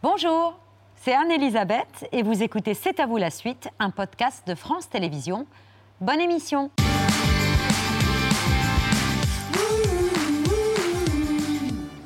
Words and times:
Bonjour, 0.00 0.56
c'est 0.94 1.12
Anne-Elisabeth 1.12 2.06
et 2.12 2.22
vous 2.22 2.44
écoutez 2.44 2.74
C'est 2.74 3.00
à 3.00 3.06
vous 3.06 3.16
la 3.16 3.30
suite, 3.30 3.68
un 3.80 3.90
podcast 3.90 4.46
de 4.46 4.54
France 4.54 4.88
Télévisions. 4.88 5.44
Bonne 6.00 6.20
émission 6.20 6.70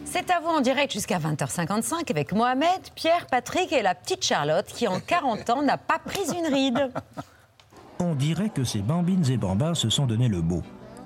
C'est 0.06 0.30
à 0.30 0.40
vous 0.40 0.48
en 0.48 0.62
direct 0.62 0.90
jusqu'à 0.90 1.18
20h55 1.18 2.10
avec 2.10 2.32
Mohamed, 2.32 2.80
Pierre, 2.94 3.26
Patrick 3.26 3.70
et 3.74 3.82
la 3.82 3.94
petite 3.94 4.24
Charlotte 4.24 4.64
qui 4.68 4.88
en 4.88 4.98
40 4.98 5.50
ans 5.50 5.62
n'a 5.62 5.76
pas 5.76 5.98
pris 5.98 6.22
une 6.34 6.46
ride. 6.46 6.90
On 8.00 8.14
dirait 8.14 8.48
que 8.48 8.64
ces 8.64 8.80
bambines 8.80 9.30
et 9.30 9.36
bambins 9.36 9.74
se 9.74 9.90
sont 9.90 10.06
donné 10.06 10.28
le 10.28 10.40
beau. 10.40 10.62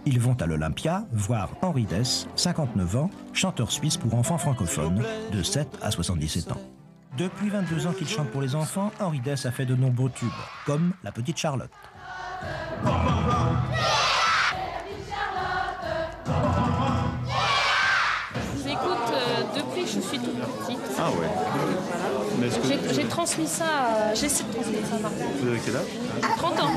Ils 0.08 0.20
vont 0.20 0.40
à 0.40 0.46
l'Olympia 0.46 1.04
voir 1.12 1.50
Henri 1.62 1.82
Dess, 1.82 2.28
59 2.36 2.96
ans, 2.96 3.10
chanteur 3.32 3.72
suisse 3.72 3.96
pour 3.96 4.14
enfants 4.14 4.38
francophones, 4.38 5.02
de 5.32 5.42
7 5.42 5.66
à 5.82 5.90
77 5.90 6.52
ans. 6.52 6.60
Depuis 7.18 7.48
22 7.48 7.88
ans 7.88 7.92
qu'il 7.92 8.06
chante 8.06 8.28
pour 8.30 8.40
les 8.40 8.54
enfants, 8.54 8.92
Henri 9.00 9.18
Dess 9.18 9.46
a 9.46 9.50
fait 9.50 9.66
de 9.66 9.74
nombreux 9.74 10.10
tubes, 10.10 10.28
comme 10.64 10.92
La 11.02 11.10
Petite 11.10 11.36
Charlotte. 11.36 11.70
Je 18.34 18.62
vous 18.62 18.68
écoute 18.68 19.10
euh, 19.10 19.42
depuis 19.56 19.82
que 19.82 19.88
je 19.88 20.00
suis 20.00 20.18
toute 20.20 20.38
petite. 20.38 20.78
Ah 20.98 21.10
ouais. 21.10 22.50
J'ai 22.64 22.94
j'ai 22.94 23.04
transmis 23.08 23.48
ça, 23.48 23.64
euh, 23.64 24.14
j'essaie 24.14 24.44
de 24.44 24.52
transmettre 24.52 24.86
ça 24.88 24.96
vous 25.40 25.48
avez 25.48 25.58
quel 25.64 25.76
âge? 25.76 25.86
30 26.36 26.60
ans. 26.60 26.70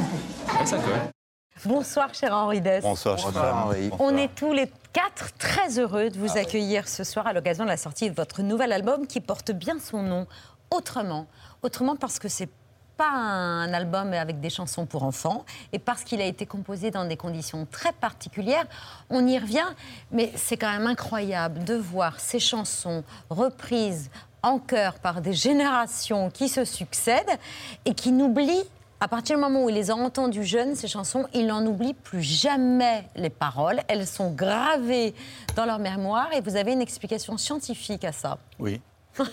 Ah 0.59 0.65
ça 0.65 0.77
colle. 0.77 1.18
Bonsoir 1.65 2.13
cher 2.13 2.33
Henri 2.33 2.61
Dess. 2.61 2.83
Bonsoir, 2.83 3.17
cher 3.17 3.33
femme. 3.33 3.73
On 3.99 4.15
est 4.15 4.33
tous 4.33 4.53
les 4.53 4.71
quatre 4.93 5.33
très 5.37 5.77
heureux 5.77 6.09
de 6.09 6.17
vous 6.17 6.37
accueillir 6.37 6.87
ce 6.87 7.03
soir 7.03 7.27
à 7.27 7.33
l'occasion 7.33 7.65
de 7.65 7.69
la 7.69 7.77
sortie 7.77 8.09
de 8.09 8.15
votre 8.15 8.41
nouvel 8.41 8.71
album 8.71 9.07
qui 9.07 9.19
porte 9.19 9.51
bien 9.51 9.77
son 9.79 10.01
nom, 10.01 10.27
Autrement. 10.71 11.25
Autrement 11.63 11.95
parce 11.95 12.19
que 12.19 12.27
c'est 12.27 12.49
pas 12.95 13.09
un 13.09 13.73
album 13.73 14.13
avec 14.13 14.39
des 14.39 14.49
chansons 14.49 14.85
pour 14.85 15.03
enfants 15.03 15.45
et 15.73 15.79
parce 15.79 16.03
qu'il 16.03 16.21
a 16.21 16.25
été 16.25 16.45
composé 16.45 16.91
dans 16.91 17.05
des 17.05 17.17
conditions 17.17 17.67
très 17.69 17.91
particulières. 17.91 18.65
On 19.09 19.25
y 19.25 19.37
revient, 19.39 19.67
mais 20.11 20.31
c'est 20.35 20.57
quand 20.57 20.71
même 20.71 20.85
incroyable 20.85 21.63
de 21.63 21.73
voir 21.73 22.19
ces 22.19 22.39
chansons 22.39 23.03
reprises 23.29 24.11
en 24.43 24.59
chœur 24.59 24.99
par 24.99 25.21
des 25.21 25.33
générations 25.33 26.29
qui 26.29 26.49
se 26.49 26.65
succèdent 26.65 27.39
et 27.85 27.93
qui 27.93 28.11
n'oublient 28.11 28.65
à 29.01 29.07
partir 29.07 29.37
du 29.37 29.41
moment 29.41 29.63
où 29.63 29.69
il 29.69 29.75
les 29.75 29.91
a 29.91 29.95
entendues 29.95 30.43
jeunes, 30.43 30.75
ces 30.75 30.87
chansons, 30.87 31.25
il 31.33 31.47
n'en 31.47 31.65
oublie 31.65 31.93
plus 31.93 32.21
jamais 32.21 33.07
les 33.15 33.29
paroles. 33.29 33.79
Elles 33.87 34.05
sont 34.05 34.31
gravées 34.31 35.13
dans 35.55 35.65
leur 35.65 35.79
mémoire 35.79 36.33
et 36.33 36.41
vous 36.41 36.57
avez 36.57 36.73
une 36.73 36.81
explication 36.81 37.37
scientifique 37.37 38.03
à 38.03 38.11
ça. 38.11 38.37
Oui. 38.59 38.81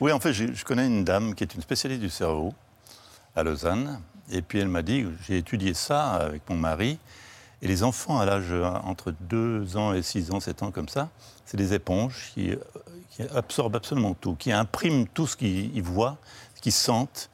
oui, 0.00 0.12
en 0.12 0.20
fait, 0.20 0.32
je 0.32 0.64
connais 0.64 0.86
une 0.86 1.04
dame 1.04 1.34
qui 1.34 1.44
est 1.44 1.54
une 1.54 1.62
spécialiste 1.62 2.02
du 2.02 2.10
cerveau 2.10 2.52
à 3.34 3.42
Lausanne. 3.42 4.00
Et 4.30 4.42
puis 4.42 4.58
elle 4.58 4.68
m'a 4.68 4.82
dit, 4.82 5.06
j'ai 5.26 5.38
étudié 5.38 5.72
ça 5.72 6.12
avec 6.12 6.48
mon 6.50 6.56
mari. 6.56 6.98
Et 7.62 7.68
les 7.68 7.82
enfants 7.82 8.18
à 8.18 8.26
l'âge 8.26 8.50
euh, 8.50 8.64
entre 8.84 9.14
2 9.20 9.76
ans 9.76 9.94
et 9.94 10.02
6 10.02 10.32
ans, 10.32 10.40
7 10.40 10.64
ans 10.64 10.70
comme 10.72 10.88
ça, 10.88 11.10
c'est 11.46 11.56
des 11.56 11.74
éponges 11.74 12.32
qui, 12.34 12.50
euh, 12.50 12.56
qui 13.10 13.22
absorbent 13.34 13.76
absolument 13.76 14.14
tout, 14.14 14.34
qui 14.34 14.50
impriment 14.50 15.06
tout 15.06 15.28
ce 15.28 15.36
qu'ils 15.36 15.82
voient, 15.82 16.18
ce 16.56 16.60
qu'ils 16.60 16.72
sentent, 16.72 17.30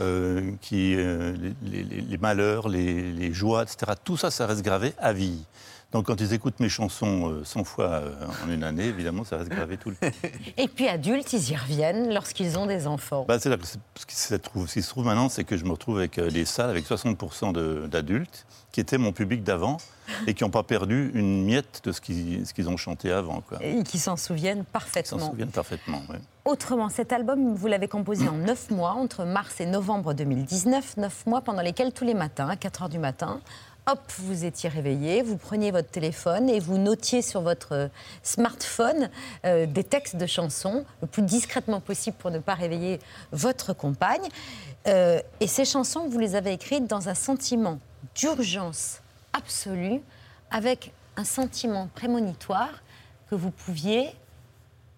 euh, 0.00 0.52
qui, 0.60 0.94
euh, 0.96 1.34
les, 1.62 1.82
les- 1.82 2.00
les 2.00 2.18
malheurs, 2.18 2.68
les, 2.68 3.12
les 3.12 3.32
joies, 3.32 3.62
etc. 3.64 3.92
Tout 4.04 4.16
ça, 4.16 4.30
ça 4.30 4.46
reste 4.46 4.62
gravé 4.62 4.92
à 4.98 5.12
vie. 5.12 5.44
Donc 5.90 6.04
quand 6.06 6.20
ils 6.20 6.34
écoutent 6.34 6.60
mes 6.60 6.68
chansons 6.68 7.30
euh, 7.30 7.44
100 7.44 7.64
fois 7.64 7.86
euh, 7.86 8.12
en 8.46 8.50
une 8.52 8.62
année, 8.62 8.84
évidemment, 8.84 9.24
ça 9.24 9.38
reste 9.38 9.48
gravé 9.48 9.78
tout 9.78 9.88
le 9.88 9.96
temps. 9.96 10.14
Et 10.58 10.68
puis 10.68 10.86
adultes, 10.86 11.32
ils 11.32 11.50
y 11.50 11.56
reviennent 11.56 12.12
lorsqu'ils 12.12 12.58
ont 12.58 12.66
des 12.66 12.86
enfants. 12.86 13.24
Bah, 13.26 13.38
c'est 13.38 13.50
ce, 13.64 14.04
qui 14.06 14.14
se 14.14 14.34
trouve, 14.34 14.68
ce 14.68 14.74
qui 14.74 14.82
se 14.82 14.90
trouve 14.90 15.06
maintenant, 15.06 15.30
c'est 15.30 15.44
que 15.44 15.56
je 15.56 15.64
me 15.64 15.70
retrouve 15.70 15.96
avec 15.98 16.16
les 16.16 16.44
salles 16.44 16.68
avec 16.68 16.84
60% 16.86 17.52
de- 17.52 17.86
d'adultes 17.90 18.44
qui 18.70 18.80
étaient 18.80 18.98
mon 18.98 19.12
public 19.12 19.42
d'avant 19.42 19.78
et 20.26 20.34
qui 20.34 20.44
n'ont 20.44 20.50
pas 20.50 20.62
perdu 20.62 21.10
une 21.14 21.44
miette 21.46 21.80
de 21.84 21.92
ce 21.92 22.02
qu'ils 22.02 22.68
ont 22.68 22.76
chanté 22.76 23.10
avant. 23.10 23.40
Quoi. 23.40 23.58
Et 23.64 23.82
qui 23.82 23.98
s'en 23.98 24.18
souviennent 24.18 24.58
Ils 24.58 24.64
s'en 24.64 24.70
parfaitement. 24.72 25.30
souviennent 25.30 25.48
parfaitement. 25.50 26.02
ouais. 26.10 26.18
Autrement, 26.48 26.88
cet 26.88 27.12
album, 27.12 27.54
vous 27.54 27.66
l'avez 27.66 27.88
composé 27.88 28.26
en 28.26 28.32
9 28.32 28.70
mois, 28.70 28.92
entre 28.92 29.26
mars 29.26 29.60
et 29.60 29.66
novembre 29.66 30.14
2019. 30.14 30.96
9 30.96 31.26
mois 31.26 31.42
pendant 31.42 31.60
lesquels, 31.60 31.92
tous 31.92 32.06
les 32.06 32.14
matins, 32.14 32.48
à 32.48 32.56
4 32.56 32.84
heures 32.84 32.88
du 32.88 32.98
matin, 32.98 33.42
hop, 33.86 34.00
vous 34.20 34.46
étiez 34.46 34.70
réveillé, 34.70 35.20
vous 35.20 35.36
preniez 35.36 35.72
votre 35.72 35.90
téléphone 35.90 36.48
et 36.48 36.58
vous 36.58 36.78
notiez 36.78 37.20
sur 37.20 37.42
votre 37.42 37.72
euh, 37.72 37.88
smartphone 38.22 39.10
euh, 39.44 39.66
des 39.66 39.84
textes 39.84 40.16
de 40.16 40.24
chansons, 40.24 40.86
le 41.02 41.06
plus 41.06 41.20
discrètement 41.20 41.80
possible 41.80 42.16
pour 42.16 42.30
ne 42.30 42.38
pas 42.38 42.54
réveiller 42.54 42.98
votre 43.30 43.74
compagne. 43.74 44.26
Euh, 44.86 45.20
et 45.40 45.48
ces 45.48 45.66
chansons, 45.66 46.08
vous 46.08 46.18
les 46.18 46.34
avez 46.34 46.54
écrites 46.54 46.86
dans 46.86 47.10
un 47.10 47.14
sentiment 47.14 47.78
d'urgence 48.14 49.02
absolue, 49.34 50.00
avec 50.50 50.94
un 51.18 51.24
sentiment 51.24 51.90
prémonitoire 51.94 52.82
que 53.28 53.34
vous 53.34 53.50
pouviez 53.50 54.14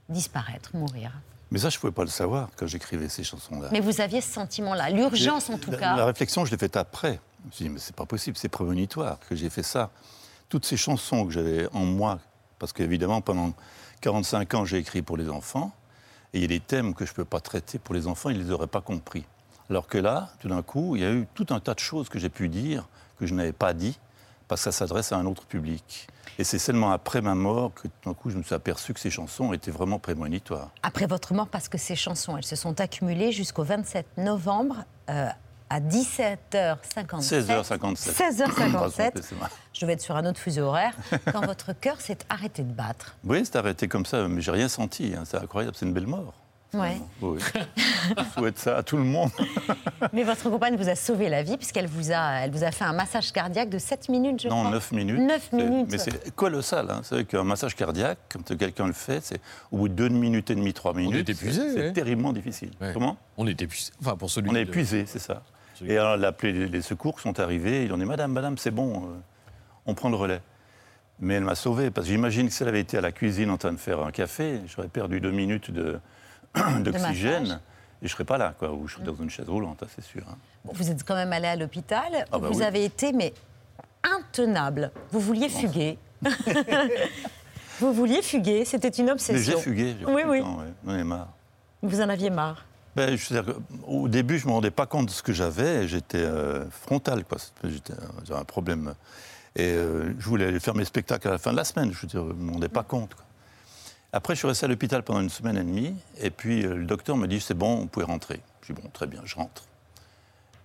disparaître, 0.09 0.77
mourir. 0.77 1.11
Mais 1.51 1.59
ça, 1.59 1.69
je 1.69 1.77
ne 1.77 1.81
pouvais 1.81 1.93
pas 1.93 2.05
le 2.05 2.11
savoir 2.11 2.49
quand 2.57 2.67
j'écrivais 2.67 3.09
ces 3.09 3.25
chansons-là. 3.25 3.69
Mais 3.73 3.81
vous 3.81 4.01
aviez 4.01 4.21
ce 4.21 4.33
sentiment-là, 4.33 4.91
l'urgence 4.91 5.51
en 5.51 5.59
tout 5.59 5.71
la, 5.71 5.79
cas. 5.79 5.97
La 5.97 6.05
réflexion, 6.07 6.45
je 6.45 6.51
l'ai 6.51 6.59
faite 6.59 6.77
après. 6.77 7.21
Je 7.43 7.47
me 7.47 7.53
suis 7.53 7.65
dit, 7.65 7.69
mais 7.71 7.79
c'est 7.81 7.97
pas 7.97 8.07
possible, 8.07 8.37
c'est 8.37 8.49
prémonitoire 8.49 9.19
que 9.29 9.35
j'ai 9.35 9.51
fait 9.51 9.63
ça. 9.63 9.91
Toutes 10.49 10.65
ces 10.65 10.77
chansons 10.77 11.27
que 11.27 11.33
j'avais 11.33 11.69
en 11.73 11.85
moi, 11.85 12.21
parce 12.59 12.73
qu'évidemment, 12.73 13.21
pendant 13.21 13.53
45 14.01 14.55
ans, 14.55 14.65
j'ai 14.65 14.79
écrit 14.79 15.03
pour 15.03 15.17
les 15.17 15.29
enfants, 15.29 15.73
et 16.33 16.39
il 16.39 16.43
y 16.43 16.45
a 16.45 16.49
des 16.49 16.61
thèmes 16.61 16.95
que 16.95 17.05
je 17.05 17.11
ne 17.11 17.17
peux 17.17 17.25
pas 17.25 17.41
traiter 17.41 17.79
pour 17.79 17.95
les 17.95 18.07
enfants, 18.07 18.31
ils 18.31 18.39
ne 18.39 18.45
les 18.45 18.51
auraient 18.51 18.67
pas 18.67 18.81
compris. 18.81 19.25
Alors 19.69 19.87
que 19.87 19.99
là, 19.99 20.31
tout 20.41 20.49
d'un 20.49 20.63
coup, 20.63 20.97
il 20.97 21.03
y 21.03 21.05
a 21.05 21.13
eu 21.13 21.27
tout 21.35 21.47
un 21.51 21.61
tas 21.61 21.75
de 21.75 21.81
choses 21.81 22.09
que 22.09 22.19
j'ai 22.19 22.29
pu 22.29 22.49
dire, 22.49 22.89
que 23.19 23.27
je 23.27 23.35
n'avais 23.35 23.53
pas 23.53 23.73
dit, 23.73 23.99
parce 24.51 24.65
que 24.65 24.71
ça 24.73 24.79
s'adresse 24.79 25.13
à 25.13 25.17
un 25.17 25.27
autre 25.27 25.47
public. 25.47 26.09
Et 26.37 26.43
c'est 26.43 26.59
seulement 26.59 26.91
après 26.91 27.21
ma 27.23 27.37
mort 27.37 27.73
que 27.73 27.87
tout 27.87 28.09
d'un 28.09 28.15
coup, 28.15 28.31
je 28.31 28.37
me 28.37 28.43
suis 28.43 28.55
aperçu 28.55 28.93
que 28.93 28.99
ces 28.99 29.09
chansons 29.11 29.53
étaient 29.53 29.71
vraiment 29.71 30.01
prémonitoires. 30.01 30.71
Après 30.83 31.07
votre 31.07 31.33
mort, 31.35 31.47
parce 31.47 31.69
que 31.69 31.79
ces 31.79 31.95
chansons, 31.95 32.37
elles 32.37 32.45
se 32.45 32.57
sont 32.57 32.81
accumulées 32.81 33.31
jusqu'au 33.31 33.63
27 33.63 34.19
novembre 34.19 34.85
euh, 35.09 35.29
à 35.71 35.81
17h57. 35.81 36.77
16h57. 36.97 37.95
16h57. 37.95 39.13
c'est 39.23 39.35
vrai. 39.37 39.49
Je 39.73 39.81
devais 39.83 39.93
être 39.93 40.01
sur 40.01 40.17
un 40.17 40.27
autre 40.27 40.41
fuseau 40.41 40.63
horaire, 40.63 40.95
quand 41.33 41.47
votre 41.47 41.73
cœur 41.73 42.01
s'est 42.01 42.19
arrêté 42.29 42.65
de 42.65 42.73
battre. 42.73 43.15
Oui, 43.23 43.43
c'est 43.45 43.55
arrêté 43.55 43.87
comme 43.87 44.05
ça, 44.05 44.27
mais 44.27 44.41
j'ai 44.41 44.51
rien 44.51 44.69
senti. 44.69 45.15
hein. 45.17 45.23
C'est 45.25 45.37
incroyable, 45.39 45.77
c'est 45.79 45.87
une 45.87 45.95
belle 45.95 46.09
mort. 46.09 46.35
Ouais. 46.73 46.99
Oui. 47.21 47.41
Je 48.17 48.23
souhaite 48.39 48.59
ça 48.59 48.77
à 48.79 48.83
tout 48.83 48.97
le 48.97 49.03
monde. 49.03 49.31
Mais 50.13 50.23
votre 50.23 50.49
compagne 50.49 50.77
vous 50.77 50.89
a 50.89 50.95
sauvé 50.95 51.29
la 51.29 51.43
vie, 51.43 51.57
puisqu'elle 51.57 51.89
vous 51.89 52.13
a, 52.13 52.41
elle 52.45 52.51
vous 52.53 52.63
a 52.63 52.71
fait 52.71 52.85
un 52.85 52.93
massage 52.93 53.33
cardiaque 53.33 53.69
de 53.71 53.79
7 53.79 54.09
minutes, 54.09 54.43
je 54.43 54.49
non, 54.49 54.61
crois. 54.61 54.71
9 54.71 54.93
minutes. 54.93 55.19
9 55.21 55.49
C'est- 55.51 55.57
minutes. 55.57 55.89
Mais 55.91 55.99
c'est 55.99 56.35
colossal. 56.35 56.89
Hein. 56.91 57.01
C'est 57.03 57.15
vrai 57.17 57.25
qu'un 57.25 57.43
massage 57.45 57.75
cardiaque, 57.75 58.19
quand 58.33 58.57
quelqu'un 58.57 58.87
le 58.87 58.93
fait, 58.93 59.21
c'est 59.23 59.41
au 59.73 59.79
bout 59.79 59.89
de 59.89 59.95
2 59.95 60.09
minutes 60.11 60.51
et 60.51 60.55
demie, 60.55 60.73
3 60.73 60.95
minutes. 60.95 61.29
est 61.29 61.33
épuisé, 61.33 61.73
C'est 61.75 61.81
ouais. 61.81 61.93
terriblement 61.93 62.33
difficile. 62.33 62.71
Ouais. 62.81 62.93
Comment? 62.95 63.17
On 63.37 63.47
est 63.49 63.61
épuisé. 63.61 63.91
Enfin, 64.01 64.17
pour 64.17 64.31
celui 64.31 64.51
On 64.51 64.55
est 64.55 64.65
de- 64.65 64.69
épuisé, 64.71 65.05
c'est 65.07 65.19
ça. 65.19 65.43
Celui- 65.75 65.93
Et 65.93 65.99
alors, 65.99 66.15
elle 66.15 66.25
a 66.25 66.29
appelé 66.29 66.69
les, 66.69 66.83
secours 66.83 67.17
qui 67.17 67.23
sont 67.23 67.41
arrivés. 67.41 67.85
Ils 67.85 67.93
ont 67.93 67.99
dit 67.99 68.05
Madame, 68.05 68.33
Madame, 68.33 68.57
c'est 68.59 68.71
bon, 68.71 68.97
euh, 68.97 69.07
on 69.87 69.95
prend 69.95 70.09
le 70.09 70.17
relais. 70.17 70.41
Mais 71.19 71.35
elle 71.35 71.45
m'a 71.45 71.55
sauvé, 71.55 71.91
parce 71.91 72.07
que 72.07 72.13
j'imagine 72.13 72.47
que 72.49 72.53
si 72.55 72.63
elle 72.63 72.69
avait 72.71 72.81
été 72.81 72.97
à 72.97 73.01
la 73.03 73.13
cuisine 73.13 73.51
en 73.51 73.59
train 73.59 73.73
de 73.73 73.79
faire 73.79 74.01
un 74.01 74.11
café, 74.11 74.61
j'aurais 74.67 74.89
perdu 74.89 75.21
deux 75.21 75.33
minutes 75.33 75.71
de- 75.71 75.99
d'oxygène. 76.81 77.61
Et 78.03 78.07
je 78.07 78.13
ne 78.13 78.17
serais 78.17 78.25
pas 78.25 78.39
là, 78.39 78.55
quoi, 78.59 78.73
ou 78.73 78.87
je 78.89 78.95
serais 78.95 79.05
dans 79.05 79.15
une 79.17 79.29
chaise 79.29 79.49
roulante, 79.49 79.83
hein, 79.83 79.87
c'est 79.95 80.05
sûr. 80.05 80.23
hein. 80.31 80.37
Vous 80.65 80.91
êtes 80.91 81.05
quand 81.05 81.15
même 81.15 81.33
allé 81.35 81.47
à 81.49 81.57
l'hôpital. 81.57 82.25
Ah 82.33 82.39
bah 82.39 82.49
vous 82.51 82.61
oui. 82.61 82.65
avez 82.65 82.85
été, 82.85 83.13
mais 83.13 83.35
intenable. 84.03 84.91
Vous 85.13 85.21
vouliez 85.21 85.49
fuguer. 85.51 85.99
vous 87.81 87.93
vouliez 87.93 88.23
fuguer. 88.23 88.65
C'était 88.65 88.89
une 88.89 89.11
obsession. 89.11 89.53
j'ai 89.57 89.63
fugué. 89.63 89.97
j'ai 89.99 90.07
Oui, 90.07 90.23
oui. 90.27 90.43
J'en 90.87 90.95
ai 90.97 91.05
marre. 91.05 91.29
Vous 91.83 92.01
en 92.01 92.09
aviez 92.09 92.31
marre. 92.31 92.65
Ben, 92.97 93.17
je 93.17 93.35
au 93.87 94.09
début, 94.09 94.39
je 94.39 94.45
ne 94.45 94.49
me 94.49 94.55
rendais 94.55 94.71
pas 94.73 94.87
compte 94.87 95.07
de 95.07 95.11
ce 95.13 95.23
que 95.23 95.33
j'avais. 95.33 95.87
J'étais 95.87 96.19
euh, 96.19 96.69
frontal, 96.71 97.25
quoi. 97.25 97.39
J'étais- 97.65 97.93
J'avais 98.25 98.41
un 98.41 98.45
problème. 98.45 98.95
Et 99.57 99.63
euh, 99.75 100.13
je 100.19 100.25
voulais 100.27 100.47
aller 100.47 100.61
faire 100.61 100.75
mes 100.75 100.85
spectacles 100.85 101.29
à 101.29 101.33
la 101.33 101.39
fin 101.39 101.53
de 101.53 101.57
la 101.57 101.65
semaine. 101.65 101.93
Je 101.93 102.19
ne 102.19 102.33
me 102.33 102.53
rendais 102.53 102.69
pas 102.69 102.83
compte. 102.83 103.15
quoi. 103.15 103.25
Après, 104.13 104.35
je 104.35 104.39
suis 104.41 104.49
resté 104.49 104.65
à 104.67 104.69
l'hôpital 104.69 105.03
pendant 105.03 105.21
une 105.21 105.31
semaine 105.31 105.57
et 105.57 105.63
demie. 105.63 105.95
Et 106.19 106.31
puis, 106.31 106.65
euh, 106.67 106.75
le 106.75 106.85
docteur 106.85 107.17
me 107.17 107.27
dit 107.29 107.41
c'est 107.41 107.55
bon, 107.55 107.77
vous 107.81 107.87
pouvez 107.87 108.05
rentrer. 108.07 108.41
Je 108.63 108.73
dis 108.73 108.81
bon, 108.81 108.89
très 108.93 109.07
bien, 109.07 109.21
je 109.25 109.37
rentre. 109.37 109.65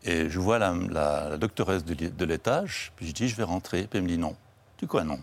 Et 0.03 0.29
je 0.29 0.39
vois 0.39 0.59
la, 0.59 1.37
doctoresse 1.37 1.83
de, 1.85 1.93
l'é- 1.93 2.09
de 2.09 2.25
l'étage. 2.25 2.91
Puis 2.95 3.07
je 3.07 3.11
dis 3.13 3.27
je 3.27 3.35
vais 3.35 3.43
rentrer. 3.43 3.83
Puis 3.87 3.97
elle 3.99 4.03
me 4.03 4.07
dit 4.09 4.17
non. 4.17 4.35
Tu 4.77 4.87
quoi, 4.87 5.03
non? 5.03 5.19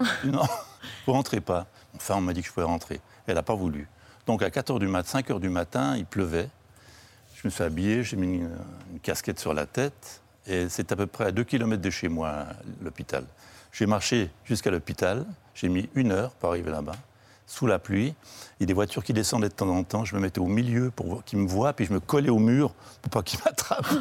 Je 0.00 0.06
dis, 0.28 0.32
Non, 0.32 0.42
vous 1.06 1.12
rentrez 1.12 1.40
pas. 1.40 1.66
Enfin, 1.94 2.16
on 2.16 2.20
m'a 2.20 2.32
dit 2.32 2.42
que 2.42 2.48
je 2.48 2.52
pouvais 2.52 2.66
rentrer. 2.66 3.00
Elle 3.26 3.34
n'a 3.36 3.42
pas 3.42 3.54
voulu. 3.54 3.88
Donc, 4.26 4.42
à 4.42 4.50
4 4.50 4.74
h 4.74 4.78
du 4.78 4.86
matin, 4.86 5.08
5 5.08 5.28
h 5.30 5.40
du 5.40 5.48
matin, 5.48 5.96
il 5.96 6.06
pleuvait. 6.06 6.48
Je 7.34 7.46
me 7.46 7.50
suis 7.50 7.64
habillé, 7.64 8.04
j'ai 8.04 8.16
mis 8.16 8.36
une, 8.36 8.50
une 8.92 9.00
casquette 9.00 9.38
sur 9.40 9.52
la 9.54 9.66
tête. 9.66 10.22
Et 10.46 10.68
c'est 10.68 10.92
à 10.92 10.96
peu 10.96 11.06
près 11.06 11.26
à 11.26 11.32
2 11.32 11.42
km 11.44 11.80
de 11.82 11.90
chez 11.90 12.08
moi, 12.08 12.46
l'hôpital. 12.82 13.24
J'ai 13.72 13.86
marché 13.86 14.30
jusqu'à 14.44 14.70
l'hôpital. 14.70 15.24
J'ai 15.54 15.68
mis 15.68 15.88
une 15.94 16.12
heure 16.12 16.30
pour 16.32 16.50
arriver 16.50 16.70
là-bas. 16.70 16.94
Sous 17.46 17.66
la 17.66 17.78
pluie. 17.78 18.14
Il 18.58 18.62
y 18.62 18.64
a 18.64 18.66
des 18.66 18.72
voitures 18.72 19.04
qui 19.04 19.12
descendaient 19.12 19.48
de 19.48 19.54
temps 19.54 19.68
en 19.68 19.84
temps. 19.84 20.04
Je 20.04 20.14
me 20.14 20.20
mettais 20.20 20.40
au 20.40 20.46
milieu 20.46 20.90
pour 20.90 21.24
qu'ils 21.24 21.38
me 21.38 21.48
voient, 21.48 21.72
puis 21.72 21.84
je 21.84 21.92
me 21.92 22.00
collais 22.00 22.30
au 22.30 22.38
mur 22.38 22.74
pour 23.02 23.10
pas 23.10 23.22
qu'ils 23.22 23.40
m'attrapent. 23.44 23.94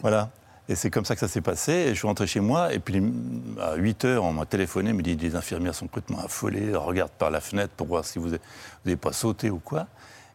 voilà. 0.00 0.30
Et 0.68 0.74
c'est 0.74 0.90
comme 0.90 1.04
ça 1.04 1.14
que 1.14 1.20
ça 1.20 1.28
s'est 1.28 1.40
passé. 1.40 1.72
Et 1.72 1.88
je 1.88 1.94
suis 1.94 2.06
rentré 2.06 2.26
chez 2.26 2.40
moi. 2.40 2.72
Et 2.72 2.78
puis 2.78 3.02
à 3.60 3.74
8 3.74 4.04
heures, 4.04 4.24
on 4.24 4.32
m'a 4.32 4.46
téléphoné, 4.46 4.92
on 4.92 4.94
me 4.94 5.02
dit 5.02 5.16
les 5.16 5.34
infirmières 5.34 5.74
sont 5.74 5.86
complètement 5.86 6.20
affolées, 6.20 6.74
regardent 6.74 7.10
par 7.12 7.30
la 7.30 7.40
fenêtre 7.40 7.72
pour 7.76 7.88
voir 7.88 8.04
si 8.04 8.18
vous 8.18 8.30
n'avez 8.30 8.96
pas 8.96 9.12
sauté 9.12 9.50
ou 9.50 9.58
quoi. 9.58 9.86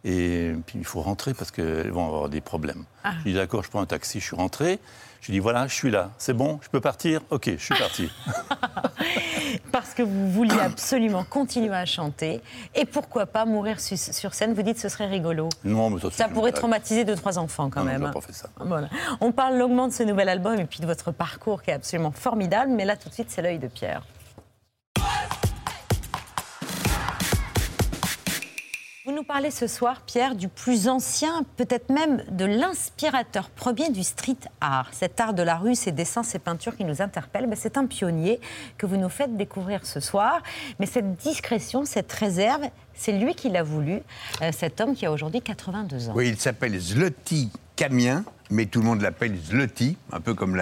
Et 0.03 0.53
puis 0.65 0.79
il 0.79 0.85
faut 0.85 1.01
rentrer 1.01 1.33
parce 1.33 1.51
qu'elles 1.51 1.91
vont 1.91 2.05
avoir 2.05 2.29
des 2.29 2.41
problèmes. 2.41 2.83
Ah. 3.03 3.13
Je 3.19 3.29
dis 3.29 3.33
d'accord, 3.33 3.63
je 3.63 3.69
prends 3.69 3.81
un 3.81 3.85
taxi, 3.85 4.19
je 4.19 4.25
suis 4.25 4.35
rentré. 4.35 4.79
Je 5.21 5.31
dis 5.31 5.39
voilà, 5.39 5.67
je 5.67 5.73
suis 5.73 5.91
là, 5.91 6.11
c'est 6.17 6.33
bon, 6.33 6.59
je 6.61 6.69
peux 6.69 6.81
partir? 6.81 7.21
Ok, 7.29 7.49
je 7.49 7.63
suis 7.63 7.75
parti. 7.75 8.09
parce 9.71 9.93
que 9.93 10.03
vous 10.03 10.31
vouliez 10.31 10.59
absolument 10.59 11.23
continuer 11.23 11.75
à 11.75 11.85
chanter 11.85 12.41
et 12.75 12.85
pourquoi 12.85 13.25
pas 13.25 13.45
mourir 13.45 13.79
sur 13.79 14.33
scène? 14.33 14.53
Vous 14.53 14.61
dites 14.61 14.75
que 14.75 14.81
ce 14.81 14.89
serait 14.89 15.07
rigolo. 15.07 15.49
Non, 15.63 15.89
mais 15.89 16.01
ça, 16.01 16.11
ça 16.11 16.27
pourrait 16.27 16.51
traumatiser 16.51 17.05
deux 17.05 17.15
trois 17.15 17.37
enfants 17.39 17.69
quand 17.69 17.83
même. 17.83 18.01
Non, 18.01 18.11
pas 18.11 18.21
fait 18.21 18.33
ça. 18.33 18.49
Voilà. 18.59 18.89
On 19.21 19.31
parle 19.31 19.57
longuement 19.57 19.87
de 19.87 19.93
ce 19.93 20.03
nouvel 20.03 20.29
album 20.29 20.59
et 20.59 20.65
puis 20.65 20.79
de 20.79 20.85
votre 20.85 21.11
parcours 21.11 21.61
qui 21.63 21.71
est 21.71 21.73
absolument 21.73 22.11
formidable, 22.11 22.71
mais 22.71 22.85
là 22.85 22.95
tout 22.95 23.09
de 23.09 23.13
suite 23.13 23.29
c'est 23.29 23.41
l'œil 23.41 23.59
de 23.59 23.67
Pierre. 23.67 24.03
Nous 29.17 29.23
parlez 29.23 29.49
ce 29.49 29.65
soir, 29.65 30.01
Pierre, 30.05 30.35
du 30.35 30.47
plus 30.47 30.87
ancien, 30.87 31.43
peut-être 31.55 31.89
même 31.89 32.23
de 32.29 32.45
l'inspirateur 32.45 33.49
premier 33.49 33.89
du 33.89 34.03
street 34.03 34.37
art. 34.61 34.89
Cet 34.91 35.19
art 35.19 35.33
de 35.33 35.41
la 35.41 35.55
rue, 35.55 35.73
ces 35.73 35.91
dessins, 35.91 36.21
ces 36.21 36.37
peintures 36.37 36.77
qui 36.77 36.85
nous 36.85 37.01
interpellent, 37.01 37.49
c'est 37.55 37.79
un 37.79 37.87
pionnier 37.87 38.39
que 38.77 38.85
vous 38.85 38.95
nous 38.95 39.09
faites 39.09 39.35
découvrir 39.35 39.87
ce 39.87 39.99
soir. 39.99 40.43
Mais 40.79 40.85
cette 40.85 41.15
discrétion, 41.15 41.83
cette 41.83 42.11
réserve, 42.13 42.65
c'est 42.93 43.11
lui 43.11 43.33
qui 43.33 43.49
l'a 43.49 43.63
voulu, 43.63 44.03
euh, 44.43 44.51
cet 44.51 44.79
homme 44.81 44.93
qui 44.93 45.07
a 45.07 45.11
aujourd'hui 45.11 45.41
82 45.41 46.09
ans. 46.09 46.13
Oui, 46.15 46.29
il 46.29 46.37
s'appelle 46.37 46.77
Zloty 46.79 47.49
Camien, 47.77 48.25
mais 48.49 48.65
tout 48.65 48.79
le 48.79 48.85
monde 48.85 49.01
l'appelle 49.01 49.37
Zloty, 49.37 49.97
un 50.11 50.19
peu 50.19 50.33
comme 50.33 50.59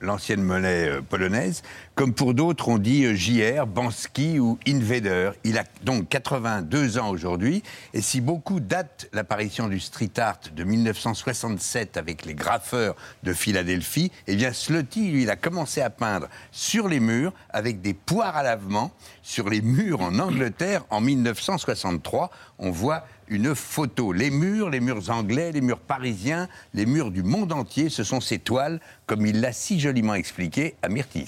l'ancienne 0.00 0.42
monnaie 0.42 0.88
euh, 0.88 1.02
polonaise. 1.02 1.62
Comme 1.96 2.14
pour 2.14 2.34
d'autres, 2.34 2.68
on 2.68 2.78
dit 2.78 3.04
euh, 3.04 3.16
JR, 3.16 3.66
Bansky 3.66 4.38
ou 4.38 4.60
Invader. 4.68 5.32
Il 5.42 5.58
a 5.58 5.64
donc 5.82 6.08
82 6.08 6.98
ans 6.98 7.10
aujourd'hui, 7.10 7.64
et 7.94 8.00
si 8.00 8.20
beaucoup 8.20 8.60
datent 8.60 9.08
l'apparition 9.12 9.66
du 9.66 9.80
street 9.80 10.12
art 10.18 10.38
de 10.54 10.62
1967 10.62 11.96
avec 11.96 12.24
les 12.24 12.34
graffeurs 12.34 12.94
de 13.24 13.32
Philadelphie, 13.32 14.12
eh 14.28 14.36
bien 14.36 14.52
Zloty, 14.52 15.10
lui, 15.10 15.22
il 15.24 15.30
a 15.30 15.36
commencé 15.36 15.80
à 15.80 15.90
peindre 15.90 16.28
sur 16.52 16.86
les 16.86 17.00
murs 17.00 17.32
avec 17.50 17.80
des 17.80 17.94
poires 17.94 18.36
à 18.36 18.44
lavement, 18.44 18.92
sur 19.22 19.50
les 19.50 19.62
murs 19.62 20.00
en 20.00 20.16
Angleterre 20.20 20.84
en 20.90 21.00
1963. 21.00 22.30
On 22.60 22.70
voit 22.70 23.04
une 23.32 23.54
photo. 23.54 24.12
Les 24.12 24.30
murs, 24.30 24.70
les 24.70 24.80
murs 24.80 25.10
anglais, 25.10 25.52
les 25.52 25.62
murs 25.62 25.80
parisiens, 25.80 26.48
les 26.74 26.86
murs 26.86 27.10
du 27.10 27.22
monde 27.22 27.52
entier, 27.52 27.88
ce 27.88 28.04
sont 28.04 28.20
ces 28.20 28.38
toiles, 28.38 28.80
comme 29.06 29.26
il 29.26 29.40
l'a 29.40 29.52
si 29.52 29.80
joliment 29.80 30.14
expliqué 30.14 30.74
à 30.82 30.88
Myrtille 30.88 31.26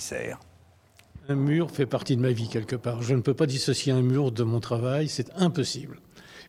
Un 1.28 1.34
mur 1.34 1.70
fait 1.70 1.86
partie 1.86 2.16
de 2.16 2.20
ma 2.20 2.32
vie 2.32 2.48
quelque 2.48 2.76
part. 2.76 3.02
Je 3.02 3.14
ne 3.14 3.22
peux 3.22 3.34
pas 3.34 3.46
dissocier 3.46 3.92
un 3.92 4.02
mur 4.02 4.32
de 4.32 4.42
mon 4.44 4.60
travail, 4.60 5.08
c'est 5.08 5.30
impossible. 5.36 5.98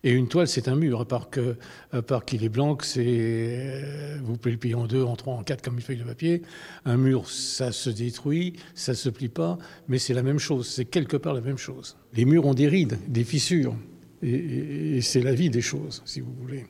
Et 0.04 0.12
une 0.12 0.28
toile, 0.28 0.48
c'est 0.48 0.68
un 0.68 0.76
mur, 0.76 1.02
à 1.02 1.06
part 1.06 1.30
que, 1.30 1.56
à 1.92 2.02
part 2.02 2.26
qu'il 2.26 2.44
est 2.44 2.50
blanc, 2.50 2.78
c'est 2.82 3.04
euh, 3.08 4.20
vous 4.24 4.38
pouvez 4.38 4.52
le 4.52 4.58
plier 4.58 4.76
en 4.76 4.86
deux, 4.86 5.02
en 5.02 5.16
trois, 5.16 5.34
en 5.34 5.44
quatre 5.44 5.64
comme 5.64 5.76
une 5.76 5.82
feuille 5.82 5.98
de 5.98 6.04
papier. 6.04 6.44
Un 6.84 6.98
mur, 6.98 7.28
ça 7.30 7.72
se 7.72 7.90
détruit, 7.90 8.54
ça 8.76 8.94
se 8.94 9.10
plie 9.10 9.30
pas, 9.30 9.58
mais 9.88 9.98
c'est 9.98 10.14
la 10.14 10.22
même 10.22 10.38
chose. 10.38 10.68
C'est 10.68 10.86
quelque 10.86 11.18
part 11.18 11.34
la 11.34 11.42
même 11.42 11.58
chose. 11.58 11.98
Les 12.14 12.26
murs 12.26 12.46
ont 12.46 12.54
des 12.54 12.68
rides, 12.68 13.00
des 13.08 13.24
fissures. 13.24 13.76
Et, 14.22 15.02
c'est 15.02 15.22
la 15.22 15.34
vie 15.34 15.50
des 15.50 15.62
choses, 15.62 16.02
si 16.06 16.22
vous 16.22 16.34
voulez. 16.42 16.66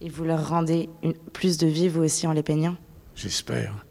Et 0.00 0.08
vous 0.08 0.24
leur 0.24 0.48
rendez 0.48 0.88
plus 1.32 1.58
de 1.58 1.66
vie, 1.66 1.88
vous 1.88 2.02
aussi, 2.02 2.26
en 2.26 2.32
les 2.32 2.42
peignant? 2.42 2.76
J'espère. 3.14 3.84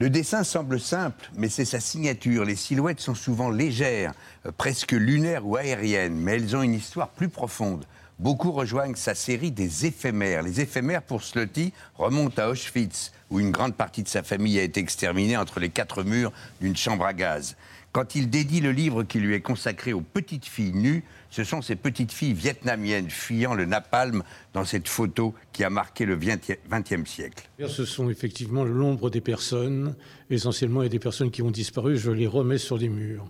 Le 0.00 0.08
dessin 0.08 0.44
semble 0.44 0.80
simple, 0.80 1.30
mais 1.36 1.50
c'est 1.50 1.66
sa 1.66 1.78
signature. 1.78 2.46
Les 2.46 2.56
silhouettes 2.56 3.00
sont 3.00 3.14
souvent 3.14 3.50
légères, 3.50 4.14
euh, 4.46 4.50
presque 4.50 4.92
lunaires 4.92 5.46
ou 5.46 5.56
aériennes, 5.56 6.16
mais 6.16 6.36
elles 6.36 6.56
ont 6.56 6.62
une 6.62 6.74
histoire 6.74 7.10
plus 7.10 7.28
profonde. 7.28 7.84
Beaucoup 8.18 8.50
rejoignent 8.50 8.96
sa 8.96 9.14
série 9.14 9.50
des 9.50 9.86
éphémères. 9.86 10.42
Les 10.42 10.60
éphémères, 10.60 11.02
pour 11.02 11.22
Slotty, 11.22 11.72
remontent 11.96 12.42
à 12.42 12.48
Auschwitz, 12.48 13.12
où 13.30 13.40
une 13.40 13.50
grande 13.50 13.74
partie 13.74 14.02
de 14.02 14.08
sa 14.08 14.22
famille 14.22 14.58
a 14.58 14.62
été 14.62 14.80
exterminée 14.80 15.36
entre 15.36 15.60
les 15.60 15.70
quatre 15.70 16.02
murs 16.02 16.32
d'une 16.60 16.76
chambre 16.76 17.04
à 17.04 17.12
gaz. 17.12 17.56
Quand 17.92 18.14
il 18.14 18.30
dédie 18.30 18.60
le 18.60 18.70
livre 18.70 19.02
qui 19.02 19.18
lui 19.18 19.34
est 19.34 19.40
consacré 19.40 19.92
aux 19.92 20.00
petites 20.00 20.46
filles 20.46 20.72
nues, 20.72 21.02
ce 21.28 21.42
sont 21.42 21.60
ces 21.60 21.74
petites 21.74 22.12
filles 22.12 22.34
vietnamiennes 22.34 23.10
fuyant 23.10 23.52
le 23.54 23.64
napalm 23.64 24.22
dans 24.54 24.64
cette 24.64 24.86
photo 24.86 25.34
qui 25.52 25.64
a 25.64 25.70
marqué 25.70 26.04
le 26.04 26.16
XXe 26.16 27.10
siècle. 27.10 27.50
Ce 27.66 27.84
sont 27.84 28.08
effectivement 28.08 28.64
l'ombre 28.64 29.10
des 29.10 29.20
personnes, 29.20 29.96
essentiellement, 30.30 30.84
et 30.84 30.88
des 30.88 31.00
personnes 31.00 31.32
qui 31.32 31.42
ont 31.42 31.50
disparu. 31.50 31.98
Je 31.98 32.12
les 32.12 32.28
remets 32.28 32.58
sur 32.58 32.78
les 32.78 32.88
murs 32.88 33.28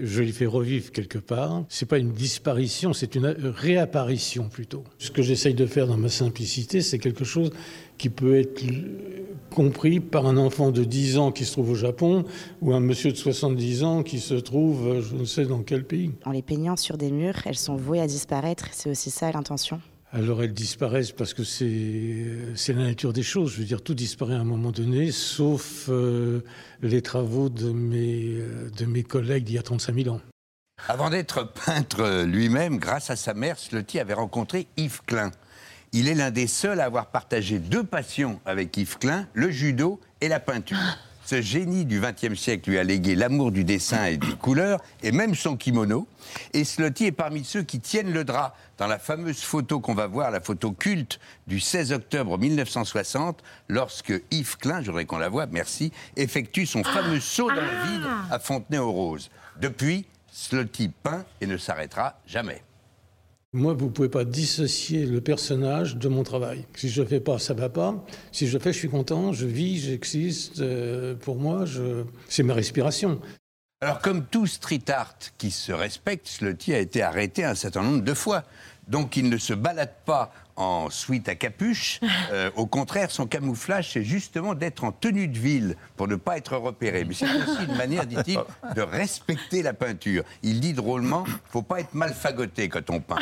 je 0.00 0.22
les 0.22 0.32
fais 0.32 0.46
revivre 0.46 0.92
quelque 0.92 1.18
part. 1.18 1.64
C'est 1.68 1.88
pas 1.88 1.98
une 1.98 2.12
disparition, 2.12 2.92
c'est 2.92 3.14
une 3.14 3.26
réapparition 3.26 4.48
plutôt. 4.48 4.84
Ce 4.98 5.10
que 5.10 5.22
j'essaye 5.22 5.54
de 5.54 5.66
faire 5.66 5.86
dans 5.86 5.96
ma 5.96 6.08
simplicité, 6.08 6.82
c'est 6.82 6.98
quelque 6.98 7.24
chose 7.24 7.50
qui 7.98 8.08
peut 8.08 8.38
être 8.38 8.62
compris 9.50 10.00
par 10.00 10.26
un 10.26 10.36
enfant 10.36 10.70
de 10.70 10.84
10 10.84 11.18
ans 11.18 11.32
qui 11.32 11.44
se 11.44 11.52
trouve 11.52 11.70
au 11.70 11.74
Japon 11.74 12.24
ou 12.62 12.72
un 12.72 12.80
monsieur 12.80 13.10
de 13.10 13.16
70 13.16 13.82
ans 13.82 14.02
qui 14.02 14.20
se 14.20 14.34
trouve 14.34 15.00
je 15.00 15.14
ne 15.14 15.24
sais 15.24 15.44
dans 15.44 15.62
quel 15.62 15.84
pays. 15.84 16.12
En 16.24 16.30
les 16.30 16.42
peignant 16.42 16.76
sur 16.76 16.96
des 16.96 17.10
murs, 17.10 17.40
elles 17.44 17.58
sont 17.58 17.76
vouées 17.76 18.00
à 18.00 18.06
disparaître, 18.06 18.68
c'est 18.72 18.90
aussi 18.90 19.10
ça 19.10 19.30
l'intention 19.32 19.80
alors 20.12 20.42
elles 20.42 20.54
disparaissent 20.54 21.12
parce 21.12 21.34
que 21.34 21.44
c'est 21.44 22.72
la 22.72 22.82
nature 22.82 23.12
des 23.12 23.22
choses. 23.22 23.52
Je 23.52 23.58
veux 23.58 23.66
dire, 23.66 23.82
tout 23.82 23.94
disparaît 23.94 24.36
à 24.36 24.40
un 24.40 24.44
moment 24.44 24.72
donné, 24.72 25.12
sauf 25.12 25.86
euh, 25.90 26.40
les 26.80 27.02
travaux 27.02 27.50
de 27.50 27.70
mes, 27.70 28.38
euh, 28.38 28.70
de 28.74 28.86
mes 28.86 29.02
collègues 29.02 29.44
d'il 29.44 29.56
y 29.56 29.58
a 29.58 29.62
35 29.62 29.94
000 29.94 30.14
ans. 30.14 30.20
Avant 30.86 31.10
d'être 31.10 31.52
peintre 31.66 32.24
lui-même, 32.24 32.78
grâce 32.78 33.10
à 33.10 33.16
sa 33.16 33.34
mère, 33.34 33.58
Slotty 33.58 33.98
avait 33.98 34.14
rencontré 34.14 34.66
Yves 34.76 35.02
Klein. 35.06 35.30
Il 35.92 36.08
est 36.08 36.14
l'un 36.14 36.30
des 36.30 36.46
seuls 36.46 36.80
à 36.80 36.84
avoir 36.84 37.06
partagé 37.06 37.58
deux 37.58 37.84
passions 37.84 38.40
avec 38.44 38.76
Yves 38.76 38.98
Klein, 38.98 39.26
le 39.32 39.50
judo 39.50 40.00
et 40.20 40.28
la 40.28 40.38
peinture. 40.40 40.76
Ce 41.24 41.42
génie 41.42 41.84
du 41.84 42.00
XXe 42.00 42.40
siècle 42.40 42.70
lui 42.70 42.78
a 42.78 42.84
légué 42.84 43.14
l'amour 43.14 43.52
du 43.52 43.62
dessin 43.62 44.06
et 44.06 44.16
des 44.16 44.32
couleurs, 44.32 44.80
et 45.02 45.12
même 45.12 45.34
son 45.34 45.58
kimono. 45.58 46.06
Et 46.54 46.64
Slotty 46.64 47.04
est 47.04 47.12
parmi 47.12 47.44
ceux 47.44 47.62
qui 47.62 47.80
tiennent 47.80 48.12
le 48.12 48.24
drap 48.24 48.54
dans 48.78 48.86
la 48.86 48.98
fameuse 48.98 49.42
photo 49.42 49.78
qu'on 49.78 49.94
va 49.94 50.06
voir, 50.06 50.30
la 50.30 50.40
photo 50.40 50.72
culte 50.72 51.20
du 51.46 51.60
16 51.60 51.92
octobre 51.92 52.38
1960, 52.38 53.42
lorsque 53.68 54.14
Yves 54.30 54.56
Klein, 54.56 54.80
je 54.80 54.86
voudrais 54.86 55.04
qu'on 55.04 55.18
la 55.18 55.28
voit, 55.28 55.46
merci, 55.46 55.92
effectue 56.16 56.64
son 56.64 56.82
fameux 56.82 57.20
saut 57.20 57.48
dans 57.48 57.56
le 57.56 57.90
vide 57.90 58.06
ah. 58.06 58.34
à 58.34 58.38
Fontenay-aux-Roses. 58.38 59.30
Depuis, 59.60 60.06
Slotty 60.32 60.90
peint 61.02 61.24
et 61.40 61.46
ne 61.46 61.58
s'arrêtera 61.58 62.18
jamais. 62.26 62.62
Moi, 63.54 63.72
vous 63.72 63.86
ne 63.86 63.90
pouvez 63.90 64.10
pas 64.10 64.26
dissocier 64.26 65.06
le 65.06 65.22
personnage 65.22 65.96
de 65.96 66.08
mon 66.08 66.22
travail. 66.22 66.66
Si 66.74 66.90
je 66.90 67.00
ne 67.00 67.06
fais 67.06 67.20
pas, 67.20 67.38
ça 67.38 67.54
ne 67.54 67.60
va 67.60 67.70
pas. 67.70 68.04
Si 68.30 68.46
je 68.46 68.58
fais, 68.58 68.74
je 68.74 68.78
suis 68.78 68.90
content, 68.90 69.32
je 69.32 69.46
vis, 69.46 69.80
j'existe. 69.80 70.60
Euh, 70.60 71.14
pour 71.14 71.36
moi, 71.36 71.64
c'est 72.28 72.42
ma 72.42 72.52
respiration. 72.52 73.18
Alors, 73.80 74.00
comme 74.00 74.26
tout 74.26 74.46
street 74.46 74.90
art 74.90 75.16
qui 75.38 75.50
se 75.50 75.72
respecte, 75.72 76.28
Slotty 76.28 76.74
a 76.74 76.78
été 76.78 77.00
arrêté 77.00 77.42
un 77.42 77.54
certain 77.54 77.82
nombre 77.82 78.02
de 78.02 78.12
fois. 78.12 78.44
Donc, 78.86 79.16
il 79.16 79.30
ne 79.30 79.38
se 79.38 79.54
balade 79.54 79.94
pas 80.04 80.30
en 80.58 80.90
suite 80.90 81.28
à 81.28 81.34
capuche. 81.34 82.00
Euh, 82.30 82.50
au 82.56 82.66
contraire, 82.66 83.10
son 83.10 83.26
camouflage, 83.26 83.92
c'est 83.92 84.04
justement 84.04 84.54
d'être 84.54 84.84
en 84.84 84.92
tenue 84.92 85.28
de 85.28 85.38
ville 85.38 85.76
pour 85.96 86.08
ne 86.08 86.16
pas 86.16 86.36
être 86.36 86.56
repéré. 86.56 87.04
Mais 87.04 87.14
c'est 87.14 87.24
aussi 87.24 87.64
une 87.66 87.76
manière, 87.76 88.06
dit-il, 88.06 88.38
de 88.74 88.82
respecter 88.82 89.62
la 89.62 89.72
peinture. 89.72 90.24
Il 90.42 90.60
dit 90.60 90.74
drôlement, 90.74 91.24
faut 91.50 91.62
pas 91.62 91.80
être 91.80 91.94
mal 91.94 92.12
fagoté 92.12 92.68
quand 92.68 92.90
on 92.90 93.00
peint. 93.00 93.16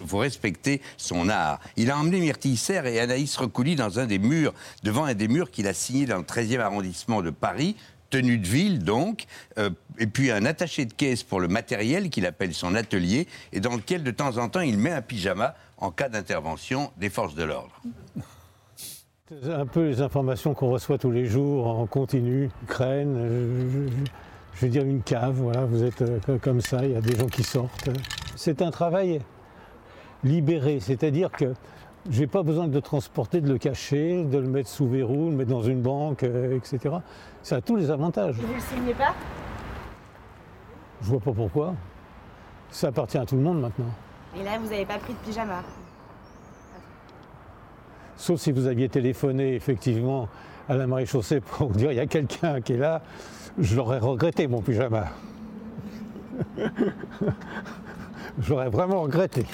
Il 0.00 0.06
faut 0.06 0.18
respecter 0.18 0.82
son 0.96 1.28
art. 1.28 1.58
Il 1.76 1.90
a 1.90 1.98
emmené 1.98 2.20
Myrtille 2.20 2.56
Serre 2.56 2.86
et 2.86 3.00
Anaïs 3.00 3.36
Recouli 3.36 3.74
dans 3.74 3.98
un 3.98 4.06
des 4.06 4.18
murs, 4.18 4.52
devant 4.84 5.04
un 5.04 5.14
des 5.14 5.28
murs 5.28 5.50
qu'il 5.50 5.66
a 5.66 5.74
signé 5.74 6.06
dans 6.06 6.18
le 6.18 6.24
13e 6.24 6.60
arrondissement 6.60 7.22
de 7.22 7.30
Paris, 7.30 7.76
tenue 8.12 8.36
de 8.36 8.46
ville 8.46 8.84
donc, 8.84 9.24
euh, 9.58 9.70
et 9.98 10.06
puis 10.06 10.30
un 10.30 10.44
attaché 10.44 10.84
de 10.84 10.92
caisse 10.92 11.22
pour 11.22 11.40
le 11.40 11.48
matériel 11.48 12.10
qu'il 12.10 12.26
appelle 12.26 12.52
son 12.52 12.74
atelier, 12.74 13.26
et 13.52 13.60
dans 13.60 13.74
lequel 13.74 14.04
de 14.04 14.10
temps 14.10 14.36
en 14.36 14.50
temps 14.50 14.60
il 14.60 14.78
met 14.78 14.92
un 14.92 15.00
pyjama 15.00 15.54
en 15.78 15.90
cas 15.90 16.10
d'intervention 16.10 16.92
des 16.98 17.08
forces 17.08 17.34
de 17.34 17.42
l'ordre. 17.42 17.80
Un 19.48 19.64
peu 19.64 19.88
les 19.88 20.02
informations 20.02 20.52
qu'on 20.52 20.68
reçoit 20.68 20.98
tous 20.98 21.10
les 21.10 21.24
jours 21.24 21.66
en 21.66 21.86
continu, 21.86 22.50
Ukraine, 22.64 23.16
je, 23.72 24.58
je, 24.58 24.66
veux 24.66 24.70
dire 24.70 24.84
une 24.84 25.02
cave, 25.02 25.36
voilà, 25.36 25.64
vous 25.64 25.82
êtes 25.82 26.02
euh, 26.02 26.38
comme 26.42 26.60
ça, 26.60 26.84
il 26.84 26.92
y 26.92 26.96
a 26.96 27.00
des 27.00 27.16
gens 27.16 27.28
qui 27.28 27.42
sortent. 27.42 27.88
C'est 28.36 28.60
un 28.60 28.70
travail 28.70 29.22
libéré, 30.22 30.80
c'est-à-dire 30.80 31.30
que 31.30 31.54
je 32.10 32.20
n'ai 32.20 32.26
pas 32.26 32.42
besoin 32.42 32.68
de 32.68 32.74
le 32.74 32.82
transporter, 32.82 33.40
de 33.40 33.48
le 33.48 33.58
cacher, 33.58 34.24
de 34.24 34.38
le 34.38 34.48
mettre 34.48 34.68
sous 34.68 34.86
verrou, 34.88 35.26
de 35.26 35.30
le 35.30 35.36
mettre 35.36 35.50
dans 35.50 35.62
une 35.62 35.80
banque, 35.80 36.24
euh, 36.24 36.56
etc. 36.56 36.96
Ça 37.42 37.56
a 37.56 37.60
tous 37.60 37.76
les 37.76 37.90
avantages. 37.90 38.36
Vous 38.36 38.48
ne 38.48 38.54
le 38.54 38.60
signez 38.60 38.94
pas? 38.94 39.14
Je 41.02 41.08
vois 41.08 41.20
pas 41.20 41.32
pourquoi. 41.32 41.74
Ça 42.70 42.88
appartient 42.88 43.18
à 43.18 43.26
tout 43.26 43.36
le 43.36 43.42
monde 43.42 43.60
maintenant. 43.60 43.90
Et 44.38 44.42
là, 44.42 44.58
vous 44.58 44.68
n'avez 44.68 44.86
pas 44.86 44.98
pris 44.98 45.12
de 45.12 45.18
pyjama? 45.18 45.62
Sauf 48.16 48.40
si 48.40 48.52
vous 48.52 48.66
aviez 48.66 48.88
téléphoné 48.88 49.54
effectivement 49.54 50.28
à 50.68 50.76
la 50.76 50.86
maréchaussée 50.86 51.40
pour 51.40 51.68
vous 51.68 51.78
dire 51.78 51.90
il 51.90 51.96
y 51.96 52.00
a 52.00 52.06
quelqu'un 52.06 52.60
qui 52.60 52.74
est 52.74 52.78
là, 52.78 53.02
je 53.58 53.76
l'aurais 53.76 53.98
regretté 53.98 54.46
mon 54.46 54.62
pyjama. 54.62 55.06
J'aurais 58.40 58.70
vraiment 58.70 59.02
regretté. 59.02 59.44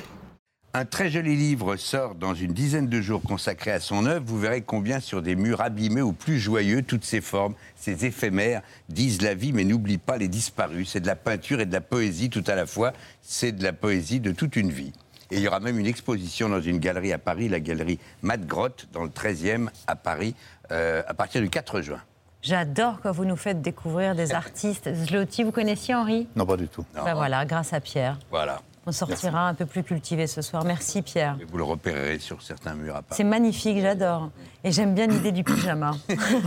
Un 0.74 0.84
très 0.84 1.08
joli 1.08 1.34
livre 1.34 1.76
sort 1.76 2.14
dans 2.14 2.34
une 2.34 2.52
dizaine 2.52 2.88
de 2.88 3.00
jours 3.00 3.22
consacré 3.22 3.70
à 3.70 3.80
son 3.80 4.04
œuvre. 4.04 4.24
Vous 4.26 4.38
verrez 4.38 4.60
combien 4.60 5.00
sur 5.00 5.22
des 5.22 5.34
murs 5.34 5.62
abîmés 5.62 6.02
ou 6.02 6.12
plus 6.12 6.38
joyeux, 6.38 6.82
toutes 6.82 7.06
ces 7.06 7.22
formes, 7.22 7.54
ces 7.74 8.04
éphémères, 8.04 8.60
disent 8.90 9.22
la 9.22 9.34
vie, 9.34 9.54
mais 9.54 9.64
n'oublie 9.64 9.96
pas 9.96 10.18
les 10.18 10.28
disparus. 10.28 10.90
C'est 10.90 11.00
de 11.00 11.06
la 11.06 11.16
peinture 11.16 11.60
et 11.60 11.66
de 11.66 11.72
la 11.72 11.80
poésie 11.80 12.28
tout 12.28 12.44
à 12.46 12.54
la 12.54 12.66
fois. 12.66 12.92
C'est 13.22 13.52
de 13.52 13.64
la 13.64 13.72
poésie 13.72 14.20
de 14.20 14.30
toute 14.30 14.56
une 14.56 14.70
vie. 14.70 14.92
Et 15.30 15.36
il 15.36 15.40
y 15.40 15.48
aura 15.48 15.60
même 15.60 15.78
une 15.78 15.86
exposition 15.86 16.50
dans 16.50 16.60
une 16.60 16.78
galerie 16.78 17.14
à 17.14 17.18
Paris, 17.18 17.48
la 17.48 17.60
galerie 17.60 17.98
Matt 18.20 18.46
Grotte, 18.46 18.88
dans 18.92 19.04
le 19.04 19.10
13e 19.10 19.68
à 19.86 19.96
Paris, 19.96 20.34
euh, 20.70 21.02
à 21.06 21.14
partir 21.14 21.40
du 21.40 21.48
4 21.48 21.80
juin. 21.80 22.02
J'adore 22.42 23.00
quand 23.02 23.12
vous 23.12 23.24
nous 23.24 23.36
faites 23.36 23.62
découvrir 23.62 24.14
des 24.14 24.32
artistes. 24.32 24.92
Zloty, 24.94 25.44
vous 25.44 25.50
connaissiez 25.50 25.94
Henri? 25.94 26.28
Non, 26.36 26.44
pas 26.44 26.58
du 26.58 26.68
tout. 26.68 26.84
Ben 26.94 27.14
voilà, 27.14 27.44
grâce 27.46 27.72
à 27.72 27.80
Pierre. 27.80 28.18
Voilà. 28.30 28.60
On 28.88 28.92
sortira 28.92 29.46
un 29.46 29.52
peu 29.52 29.66
plus 29.66 29.82
cultivé 29.82 30.26
ce 30.26 30.40
soir. 30.40 30.64
Merci 30.64 31.02
Pierre. 31.02 31.36
Et 31.42 31.44
vous 31.44 31.58
le 31.58 31.64
repérerez 31.64 32.18
sur 32.18 32.40
certains 32.40 32.72
murs 32.72 32.96
à 32.96 33.02
Paris. 33.02 33.16
C'est 33.18 33.22
magnifique, 33.22 33.78
j'adore. 33.82 34.30
Et 34.64 34.72
j'aime 34.72 34.94
bien 34.94 35.06
l'idée 35.06 35.30
du 35.30 35.44
pyjama. 35.44 35.90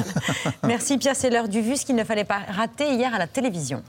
Merci 0.63 0.97
Pierre, 0.97 1.15
c'est 1.15 1.29
l'heure 1.29 1.47
du 1.47 1.61
vu, 1.61 1.77
ce 1.77 1.85
qu'il 1.85 1.95
ne 1.95 2.03
fallait 2.03 2.23
pas 2.23 2.39
rater 2.49 2.95
hier 2.95 3.13
à 3.13 3.19
la 3.19 3.27
télévision. 3.27 3.83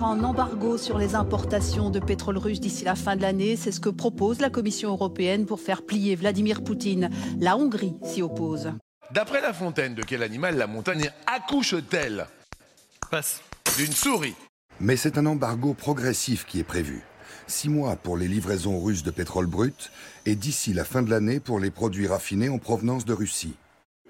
En 0.00 0.24
embargo 0.24 0.76
sur 0.76 0.98
les 0.98 1.14
importations 1.14 1.90
de 1.90 2.00
pétrole 2.00 2.38
russe 2.38 2.58
d'ici 2.58 2.84
la 2.84 2.96
fin 2.96 3.14
de 3.14 3.22
l'année, 3.22 3.54
c'est 3.54 3.70
ce 3.70 3.78
que 3.78 3.90
propose 3.90 4.40
la 4.40 4.50
Commission 4.50 4.90
européenne 4.90 5.46
pour 5.46 5.60
faire 5.60 5.82
plier 5.82 6.16
Vladimir 6.16 6.64
Poutine. 6.64 7.10
La 7.38 7.56
Hongrie 7.56 7.94
s'y 8.02 8.22
oppose. 8.22 8.72
D'après 9.12 9.40
La 9.40 9.52
Fontaine, 9.52 9.94
de 9.94 10.02
quel 10.02 10.24
animal 10.24 10.56
la 10.56 10.66
montagne 10.66 11.12
accouche-t-elle? 11.26 12.26
Passe. 13.08 13.40
D'une 13.78 13.92
souris. 13.92 14.34
Mais 14.80 14.96
c'est 14.96 15.16
un 15.16 15.26
embargo 15.26 15.74
progressif 15.74 16.44
qui 16.44 16.58
est 16.58 16.64
prévu. 16.64 17.02
Six 17.46 17.68
mois 17.68 17.94
pour 17.94 18.16
les 18.16 18.26
livraisons 18.26 18.80
russes 18.80 19.04
de 19.04 19.12
pétrole 19.12 19.46
brut 19.46 19.92
et 20.26 20.34
d'ici 20.34 20.72
la 20.72 20.84
fin 20.84 21.02
de 21.02 21.10
l'année 21.10 21.38
pour 21.38 21.60
les 21.60 21.70
produits 21.70 22.08
raffinés 22.08 22.48
en 22.48 22.58
provenance 22.58 23.04
de 23.04 23.12
Russie. 23.12 23.54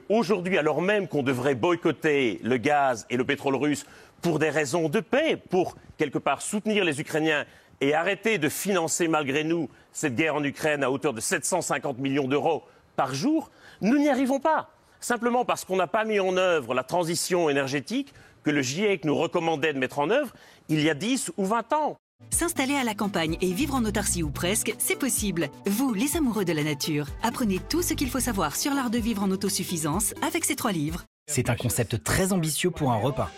Aujourd'hui, 0.09 0.57
alors 0.57 0.81
même 0.81 1.09
qu'on 1.09 1.23
devrait 1.23 1.55
boycotter 1.55 2.41
le 2.43 2.57
gaz 2.57 3.07
et 3.11 3.19
le 3.19 3.25
pétrole 3.25 3.57
russe 3.57 3.85
pour 4.23 4.39
des 4.39 4.51
raisons 4.51 4.89
de 4.89 5.01
paix, 5.01 5.37
pour 5.37 5.77
quelque 5.99 6.19
part 6.19 6.41
soutenir 6.41 6.85
les 6.85 7.03
Ukrainiens 7.03 7.45
et 7.83 7.93
arrêter 7.93 8.39
de 8.39 8.49
financer 8.49 9.09
malgré 9.09 9.45
nous 9.45 9.69
cette 9.93 10.15
guerre 10.15 10.37
en 10.37 10.45
Ukraine 10.45 10.83
à 10.83 10.91
hauteur 10.91 11.13
de 11.13 11.21
750 11.21 11.99
millions 11.99 12.29
d'euros 12.29 12.65
par 12.97 13.15
jour, 13.15 13.51
nous 13.83 13.99
n'y 13.99 14.09
arrivons 14.09 14.41
pas. 14.41 14.71
Simplement 15.01 15.45
parce 15.45 15.65
qu'on 15.65 15.77
n'a 15.77 15.87
pas 15.87 16.05
mis 16.05 16.21
en 16.21 16.37
œuvre 16.37 16.75
la 16.75 16.83
transition 16.83 17.49
énergétique 17.49 18.13
que 18.45 18.51
le 18.51 18.63
GIEC 18.63 19.05
nous 19.05 19.17
recommandait 19.17 19.73
de 19.73 19.79
mettre 19.79 19.99
en 19.99 20.11
œuvre 20.11 20.33
il 20.69 20.81
y 20.81 20.91
a 20.91 20.95
10 20.95 21.33
ou 21.37 21.45
20 21.45 21.73
ans. 21.73 21.97
S'installer 22.31 22.77
à 22.77 22.85
la 22.85 22.95
campagne 22.95 23.37
et 23.41 23.53
vivre 23.53 23.75
en 23.75 23.85
autarcie 23.85 24.23
ou 24.23 24.31
presque, 24.31 24.75
c'est 24.79 24.99
possible. 24.99 25.49
Vous, 25.67 25.93
les 25.93 26.17
amoureux 26.17 26.45
de 26.45 26.53
la 26.53 26.63
nature, 26.63 27.09
apprenez 27.23 27.59
tout 27.59 27.83
ce 27.83 27.95
qu'il 27.95 28.09
faut 28.09 28.21
savoir 28.21 28.57
sur 28.57 28.73
l'art 28.73 28.91
de 28.91 28.99
vivre 28.99 29.23
en 29.23 29.31
autosuffisance 29.31 30.15
avec 30.27 30.45
ces 30.45 30.57
trois 30.57 30.73
livres. 30.73 31.05
C'est 31.29 31.51
un 31.51 31.57
concept 31.57 32.03
très 32.05 32.33
ambitieux 32.33 32.71
pour 32.71 32.93
un 32.93 32.97
repas. 32.97 33.31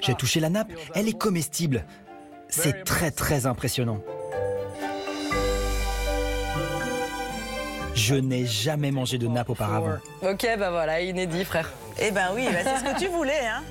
J'ai 0.00 0.14
touché 0.14 0.40
la 0.40 0.50
nappe, 0.50 0.72
elle 0.94 1.08
est 1.08 1.18
comestible. 1.18 1.84
C'est 2.48 2.84
très 2.84 3.10
très 3.10 3.46
impressionnant. 3.46 4.02
Je 8.02 8.16
n'ai 8.16 8.46
jamais 8.46 8.90
mangé 8.90 9.16
de 9.16 9.28
nappe 9.28 9.50
auparavant. 9.50 9.98
Ok, 10.22 10.44
bah 10.58 10.72
voilà, 10.72 11.00
inédit, 11.00 11.44
frère. 11.44 11.70
Eh 12.00 12.10
ben 12.10 12.30
oui, 12.34 12.46
bah 12.46 12.58
c'est 12.64 12.78
ce 12.78 12.92
que 12.92 12.98
tu 12.98 13.06
voulais, 13.06 13.46
hein. 13.46 13.62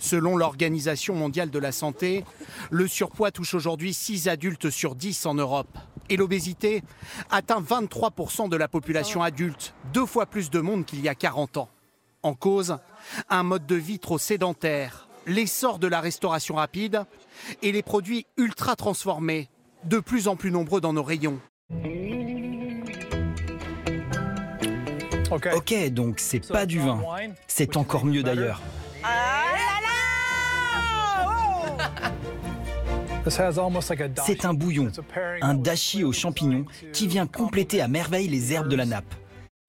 Selon 0.00 0.36
l'Organisation 0.36 1.14
mondiale 1.14 1.48
de 1.48 1.58
la 1.60 1.70
santé, 1.70 2.24
le 2.72 2.88
surpoids 2.88 3.30
touche 3.30 3.54
aujourd'hui 3.54 3.94
6 3.94 4.26
adultes 4.26 4.70
sur 4.70 4.96
10 4.96 5.26
en 5.26 5.34
Europe. 5.34 5.78
Et 6.08 6.16
l'obésité 6.16 6.82
atteint 7.30 7.60
23% 7.60 8.48
de 8.48 8.56
la 8.56 8.66
population 8.66 9.22
adulte, 9.22 9.72
deux 9.92 10.06
fois 10.06 10.26
plus 10.26 10.50
de 10.50 10.58
monde 10.58 10.84
qu'il 10.84 11.00
y 11.00 11.08
a 11.08 11.14
40 11.14 11.58
ans. 11.58 11.68
En 12.24 12.34
cause, 12.34 12.78
un 13.30 13.44
mode 13.44 13.66
de 13.66 13.76
vie 13.76 14.00
trop 14.00 14.18
sédentaire, 14.18 15.06
l'essor 15.26 15.78
de 15.78 15.86
la 15.86 16.00
restauration 16.00 16.56
rapide 16.56 17.04
et 17.62 17.70
les 17.70 17.84
produits 17.84 18.26
ultra 18.36 18.74
transformés, 18.74 19.48
de 19.84 20.00
plus 20.00 20.26
en 20.26 20.34
plus 20.34 20.50
nombreux 20.50 20.80
dans 20.80 20.92
nos 20.92 21.04
rayons. 21.04 21.38
Ok, 25.30 25.90
donc 25.90 26.20
c'est 26.20 26.46
pas 26.46 26.64
du 26.64 26.78
vin. 26.78 27.02
C'est 27.46 27.76
encore 27.76 28.04
mieux 28.04 28.22
d'ailleurs. 28.22 28.62
C'est 33.28 34.46
un 34.46 34.54
bouillon, 34.54 34.90
un 35.42 35.52
dashi 35.54 36.02
aux 36.02 36.14
champignons 36.14 36.64
qui 36.94 37.06
vient 37.06 37.26
compléter 37.26 37.82
à 37.82 37.88
merveille 37.88 38.26
les 38.26 38.54
herbes 38.54 38.68
de 38.68 38.76
la 38.76 38.86
nappe. 38.86 39.14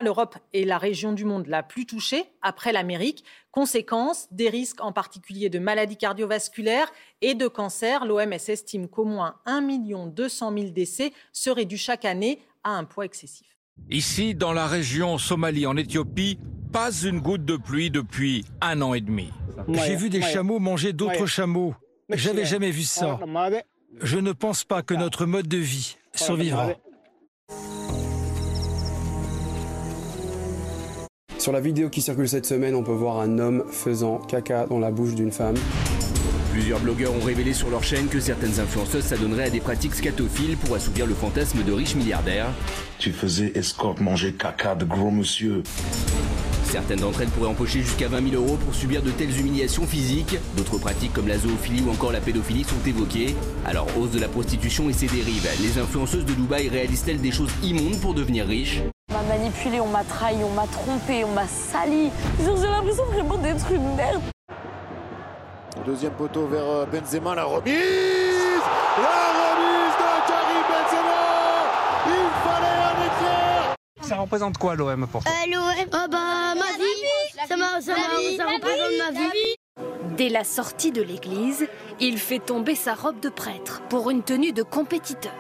L'Europe 0.02 0.38
est 0.54 0.64
la 0.64 0.78
région 0.78 1.12
du 1.12 1.26
monde 1.26 1.48
la 1.48 1.62
plus 1.62 1.86
touchée 1.86 2.24
après 2.42 2.72
l'Amérique. 2.72 3.26
Conséquence, 3.52 4.30
des 4.32 4.48
risques 4.48 4.80
en 4.80 4.94
particulier 4.94 5.50
de 5.50 5.60
maladies 5.60 5.98
cardiovasculaires 5.98 6.90
et 7.22 7.36
de 7.36 7.50
cancer. 7.50 8.06
L'OMS 8.06 8.32
estime 8.32 8.88
qu'au 8.88 9.04
moins 9.04 9.36
1 9.46 9.62
200 10.08 10.54
000 10.54 10.70
décès 10.70 11.12
seraient 11.34 11.66
dus 11.66 11.78
chaque 11.78 12.06
année 12.06 12.40
à 12.64 12.72
un 12.72 12.86
poids 12.86 13.04
excessif. 13.04 13.49
Ici, 13.90 14.36
dans 14.36 14.54
la 14.54 14.68
région 14.68 15.18
Somalie, 15.18 15.66
en 15.66 15.76
Éthiopie, 15.78 16.40
pas 16.72 16.92
une 16.92 17.20
goutte 17.20 17.46
de 17.46 17.58
pluie 17.58 17.90
depuis 17.90 18.46
un 18.62 18.82
an 18.82 18.94
et 18.94 19.02
demi. 19.02 19.32
J'ai 19.68 19.96
vu 19.96 20.10
des 20.10 20.22
chameaux 20.22 20.60
manger 20.60 20.94
d'autres 20.94 21.26
chameaux. 21.26 21.74
J'avais 22.10 22.46
jamais 22.46 22.72
vu 22.72 22.84
ça. 22.84 23.20
Je 24.02 24.18
ne 24.18 24.32
pense 24.32 24.64
pas 24.64 24.82
que 24.82 24.94
notre 24.94 25.26
mode 25.26 25.48
de 25.48 25.58
vie 25.58 25.98
survivra. 26.14 26.70
Sur 31.40 31.54
la 31.54 31.62
vidéo 31.62 31.90
qui 31.90 32.02
circule 32.02 32.28
cette 32.28 32.46
semaine, 32.46 32.76
on 32.76 32.84
peut 32.84 32.92
voir 32.92 33.20
un 33.20 33.40
homme 33.40 33.64
faisant 33.72 34.18
caca 34.18 34.68
dans 34.68 34.80
la 34.80 34.92
bouche 34.92 35.16
d'une 35.16 35.32
femme. 35.32 35.56
Plusieurs 36.70 36.86
blogueurs 36.86 37.16
ont 37.16 37.26
révélé 37.26 37.52
sur 37.52 37.72
leur 37.72 37.84
chaîne 37.84 38.10
que 38.10 38.20
certaines 38.20 38.60
influenceuses 38.60 39.06
s'adonneraient 39.06 39.46
à 39.46 39.50
des 39.50 39.60
pratiques 39.60 39.96
scatophiles 39.96 40.56
pour 40.56 40.76
assouvir 40.76 41.08
le 41.08 41.16
fantasme 41.16 41.64
de 41.64 41.72
riches 41.72 41.96
milliardaires. 41.96 42.46
Tu 43.00 43.12
faisais 43.12 43.52
escorte 43.56 44.00
manger 44.02 44.34
caca 44.34 44.76
de 44.76 44.86
gros 44.86 45.10
monsieur. 45.10 45.64
Certaines 46.66 47.00
d'entre 47.00 47.22
elles 47.22 47.30
pourraient 47.30 47.50
empocher 47.50 47.82
jusqu'à 47.82 48.08
20 48.08 48.30
000 48.30 48.44
euros 48.44 48.56
pour 48.58 48.76
subir 48.76 49.02
de 49.02 49.10
telles 49.10 49.36
humiliations 49.40 49.88
physiques. 49.88 50.38
D'autres 50.56 50.78
pratiques 50.78 51.12
comme 51.12 51.28
la 51.28 51.40
zoophilie 51.40 51.82
ou 51.82 51.90
encore 51.90 52.12
la 52.12 52.22
pédophilie 52.22 52.66
sont 52.66 52.88
évoquées. 52.88 53.36
Alors, 53.66 53.88
hausse 53.98 54.12
de 54.12 54.20
la 54.20 54.28
prostitution 54.28 54.92
et 54.92 54.94
ses 54.94 55.08
dérives, 55.08 55.50
les 55.64 55.80
influenceuses 55.80 56.26
de 56.26 56.34
Dubaï 56.34 56.70
réalisent-elles 56.70 57.20
des 57.20 57.32
choses 57.32 57.50
immondes 57.64 58.00
pour 58.00 58.14
devenir 58.14 58.46
riches? 58.46 58.82
On 59.10 59.16
m'a 59.16 59.24
manipulé, 59.24 59.80
on 59.80 59.88
m'a 59.88 60.04
trahi, 60.04 60.36
on 60.44 60.54
m'a 60.54 60.68
trompé, 60.68 61.24
on 61.24 61.34
m'a 61.34 61.48
sali. 61.48 62.12
J'ai 62.38 62.68
l'impression 62.68 63.06
vraiment 63.06 63.40
d'être 63.40 63.72
une 63.72 63.96
merde. 63.96 64.22
Deuxième 65.86 66.12
poteau 66.14 66.46
vers 66.48 66.86
Benzema, 66.88 67.36
la 67.36 67.46
remise! 67.46 67.74
La 68.98 69.16
remise 69.40 69.96
de 69.98 70.28
Karim 70.28 70.64
Benzema! 70.70 71.22
Il 72.08 72.30
fallait 72.44 72.80
un 72.84 73.06
éclair! 73.06 73.76
Ça 74.02 74.16
représente 74.18 74.58
quoi 74.58 74.76
l'OM 74.76 75.08
pour 75.08 75.24
toi? 75.24 75.32
Euh, 75.32 75.52
L'OM, 75.52 75.88
oh 75.88 76.08
bah 76.12 76.56
ma 76.56 76.78
vie. 76.78 77.48
Ça, 77.48 77.56
m'a, 77.58 77.82
ça, 77.82 77.94
m'a, 77.94 78.38
ça 78.38 78.46
représente 78.46 78.98
ma 79.00 79.12
vie. 79.12 79.56
Dès 80.18 80.30
la 80.30 80.44
sortie 80.44 80.92
de 80.92 81.02
l'église, 81.02 81.68
il 82.00 82.18
fait 82.18 82.40
tomber 82.40 82.76
sa 82.76 82.94
robe 82.94 83.20
de 83.22 83.30
prêtre 83.30 83.82
pour 83.90 84.10
une 84.10 84.22
tenue 84.24 84.52
de 84.52 84.64
compétiteur. 84.64 85.32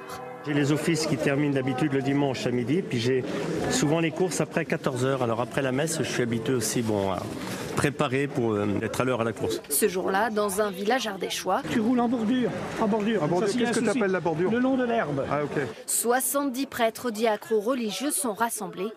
J'ai 0.45 0.53
les 0.53 0.71
offices 0.71 1.05
qui 1.05 1.17
terminent 1.17 1.53
d'habitude 1.53 1.91
le 1.91 2.01
dimanche 2.01 2.47
à 2.47 2.51
midi, 2.51 2.81
puis 2.81 2.99
j'ai 2.99 3.23
souvent 3.71 3.99
les 3.99 4.11
courses 4.11 4.39
après 4.39 4.63
14h. 4.63 5.21
Alors 5.21 5.41
après 5.41 5.61
la 5.61 5.71
messe, 5.71 5.97
je 5.97 6.03
suis 6.03 6.23
habitué 6.23 6.53
aussi 6.53 6.81
bon, 6.81 7.11
à 7.11 7.21
préparer 7.75 8.27
pour 8.27 8.53
euh, 8.53 8.67
être 8.81 9.01
à 9.01 9.03
l'heure 9.03 9.21
à 9.21 9.23
la 9.25 9.33
course. 9.33 9.61
Ce 9.69 9.87
jour-là, 9.89 10.29
dans 10.29 10.61
un 10.61 10.71
village 10.71 11.07
ardéchois, 11.07 11.61
tu 11.69 11.81
roules 11.81 11.99
en 11.99 12.07
bordure. 12.07 12.49
En 12.79 12.87
bordure. 12.87 13.23
En 13.23 13.27
bordure. 13.27 13.53
Qu'est-ce 13.53 13.79
que 13.79 13.83
tu 13.83 13.89
appelles 13.89 14.11
la 14.11 14.21
bordure 14.21 14.49
Le 14.49 14.59
long 14.59 14.77
de 14.77 14.85
l'herbe. 14.85 15.25
Ah 15.29 15.43
ok. 15.43 15.61
70 15.85 16.65
prêtres 16.67 17.11
diacres 17.11 17.53
religieux 17.53 18.11
sont 18.11 18.33
rassemblés, 18.33 18.91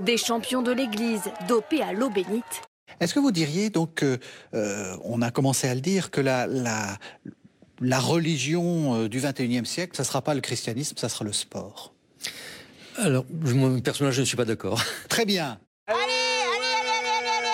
des 0.00 0.16
champions 0.16 0.62
de 0.62 0.72
l'église 0.72 1.22
dopés 1.48 1.82
à 1.82 1.92
l'eau 1.92 2.10
bénite. 2.10 2.62
Est-ce 2.98 3.14
que 3.14 3.20
vous 3.20 3.30
diriez 3.30 3.70
donc, 3.70 4.02
euh, 4.02 4.96
on 5.04 5.22
a 5.22 5.30
commencé 5.30 5.68
à 5.68 5.74
le 5.74 5.80
dire, 5.80 6.10
que 6.10 6.20
la, 6.20 6.46
la, 6.46 6.98
la 7.80 7.98
religion 7.98 9.06
du 9.08 9.20
21e 9.20 9.64
siècle, 9.64 9.96
ça 9.96 10.02
ne 10.02 10.06
sera 10.06 10.22
pas 10.22 10.34
le 10.34 10.40
christianisme, 10.40 10.96
ça 10.96 11.08
sera 11.08 11.24
le 11.24 11.32
sport. 11.32 11.92
Alors, 12.98 13.24
moi, 13.54 13.70
personnellement, 13.82 14.14
je 14.14 14.20
ne 14.20 14.26
suis 14.26 14.36
pas 14.36 14.44
d'accord. 14.44 14.82
Très 15.08 15.24
bien. 15.24 15.58
Allez, 15.86 15.98
allez, 15.98 16.66
allez, 17.00 17.48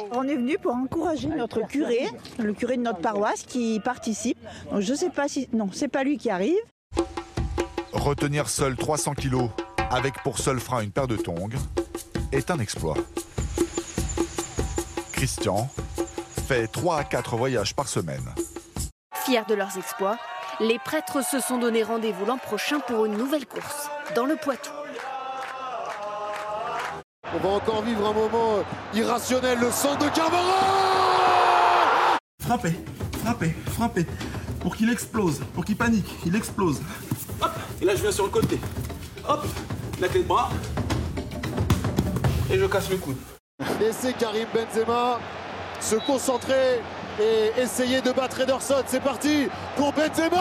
allez 0.00 0.08
On 0.12 0.22
est 0.24 0.36
venu 0.36 0.56
pour 0.58 0.74
encourager 0.74 1.28
notre 1.28 1.66
curé, 1.66 2.06
le 2.38 2.54
curé 2.54 2.76
de 2.76 2.82
notre 2.82 3.00
paroisse 3.00 3.42
qui 3.42 3.80
participe. 3.80 4.38
Donc 4.70 4.80
je 4.80 4.94
sais 4.94 5.10
pas 5.10 5.28
si 5.28 5.48
non, 5.52 5.68
c'est 5.72 5.88
pas 5.88 6.04
lui 6.04 6.16
qui 6.16 6.30
arrive. 6.30 6.58
Retenir 7.92 8.48
seul 8.48 8.76
300 8.76 9.14
kilos 9.14 9.50
avec 9.90 10.14
pour 10.22 10.38
seul 10.38 10.58
frein 10.58 10.80
une 10.80 10.90
paire 10.90 11.06
de 11.06 11.16
tongs 11.16 11.50
est 12.32 12.50
un 12.50 12.58
exploit. 12.58 12.96
Christian 15.12 15.68
fait 16.48 16.66
3 16.66 16.96
à 16.96 17.04
4 17.04 17.36
voyages 17.36 17.74
par 17.74 17.88
semaine. 17.88 18.24
Fiers 19.24 19.44
de 19.48 19.54
leurs 19.54 19.78
exploits, 19.78 20.16
les 20.58 20.80
prêtres 20.80 21.24
se 21.24 21.38
sont 21.38 21.58
donné 21.58 21.84
rendez-vous 21.84 22.24
l'an 22.24 22.38
prochain 22.38 22.80
pour 22.80 23.04
une 23.06 23.16
nouvelle 23.16 23.46
course, 23.46 23.88
dans 24.16 24.26
le 24.26 24.34
Poitou. 24.34 24.72
On 27.32 27.38
va 27.38 27.48
encore 27.50 27.82
vivre 27.82 28.04
un 28.04 28.12
moment 28.12 28.56
euh, 28.56 28.62
irrationnel, 28.98 29.60
le 29.60 29.70
centre 29.70 30.04
de 30.04 30.08
Carvara 30.08 30.42
Frappez, 32.40 32.74
frappez, 33.22 33.54
frappez. 33.70 34.06
Pour 34.60 34.74
qu'il 34.74 34.90
explose, 34.90 35.40
pour 35.54 35.64
qu'il 35.64 35.76
panique, 35.76 36.10
il 36.26 36.34
explose. 36.34 36.80
Hop, 37.40 37.52
et 37.80 37.84
là 37.84 37.94
je 37.94 38.02
viens 38.02 38.12
sur 38.12 38.24
le 38.24 38.30
côté. 38.30 38.58
Hop, 39.28 39.46
la 40.00 40.08
clé 40.08 40.24
de 40.24 40.28
bras. 40.28 40.50
Et 42.50 42.58
je 42.58 42.66
casse 42.66 42.90
le 42.90 42.96
coude. 42.96 43.16
Laissez 43.78 44.14
Karim 44.14 44.48
Benzema 44.52 45.20
se 45.80 45.96
concentrer 45.96 46.80
et 47.20 47.60
essayer 47.60 48.00
de 48.00 48.12
battre 48.12 48.40
Ederson. 48.40 48.82
C'est 48.86 49.02
parti 49.02 49.46
pour 49.76 49.92
Benzema 49.92 50.38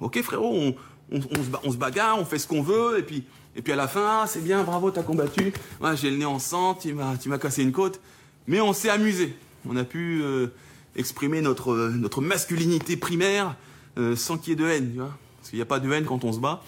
Ok 0.00 0.20
frérot, 0.22 0.52
on, 0.54 0.74
on- 1.12 1.20
on 1.38 1.42
se, 1.42 1.48
ba- 1.50 1.60
on 1.64 1.72
se 1.72 1.76
bagarre, 1.76 2.18
on 2.18 2.24
fait 2.24 2.38
ce 2.38 2.46
qu'on 2.46 2.62
veut, 2.62 2.98
et 2.98 3.02
puis, 3.02 3.24
et 3.56 3.62
puis 3.62 3.72
à 3.72 3.76
la 3.76 3.88
fin, 3.88 4.24
c'est 4.26 4.40
bien, 4.42 4.62
bravo, 4.62 4.90
t'as 4.90 5.02
combattu. 5.02 5.52
Ouais, 5.80 5.96
j'ai 5.96 6.10
le 6.10 6.16
nez 6.16 6.24
en 6.24 6.38
sang, 6.38 6.74
tu 6.74 6.94
m'as, 6.94 7.16
tu 7.16 7.28
m'as 7.28 7.38
cassé 7.38 7.62
une 7.62 7.72
côte. 7.72 8.00
Mais 8.46 8.60
on 8.60 8.72
s'est 8.72 8.90
amusé. 8.90 9.36
On 9.68 9.76
a 9.76 9.84
pu 9.84 10.22
euh, 10.22 10.46
exprimer 10.96 11.42
notre, 11.42 11.72
euh, 11.72 11.90
notre 11.90 12.20
masculinité 12.22 12.96
primaire 12.96 13.56
euh, 13.98 14.16
sans 14.16 14.38
qu'il 14.38 14.50
y 14.50 14.52
ait 14.52 14.56
de 14.56 14.66
haine, 14.70 14.90
tu 14.92 14.98
vois. 15.00 15.10
Parce 15.38 15.50
qu'il 15.50 15.58
n'y 15.58 15.62
a 15.62 15.66
pas 15.66 15.80
de 15.80 15.92
haine 15.92 16.04
quand 16.06 16.24
on 16.24 16.32
se 16.32 16.38
bat. 16.38 16.62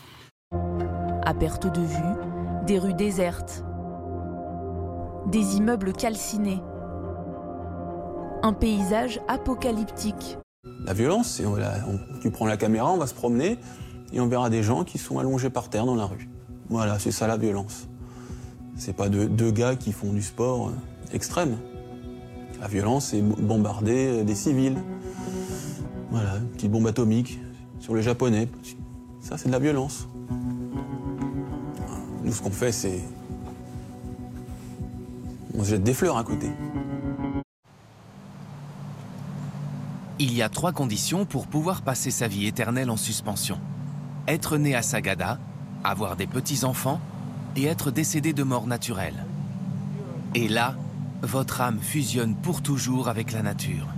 À 1.24 1.32
perte 1.34 1.66
de 1.72 1.80
vue, 1.80 2.66
des 2.66 2.78
rues 2.78 2.94
désertes, 2.94 3.62
des 5.26 5.56
immeubles 5.56 5.92
calcinés, 5.92 6.60
un 8.42 8.52
paysage 8.52 9.20
apocalyptique. 9.28 10.38
La 10.84 10.92
violence, 10.94 11.28
c'est 11.28 11.44
tu 12.20 12.30
prends 12.30 12.46
la 12.46 12.56
caméra, 12.56 12.90
on 12.92 12.96
va 12.96 13.06
se 13.06 13.14
promener 13.14 13.58
et 14.12 14.20
on 14.20 14.26
verra 14.26 14.50
des 14.50 14.62
gens 14.62 14.84
qui 14.84 14.98
sont 14.98 15.18
allongés 15.18 15.50
par 15.50 15.68
terre 15.68 15.86
dans 15.86 15.94
la 15.94 16.04
rue. 16.06 16.28
Voilà, 16.68 16.98
c'est 16.98 17.12
ça 17.12 17.26
la 17.26 17.36
violence. 17.36 17.88
C'est 18.76 18.94
pas 18.94 19.08
deux, 19.08 19.50
gars 19.50 19.76
qui 19.76 19.92
font 19.92 20.12
du 20.12 20.22
sport 20.22 20.68
euh, 20.68 20.72
extrême. 21.14 21.56
La 22.60 22.68
violence, 22.68 23.06
c'est 23.06 23.20
bo- 23.22 23.36
bombarder 23.40 24.20
euh, 24.20 24.24
des 24.24 24.34
civils. 24.34 24.76
Voilà, 26.10 26.36
une 26.36 26.48
petite 26.48 26.70
bombe 26.70 26.86
atomique 26.86 27.38
sur 27.78 27.94
les 27.94 28.02
Japonais. 28.02 28.48
Ça, 29.20 29.36
c'est 29.38 29.48
de 29.48 29.52
la 29.52 29.58
violence. 29.58 30.08
Nous, 32.24 32.32
ce 32.32 32.42
qu'on 32.42 32.50
fait, 32.50 32.72
c'est. 32.72 33.00
On 35.56 35.62
se 35.64 35.70
jette 35.70 35.82
des 35.82 35.94
fleurs 35.94 36.16
à 36.16 36.24
côté. 36.24 36.50
Il 40.24 40.32
y 40.34 40.40
a 40.40 40.48
trois 40.48 40.70
conditions 40.70 41.24
pour 41.24 41.48
pouvoir 41.48 41.82
passer 41.82 42.12
sa 42.12 42.28
vie 42.28 42.46
éternelle 42.46 42.90
en 42.90 42.96
suspension. 42.96 43.58
Être 44.28 44.56
né 44.56 44.76
à 44.76 44.80
Sagada, 44.80 45.40
avoir 45.82 46.14
des 46.14 46.28
petits-enfants 46.28 47.00
et 47.56 47.64
être 47.64 47.90
décédé 47.90 48.32
de 48.32 48.44
mort 48.44 48.68
naturelle. 48.68 49.26
Et 50.36 50.46
là, 50.46 50.76
votre 51.22 51.60
âme 51.60 51.80
fusionne 51.80 52.36
pour 52.36 52.62
toujours 52.62 53.08
avec 53.08 53.32
la 53.32 53.42
nature. 53.42 53.88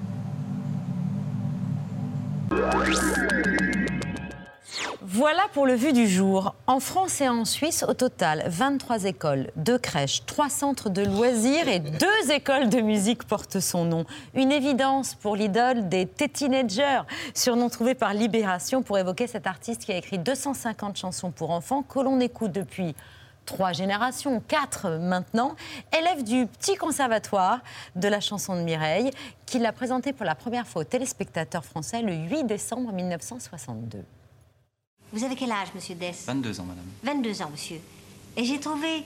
Voilà 5.16 5.42
pour 5.53 5.64
le 5.64 5.74
vu 5.74 5.92
du 5.92 6.09
jour. 6.09 6.57
En 6.66 6.81
France 6.81 7.20
et 7.20 7.29
en 7.29 7.44
Suisse, 7.44 7.85
au 7.87 7.94
total, 7.94 8.42
23 8.48 9.05
écoles, 9.05 9.53
2 9.55 9.79
crèches, 9.79 10.27
3 10.27 10.48
centres 10.48 10.90
de 10.90 11.03
loisirs 11.03 11.68
et 11.68 11.79
2 11.79 12.33
écoles 12.33 12.68
de 12.68 12.81
musique 12.81 13.22
portent 13.22 13.61
son 13.61 13.85
nom. 13.85 14.07
Une 14.35 14.50
évidence 14.50 15.14
pour 15.14 15.37
l'idole 15.37 15.88
des 15.88 16.09
teenagers, 16.09 17.03
surnom 17.33 17.68
trouvé 17.68 17.94
par 17.94 18.12
Libération 18.12 18.83
pour 18.83 18.98
évoquer 18.98 19.29
cet 19.29 19.46
artiste 19.46 19.85
qui 19.85 19.92
a 19.92 19.96
écrit 19.96 20.18
250 20.18 20.96
chansons 20.96 21.31
pour 21.31 21.50
enfants 21.50 21.85
que 21.85 22.00
l'on 22.00 22.18
écoute 22.18 22.50
depuis 22.50 22.96
trois 23.46 23.70
générations, 23.70 24.42
quatre 24.48 24.98
maintenant, 24.98 25.55
élève 25.96 26.24
du 26.24 26.48
petit 26.48 26.74
conservatoire 26.74 27.61
de 27.94 28.09
la 28.09 28.18
chanson 28.18 28.57
de 28.57 28.62
Mireille, 28.62 29.12
qui 29.46 29.61
l'a 29.61 29.70
présenté 29.70 30.12
pour 30.12 30.27
la 30.27 30.35
première 30.35 30.66
fois 30.66 30.83
aux 30.83 30.87
téléspectateurs 30.87 31.64
français 31.64 32.03
le 32.03 32.14
8 32.14 32.48
décembre 32.48 32.92
1962. 32.92 34.03
Vous 35.14 35.22
avez 35.22 35.37
quel 35.37 35.53
âge, 35.53 35.68
monsieur 35.77 35.94
Dess 35.94 36.24
22 36.27 36.59
ans, 36.59 36.64
madame. 36.64 36.85
22 37.22 37.42
ans, 37.42 37.50
monsieur. 37.53 37.79
Et 38.37 38.44
j'ai 38.44 38.59
trouvé 38.59 39.05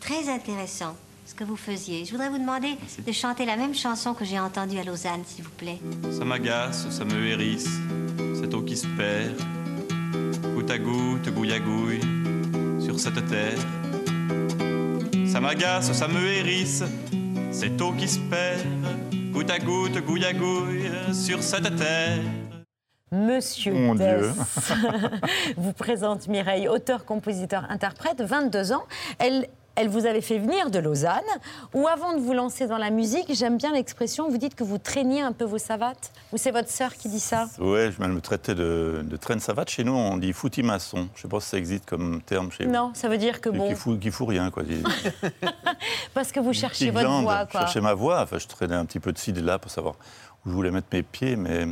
très 0.00 0.30
intéressant 0.30 0.96
ce 1.26 1.34
que 1.34 1.44
vous 1.44 1.56
faisiez. 1.56 2.06
Je 2.06 2.12
voudrais 2.12 2.30
vous 2.30 2.38
demander 2.38 2.74
de 3.06 3.12
chanter 3.12 3.44
la 3.44 3.56
même 3.56 3.74
chanson 3.74 4.14
que 4.14 4.24
j'ai 4.24 4.40
entendue 4.40 4.78
à 4.78 4.84
Lausanne, 4.84 5.22
s'il 5.26 5.44
vous 5.44 5.50
plaît. 5.50 5.78
Ça 6.10 6.24
m'agace, 6.24 6.88
ça 6.88 7.04
me 7.04 7.26
hérisse, 7.26 7.68
cette 8.34 8.54
eau 8.54 8.62
qui 8.62 8.78
se 8.78 8.86
perd, 8.96 9.36
goutte 10.54 10.70
à 10.70 10.78
goutte, 10.78 11.28
gouille 11.34 11.52
à 11.52 11.60
gouille, 11.60 12.00
sur 12.80 12.98
cette 12.98 13.26
terre. 13.28 13.58
Ça 15.30 15.38
m'agace, 15.38 15.92
ça 15.92 16.08
me 16.08 16.26
hérisse, 16.26 16.82
cette 17.52 17.78
eau 17.82 17.92
qui 17.92 18.08
se 18.08 18.20
perd, 18.20 18.64
goutte 19.34 19.50
à 19.50 19.58
goutte, 19.58 19.98
gouille 19.98 20.24
à 20.24 20.32
gouille, 20.32 20.90
sur 21.12 21.42
cette 21.42 21.76
terre. 21.76 22.22
Monsieur 23.12 23.72
Mon 23.72 23.94
Dieu. 23.94 24.04
Dess 24.04 24.72
vous 25.56 25.72
présente 25.72 26.26
Mireille, 26.26 26.68
auteur, 26.68 27.04
compositeur, 27.04 27.64
interprète, 27.70 28.20
22 28.20 28.72
ans. 28.72 28.82
Elle, 29.20 29.46
elle 29.76 29.88
vous 29.88 30.06
avait 30.06 30.20
fait 30.20 30.38
venir 30.40 30.70
de 30.70 30.80
Lausanne, 30.80 31.20
ou 31.72 31.86
avant 31.86 32.14
de 32.14 32.18
vous 32.18 32.32
lancer 32.32 32.66
dans 32.66 32.78
la 32.78 32.90
musique, 32.90 33.26
j'aime 33.32 33.58
bien 33.58 33.72
l'expression, 33.72 34.28
vous 34.28 34.38
dites 34.38 34.56
que 34.56 34.64
vous 34.64 34.78
traîniez 34.78 35.20
un 35.20 35.30
peu 35.30 35.44
vos 35.44 35.58
savates, 35.58 36.10
ou 36.32 36.36
c'est 36.36 36.50
votre 36.50 36.68
sœur 36.68 36.94
qui 36.94 37.08
dit 37.08 37.20
ça? 37.20 37.46
Ouais, 37.60 37.92
je 37.96 38.02
me 38.04 38.20
traitais 38.20 38.56
de, 38.56 39.02
de 39.04 39.16
traîne 39.16 39.38
savate. 39.38 39.70
Chez 39.70 39.84
nous, 39.84 39.94
on 39.94 40.16
dit 40.16 40.32
fouti 40.32 40.64
maçon. 40.64 41.08
Je 41.14 41.22
sais 41.22 41.28
pas 41.28 41.38
si 41.38 41.50
ça 41.50 41.58
existe 41.58 41.86
comme 41.86 42.20
terme 42.22 42.50
chez 42.50 42.64
vous. 42.64 42.72
Non, 42.72 42.90
ça 42.94 43.08
veut 43.08 43.18
dire 43.18 43.40
que 43.40 43.50
Qui- 43.50 43.56
bon, 43.58 43.68
Qui 43.68 43.74
fout, 43.76 44.00
qui 44.00 44.10
fout 44.10 44.28
rien, 44.30 44.50
quoi. 44.50 44.64
Parce 46.14 46.32
que 46.32 46.40
vous 46.40 46.52
cherchez 46.52 46.90
votre 46.90 47.06
glande. 47.06 47.22
voix, 47.22 47.44
Je 47.46 47.52
quoi. 47.52 47.60
cherchais 47.60 47.80
ma 47.80 47.94
voix. 47.94 48.20
Enfin, 48.22 48.38
je 48.38 48.48
traînais 48.48 48.74
un 48.74 48.84
petit 48.84 48.98
peu 48.98 49.12
de 49.12 49.18
ci, 49.18 49.32
de 49.32 49.42
là 49.42 49.60
pour 49.60 49.70
savoir 49.70 49.94
où 50.44 50.48
je 50.50 50.54
voulais 50.54 50.72
mettre 50.72 50.88
mes 50.92 51.02
pieds, 51.04 51.36
mais 51.36 51.66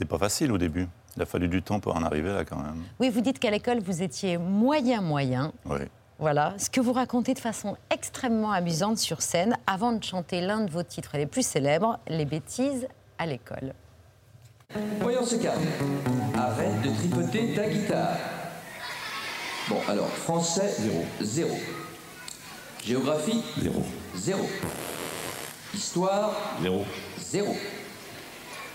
c'était 0.00 0.08
pas 0.08 0.18
facile 0.18 0.50
au 0.50 0.56
début. 0.56 0.88
Il 1.14 1.22
a 1.22 1.26
fallu 1.26 1.46
du 1.46 1.60
temps 1.60 1.78
pour 1.78 1.94
en 1.94 2.02
arriver 2.02 2.32
là, 2.32 2.46
quand 2.46 2.56
même. 2.56 2.84
Oui, 3.00 3.10
vous 3.10 3.20
dites 3.20 3.38
qu'à 3.38 3.50
l'école, 3.50 3.80
vous 3.80 4.00
étiez 4.00 4.38
moyen-moyen. 4.38 5.52
Oui. 5.66 5.80
Voilà, 6.18 6.54
ce 6.56 6.70
que 6.70 6.80
vous 6.80 6.94
racontez 6.94 7.34
de 7.34 7.38
façon 7.38 7.76
extrêmement 7.90 8.50
amusante 8.50 8.96
sur 8.96 9.20
scène 9.20 9.58
avant 9.66 9.92
de 9.92 10.02
chanter 10.02 10.40
l'un 10.40 10.64
de 10.64 10.70
vos 10.70 10.82
titres 10.82 11.18
les 11.18 11.26
plus 11.26 11.44
célèbres, 11.44 11.98
Les 12.08 12.24
bêtises 12.24 12.88
à 13.18 13.26
l'école. 13.26 13.74
Voyons 15.00 15.26
ce 15.26 15.36
calme. 15.36 15.60
Arrête 16.34 16.80
de 16.80 16.88
tripoter 16.94 17.54
ta 17.54 17.68
guitare. 17.68 18.16
Bon, 19.68 19.80
alors, 19.86 20.08
français, 20.08 20.76
zéro. 20.78 21.04
Zéro. 21.20 21.56
Géographie, 22.82 23.44
zéro. 23.60 23.82
Zéro. 24.14 24.46
Histoire, 25.74 26.32
zéro. 26.62 26.86
Zéro. 27.18 27.54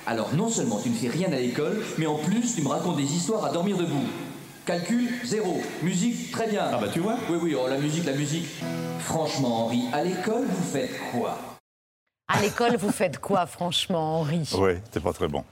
Alors, 0.07 0.35
non 0.35 0.49
seulement 0.49 0.79
tu 0.79 0.89
ne 0.89 0.95
fais 0.95 1.07
rien 1.07 1.31
à 1.33 1.37
l'école, 1.37 1.81
mais 1.97 2.05
en 2.05 2.15
plus, 2.15 2.55
tu 2.55 2.61
me 2.61 2.67
racontes 2.67 2.97
des 2.97 3.11
histoires 3.11 3.43
à 3.43 3.49
dormir 3.49 3.75
debout. 3.75 4.05
Calcul, 4.65 5.09
zéro. 5.23 5.59
Musique, 5.81 6.31
très 6.31 6.47
bien. 6.47 6.63
Ah 6.71 6.77
bah 6.77 6.87
tu 6.93 6.99
vois 6.99 7.15
Oui, 7.29 7.37
oui, 7.41 7.55
oh, 7.59 7.67
la 7.67 7.77
musique, 7.77 8.05
la 8.05 8.13
musique. 8.13 8.47
Franchement, 8.99 9.65
Henri, 9.65 9.83
à 9.93 10.03
l'école, 10.03 10.45
vous 10.47 10.63
faites 10.63 10.91
quoi? 11.11 11.37
À 12.27 12.39
l'école, 12.39 12.75
vous 12.77 12.91
faites 12.91 13.17
quoi, 13.19 13.47
franchement, 13.47 14.19
Henri? 14.19 14.47
Oui, 14.57 14.73
c'était 14.85 14.99
pas 14.99 15.13
très 15.13 15.27
bon. 15.27 15.43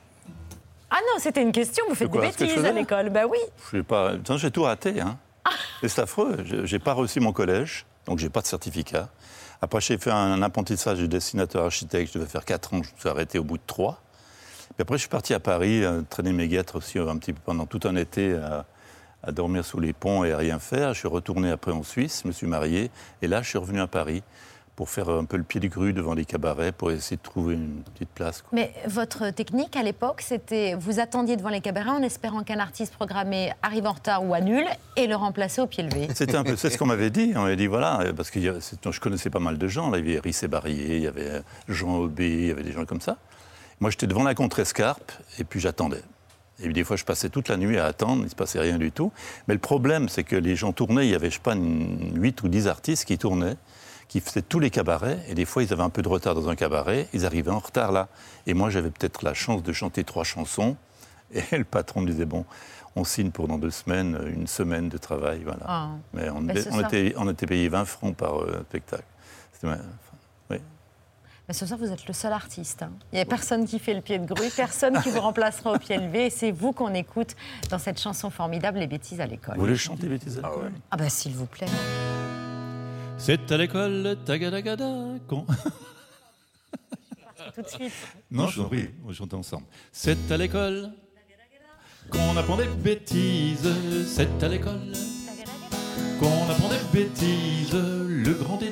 Ah 0.89 0.97
non, 1.01 1.19
c'était 1.19 1.41
une 1.41 1.51
question, 1.51 1.85
vous 1.89 1.95
faites 1.95 2.09
quoi, 2.09 2.21
des 2.21 2.27
bêtises 2.27 2.63
à 2.63 2.71
l'école. 2.71 3.09
Ben 3.09 3.25
oui. 3.29 3.39
Je 3.71 3.77
sais 3.77 3.83
pas. 3.83 4.13
J'ai 4.37 4.51
tout 4.51 4.63
raté. 4.63 5.01
Hein. 5.01 5.17
Et 5.83 5.87
c'est 5.87 6.01
affreux. 6.01 6.37
J'ai 6.45 6.67
j'ai 6.67 6.79
pas 6.79 6.93
réussi 6.93 7.19
mon 7.19 7.33
collège, 7.33 7.87
donc 8.05 8.19
j'ai 8.19 8.29
pas 8.29 8.41
de 8.41 8.47
certificat. 8.47 9.09
Après, 9.63 9.81
j'ai 9.81 9.97
fait 9.97 10.11
un 10.11 10.41
apprentissage 10.43 10.99
de 10.99 11.07
dessinateur 11.07 11.65
architecte. 11.65 12.13
Je 12.13 12.19
devais 12.19 12.29
faire 12.29 12.45
4 12.45 12.73
ans. 12.75 12.83
Je 12.83 12.91
me 12.91 12.99
suis 12.99 13.09
arrêté 13.09 13.39
au 13.39 13.43
bout 13.43 13.57
de 13.57 13.63
3. 13.65 14.02
Puis 14.75 14.81
après, 14.81 14.95
je 14.97 15.01
suis 15.01 15.09
parti 15.09 15.33
à 15.33 15.39
Paris, 15.39 15.83
euh, 15.83 16.01
traîner 16.09 16.33
mes 16.33 16.47
guêtres 16.47 16.77
aussi 16.77 16.97
euh, 16.97 17.07
un 17.07 17.17
petit 17.17 17.33
peu 17.33 17.41
pendant 17.45 17.65
tout 17.65 17.79
un 17.83 17.95
été 17.95 18.33
à, 18.33 18.65
à 19.21 19.31
dormir 19.31 19.63
sous 19.63 19.79
les 19.79 19.93
ponts 19.93 20.23
et 20.23 20.31
à 20.31 20.37
rien 20.37 20.59
faire. 20.59 20.93
Je 20.93 20.99
suis 20.99 21.07
retourné 21.07 21.51
après 21.51 21.71
en 21.71 21.83
Suisse, 21.83 22.21
je 22.23 22.27
me 22.27 22.33
suis 22.33 22.47
marié. 22.47 22.91
Et 23.21 23.27
là, 23.27 23.41
je 23.41 23.49
suis 23.49 23.57
revenu 23.57 23.79
à 23.79 23.87
Paris 23.87 24.23
pour 24.75 24.89
faire 24.89 25.09
un 25.09 25.25
peu 25.25 25.37
le 25.37 25.43
pied 25.43 25.59
de 25.59 25.67
grue 25.67 25.93
devant 25.93 26.15
les 26.15 26.25
cabarets, 26.25 26.71
pour 26.71 26.89
essayer 26.89 27.17
de 27.17 27.21
trouver 27.21 27.53
une 27.53 27.83
petite 27.93 28.09
place. 28.09 28.41
quoi. 28.41 28.49
Mais 28.53 28.73
votre 28.87 29.29
technique 29.29 29.75
à 29.75 29.83
l'époque, 29.83 30.21
c'était 30.21 30.73
vous 30.73 30.99
attendiez 30.99 31.35
devant 31.37 31.49
les 31.49 31.61
cabarets 31.61 31.91
en 31.91 32.01
espérant 32.01 32.41
qu'un 32.41 32.57
artiste 32.57 32.95
programmé 32.95 33.53
arrive 33.61 33.85
en 33.85 33.91
retard 33.91 34.25
ou 34.25 34.33
annule 34.33 34.65
et 34.97 35.05
le 35.05 35.15
remplacer 35.15 35.61
au 35.61 35.67
pied 35.67 35.83
levé. 35.83 36.07
C'était 36.15 36.35
un 36.35 36.43
peu, 36.43 36.55
c'est 36.55 36.71
ce 36.71 36.79
qu'on 36.79 36.87
m'avait 36.87 37.11
dit. 37.11 37.33
On 37.35 37.43
m'avait 37.43 37.55
dit 37.55 37.67
voilà, 37.67 38.01
euh, 38.01 38.13
parce 38.13 38.31
que 38.31 38.39
je 38.41 38.99
connaissais 38.99 39.29
pas 39.29 39.37
mal 39.37 39.59
de 39.59 39.67
gens. 39.67 39.91
Là, 39.91 39.99
il 39.99 40.07
y 40.07 40.13
avait 40.13 40.19
Rissé 40.21 40.47
Barrier, 40.47 40.95
il 40.97 41.03
y 41.03 41.07
avait 41.07 41.43
Jean 41.67 41.97
Aubé, 41.97 42.27
il 42.27 42.47
y 42.47 42.51
avait 42.51 42.63
des 42.63 42.71
gens 42.71 42.85
comme 42.85 43.01
ça. 43.01 43.17
Moi, 43.79 43.89
j'étais 43.91 44.07
devant 44.07 44.23
la 44.23 44.35
contre-escarpe 44.35 45.11
et 45.39 45.43
puis 45.43 45.59
j'attendais. 45.59 46.01
Et 46.59 46.69
des 46.69 46.83
fois, 46.83 46.95
je 46.95 47.03
passais 47.03 47.29
toute 47.29 47.49
la 47.49 47.57
nuit 47.57 47.77
à 47.77 47.85
attendre, 47.85 48.21
il 48.21 48.25
ne 48.25 48.29
se 48.29 48.35
passait 48.35 48.59
rien 48.59 48.77
du 48.77 48.91
tout. 48.91 49.11
Mais 49.47 49.53
le 49.53 49.59
problème, 49.59 50.07
c'est 50.07 50.23
que 50.23 50.35
les 50.35 50.55
gens 50.55 50.71
tournaient, 50.71 51.07
il 51.07 51.11
y 51.11 51.15
avait, 51.15 51.29
je 51.29 51.35
sais 51.35 51.41
pas, 51.41 51.55
8 51.55 52.43
ou 52.43 52.47
10 52.47 52.67
artistes 52.67 53.05
qui 53.05 53.17
tournaient, 53.17 53.57
qui 54.07 54.19
faisaient 54.19 54.43
tous 54.43 54.59
les 54.59 54.69
cabarets, 54.69 55.19
et 55.27 55.33
des 55.33 55.45
fois, 55.45 55.63
ils 55.63 55.73
avaient 55.73 55.83
un 55.83 55.89
peu 55.89 56.03
de 56.03 56.07
retard 56.07 56.35
dans 56.35 56.49
un 56.49 56.55
cabaret, 56.55 57.07
ils 57.13 57.25
arrivaient 57.25 57.51
en 57.51 57.59
retard 57.59 57.91
là. 57.91 58.07
Et 58.45 58.53
moi, 58.53 58.69
j'avais 58.69 58.91
peut-être 58.91 59.23
la 59.23 59.33
chance 59.33 59.63
de 59.63 59.73
chanter 59.73 60.03
trois 60.03 60.23
chansons, 60.23 60.77
et 61.33 61.57
le 61.57 61.63
patron 61.63 62.01
me 62.01 62.07
disait, 62.07 62.25
bon, 62.25 62.45
on 62.95 63.03
signe 63.03 63.31
pour 63.31 63.47
dans 63.47 63.57
deux 63.57 63.71
semaines, 63.71 64.19
une 64.27 64.45
semaine 64.45 64.89
de 64.89 64.97
travail, 64.97 65.41
voilà. 65.43 65.65
Ah. 65.65 65.89
Mais 66.13 66.29
on, 66.29 66.47
était, 66.47 67.15
on 67.17 67.29
était 67.29 67.47
payé 67.47 67.67
20 67.67 67.85
francs 67.85 68.15
par 68.15 68.41
euh, 68.41 68.63
spectacle. 68.69 69.05
C'était. 69.53 69.73
Mais 71.47 71.53
ce 71.53 71.65
soir, 71.65 71.77
vous 71.77 71.91
êtes 71.91 72.07
le 72.07 72.13
seul 72.13 72.31
artiste. 72.31 72.83
hein. 72.83 72.91
Il 73.11 73.15
n'y 73.15 73.21
a 73.21 73.25
personne 73.25 73.65
qui 73.65 73.77
fait 73.77 73.93
le 73.93 73.99
pied 74.01 74.17
de 74.17 74.25
grue, 74.25 74.49
personne 74.55 75.01
qui 75.01 75.09
vous 75.09 75.19
remplacera 75.29 75.73
au 75.73 75.77
pied 75.77 75.97
levé. 75.97 76.27
Et 76.27 76.29
c'est 76.29 76.51
vous 76.51 76.71
qu'on 76.71 76.93
écoute 76.93 77.35
dans 77.69 77.79
cette 77.79 77.99
chanson 77.99 78.29
formidable, 78.29 78.79
Les 78.79 78.87
bêtises 78.87 79.19
à 79.19 79.25
l'école. 79.25 79.55
Vous 79.55 79.61
voulez 79.61 79.75
chanter 79.75 80.07
bêtises 80.07 80.39
à 80.39 80.41
l'école? 80.47 80.71
Ah 80.89 80.95
bah 80.97 81.09
s'il 81.09 81.33
vous 81.33 81.45
plaît. 81.45 81.67
C'est 83.17 83.51
à 83.51 83.57
l'école, 83.57 84.17
tagadagada, 84.25 84.89
con. 85.27 85.45
Tout 87.55 87.61
de 87.61 87.67
suite. 87.67 87.93
Non, 88.31 88.47
je 88.47 88.59
vous 88.59 88.65
en 88.65 88.69
prie, 88.69 88.89
on 89.03 89.07
va 89.09 89.13
chanter 89.13 89.35
ensemble. 89.35 89.65
C'est 89.91 90.31
à 90.31 90.37
l'école 90.37 90.91
qu'on 92.09 92.35
apprend 92.37 92.55
des 92.57 92.67
bêtises. 92.67 93.67
C'est 94.07 94.41
à 94.43 94.47
l'école 94.47 94.93
qu'on 96.19 96.49
apprend 96.49 96.69
des 96.69 96.99
bêtises 97.03 97.52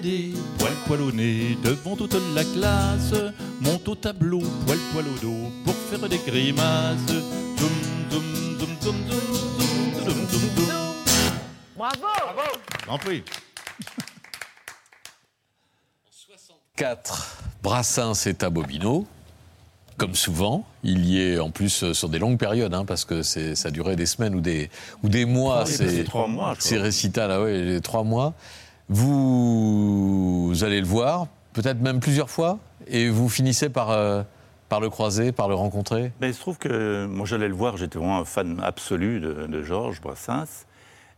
des 0.01 0.33
poils 0.57 0.73
poil 0.87 1.01
au 1.01 1.11
nez 1.11 1.57
devant 1.63 1.95
toute 1.95 2.15
la 2.35 2.43
classe. 2.43 3.13
Monte 3.61 3.87
au 3.87 3.95
tableau, 3.95 4.41
poil 4.65 4.77
poil 4.91 5.05
au 5.07 5.19
dos 5.19 5.51
pour 5.63 5.75
faire 5.75 6.09
des 6.09 6.17
grimaces. 6.17 6.97
Zoom, 7.07 7.69
zoom, 8.11 8.23
zoom, 8.59 8.77
zoom, 8.81 8.95
zoom, 9.09 9.21
zoom, 10.05 10.27
zoom, 10.29 10.49
zoom, 10.55 10.79
Bravo! 11.77 12.07
Bravo! 12.35 12.51
En 12.87 12.97
64, 16.11 17.37
Brassens 17.63 18.25
est 18.25 18.43
à 18.43 18.49
Bobino 18.49 19.07
comme 19.97 20.15
souvent, 20.15 20.65
il 20.83 21.05
y 21.05 21.21
est 21.21 21.37
en 21.37 21.51
plus 21.51 21.83
euh, 21.83 21.93
sur 21.93 22.09
des 22.09 22.17
longues 22.17 22.39
périodes, 22.39 22.73
hein, 22.73 22.85
parce 22.85 23.05
que 23.05 23.21
ça 23.21 23.69
durait 23.69 23.95
des 23.95 24.07
semaines 24.07 24.33
ou 24.33 24.41
des, 24.41 24.71
ou 25.03 25.09
des 25.09 25.25
mois. 25.25 25.63
Oui, 25.67 25.71
c'est 25.71 26.03
trois 26.05 26.25
mois. 26.25 26.55
Ces 26.57 26.79
récitals, 26.79 27.29
ah 27.29 27.37
là, 27.37 27.43
oui, 27.43 27.79
trois 27.81 28.03
mois. 28.03 28.33
Vous, 28.89 30.53
allez 30.61 30.81
le 30.81 30.87
voir, 30.87 31.27
peut-être 31.53 31.79
même 31.81 31.99
plusieurs 31.99 32.29
fois, 32.29 32.59
et 32.87 33.09
vous 33.09 33.29
finissez 33.29 33.69
par, 33.69 33.91
euh, 33.91 34.23
par 34.71 34.79
le 34.79 34.89
croiser, 34.89 35.31
par 35.31 35.47
le 35.49 35.55
rencontrer. 35.55 36.11
Ben, 36.21 36.27
il 36.27 36.33
se 36.33 36.39
trouve 36.39 36.57
que 36.57 37.05
moi 37.05 37.25
j'allais 37.25 37.47
le 37.47 37.53
voir, 37.53 37.77
j'étais 37.77 37.97
vraiment 37.97 38.19
un 38.19 38.25
fan 38.25 38.59
absolu 38.63 39.19
de, 39.19 39.63
Georges 39.63 40.01
Brassens. 40.01 40.65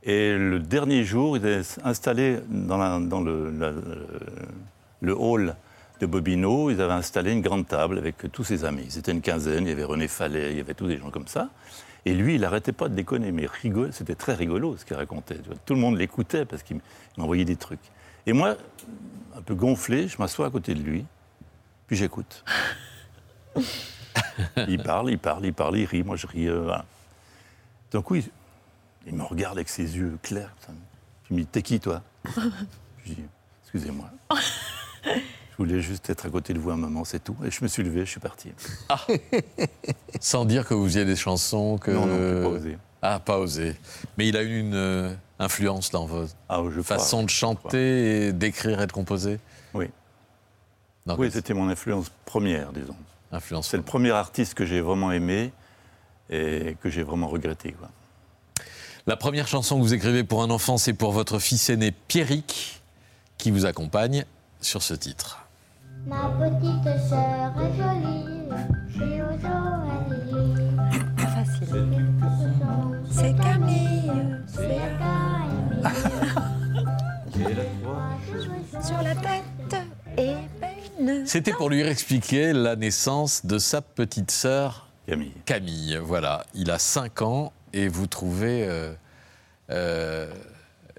Et 0.04 0.36
le 0.36 0.60
dernier 0.60 1.04
jour, 1.04 1.38
il 1.38 1.46
est 1.46 1.80
installé 1.84 2.40
dans, 2.50 2.78
le, 3.22 5.14
hall 5.16 5.56
de 6.02 6.06
Bobino, 6.06 6.72
ils 6.72 6.82
avaient 6.82 6.94
installé 6.94 7.32
une 7.32 7.42
grande 7.42 7.68
table 7.68 7.98
avec 7.98 8.32
tous 8.32 8.44
ses 8.44 8.66
amis. 8.66 8.86
Ils 8.90 8.98
étaient 8.98 9.12
une 9.12 9.22
quinzaine, 9.22 9.66
il 9.66 9.70
y 9.70 9.72
avait 9.72 9.84
René 9.84 10.08
Fallet, 10.08 10.52
il 10.52 10.58
y 10.58 10.60
avait 10.60 10.74
tous 10.74 10.88
des 10.88 10.98
gens 10.98 11.12
comme 11.12 11.28
ça. 11.28 11.50
Et 12.06 12.14
lui, 12.14 12.36
il 12.36 12.42
n'arrêtait 12.42 12.74
pas 12.74 12.90
de 12.90 12.96
déconner, 12.96 13.32
mais 13.32 13.48
c'était 13.92 14.16
très 14.16 14.34
rigolo 14.34 14.76
ce 14.78 14.86
qu'il 14.86 14.96
racontait. 14.96 15.38
tu 15.38 15.48
vois. 15.48 15.58
Tout 15.66 15.74
le 15.74 15.80
monde 15.80 15.98
l'écoutait 15.98 16.46
parce 16.46 16.64
qu'il 16.64 16.78
il 16.78 17.22
m'envoyait 17.22 17.46
des 17.46 17.56
trucs. 17.56 17.80
Et 18.26 18.34
moi, 18.34 18.58
un 19.36 19.42
peu 19.42 19.56
gonflé, 19.56 20.08
je 20.08 20.18
m'assois 20.18 20.48
à 20.48 20.50
côté 20.50 20.74
de 20.74 20.82
lui, 20.82 21.06
puis 21.88 21.96
j'écoute. 21.96 22.44
il 24.68 24.82
parle, 24.82 25.12
il 25.12 25.20
parle, 25.20 25.46
il 25.46 25.54
parle, 25.54 25.78
il 25.78 25.86
rit, 25.86 26.04
moi 26.04 26.16
je 26.16 26.28
ris. 26.28 26.48
euh, 26.48 26.62
voilà. 26.62 26.86
D'un 27.92 28.02
coup, 28.02 28.16
il, 28.16 29.14
me 29.14 29.24
regarde 29.24 29.58
avec 29.58 29.70
ses 29.70 29.96
yeux 29.96 30.18
clairs. 30.22 30.54
ça. 30.60 30.74
Il 31.30 31.38
me 31.38 31.42
dit 31.42 31.48
T'es 31.48 31.62
qui, 31.62 31.80
toi? 31.80 32.02
Je 33.06 33.14
dis 33.14 33.24
Excusez-moi. 33.64 34.10
Je 35.54 35.58
voulais 35.58 35.82
juste 35.82 36.10
être 36.10 36.26
à 36.26 36.30
côté 36.30 36.52
de 36.54 36.58
vous 36.58 36.72
un 36.72 36.76
moment, 36.76 37.06
c'est 37.06 37.24
tout. 37.24 37.36
Et 37.46 37.52
je 37.52 37.64
me 37.64 37.68
suis 37.68 37.84
levé, 37.84 38.06
je 38.06 38.10
suis 38.10 38.20
parti. 38.20 38.52
Sans 40.20 40.46
dire 40.46 40.68
que 40.68 40.74
vous 40.74 40.86
faisiez 40.86 41.06
des 41.06 41.16
chansons, 41.16 41.78
que... 41.78 41.92
Non, 41.92 42.08
non, 42.08 42.42
pas 42.42 42.58
osé. 42.58 42.78
Ah, 43.04 43.20
pas 43.20 43.38
osé. 43.38 43.76
Mais 44.18 44.28
il 44.28 44.36
a 44.36 44.42
eu 44.42 44.60
une 44.60 44.74
euh, 44.74 45.14
influence 45.38 45.92
dans 45.92 46.08
votre 46.08 46.34
Ah, 46.50 46.64
je 46.64 46.82
crois, 46.82 46.98
façon 46.98 47.22
de 47.22 47.30
chanter, 47.30 48.30
et 48.30 48.34
d'écrire 48.34 48.82
et 48.82 48.88
de 48.88 48.92
composer? 48.92 49.40
Oui. 49.76 49.92
Oui, 51.06 51.30
c'était 51.32 51.54
mon 51.54 51.70
influence 51.70 52.12
première, 52.26 52.72
disons. 52.72 52.96
Influence 53.32 53.68
C'est 53.68 53.78
le 53.78 53.84
premier 53.84 54.12
artiste 54.12 54.56
que 54.56 54.66
j'ai 54.66 54.82
vraiment 54.82 55.12
aimé 55.12 55.52
et 56.32 56.78
que 56.82 56.90
j'ai 56.90 57.04
vraiment 57.04 57.28
regretté. 57.28 57.74
Quoi. 57.74 57.90
La 59.06 59.18
première 59.18 59.48
chanson 59.48 59.78
que 59.78 59.82
vous 59.82 59.94
écrivez 59.94 60.24
pour 60.24 60.42
un 60.42 60.50
enfant, 60.50 60.78
c'est 60.78 60.94
pour 60.94 61.12
votre 61.12 61.38
fils 61.38 61.70
aîné 61.70 61.92
Pierrick, 61.92 62.82
qui 63.38 63.52
vous 63.52 63.66
accompagne 63.66 64.26
sur 64.62 64.82
ce 64.82 64.96
titre. 64.96 65.43
Ma 66.06 66.30
petite 66.38 67.00
sœur 67.08 67.54
est 67.62 67.78
jolie, 67.78 68.50
j'ai 68.90 69.22
aux 69.22 69.46
oreilles. 69.46 70.76
Pas 71.16 71.28
facile. 71.28 72.10
C'est 73.10 73.34
Camille, 73.36 74.12
c'est 74.48 74.82
sur 78.86 79.02
la 79.02 79.16
tête 79.16 79.76
et 80.18 80.36
peine. 80.60 81.26
C'était 81.26 81.54
pour 81.54 81.70
lui 81.70 81.80
expliquer 81.82 82.52
la 82.54 82.76
naissance 82.76 83.46
de 83.46 83.58
sa 83.58 83.82
petite 83.82 84.32
sœur 84.32 84.90
Camille. 85.08 85.32
Camille, 85.46 85.98
voilà. 86.02 86.46
Il 86.54 86.70
a 86.72 86.80
5 86.80 87.22
ans 87.22 87.54
et 87.72 87.88
vous 87.88 88.08
trouvez 88.08 88.68
euh, 88.68 88.92
euh, 89.70 90.34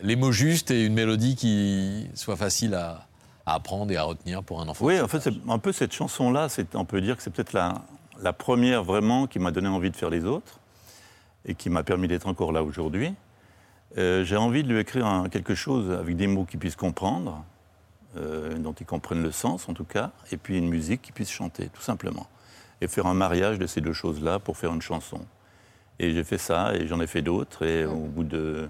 les 0.03 0.17
mots 0.17 0.33
justes 0.33 0.71
et 0.71 0.85
une 0.85 0.95
mélodie 0.95 1.37
qui 1.37 2.09
soit 2.15 2.37
facile 2.37 2.75
à, 2.75 3.07
à 3.47 3.55
apprendre 3.55 3.93
et 3.93 3.97
à 3.97 4.05
retenir 4.05 4.43
pour 4.43 4.61
un 4.61 4.69
enfant. 4.69 4.85
Oui, 4.87 5.01
en 5.01 5.09
fait, 5.09 5.21
c'est 5.21 5.35
un 5.49 5.59
peu 5.59 5.73
cette 5.73 5.93
chanson-là, 5.93 6.49
on 6.75 6.85
peut 6.85 7.01
dire 7.01 7.17
que 7.17 7.23
c'est 7.23 7.31
peut-être 7.31 7.53
la, 7.53 7.75
la 8.23 8.33
première 8.33 8.85
vraiment 8.85 9.27
qui 9.27 9.39
m'a 9.39 9.51
donné 9.51 9.69
envie 9.69 9.91
de 9.91 9.97
faire 9.97 10.11
les 10.11 10.25
autres 10.25 10.61
et 11.47 11.55
qui 11.55 11.69
m'a 11.69 11.83
permis 11.83 12.09
d'être 12.09 12.27
encore 12.27 12.53
là 12.53 12.63
aujourd'hui. 12.63 13.15
Euh, 13.99 14.25
J'ai 14.25 14.37
envie 14.37 14.63
de 14.63 14.69
lui 14.73 14.81
écrire 14.81 15.07
un- 15.07 15.29
quelque 15.29 15.55
chose 15.55 15.91
avec 15.91 16.17
des 16.17 16.27
mots 16.27 16.45
qu'il 16.45 16.59
puisse 16.59 16.75
comprendre, 16.77 17.45
euh, 18.17 18.55
dont 18.59 18.73
il 18.73 18.87
comprenne 18.87 19.23
le 19.23 19.31
sens 19.31 19.69
en 19.69 19.75
tout 19.75 19.85
cas, 19.85 20.11
et 20.33 20.37
puis 20.37 20.57
une 20.57 20.69
musique 20.69 21.03
qu'il 21.03 21.13
puisse 21.15 21.31
chanter, 21.31 21.69
tout 21.69 21.83
simplement. 21.83 22.27
Et 22.81 22.89
faire 22.89 23.07
un 23.07 23.15
mariage 23.15 23.59
de 23.59 23.67
ces 23.67 23.81
deux 23.81 23.93
choses-là 23.93 24.39
pour 24.39 24.57
faire 24.57 24.73
une 24.73 24.83
chanson. 24.83 25.21
Et 25.99 26.13
j'ai 26.13 26.25
fait 26.25 26.39
ça, 26.39 26.75
et 26.75 26.89
j'en 26.89 27.01
ai 27.01 27.07
fait 27.07 27.23
d'autres, 27.23 27.65
et 27.65 27.85
au 27.85 28.07
bout 28.07 28.25
de... 28.25 28.69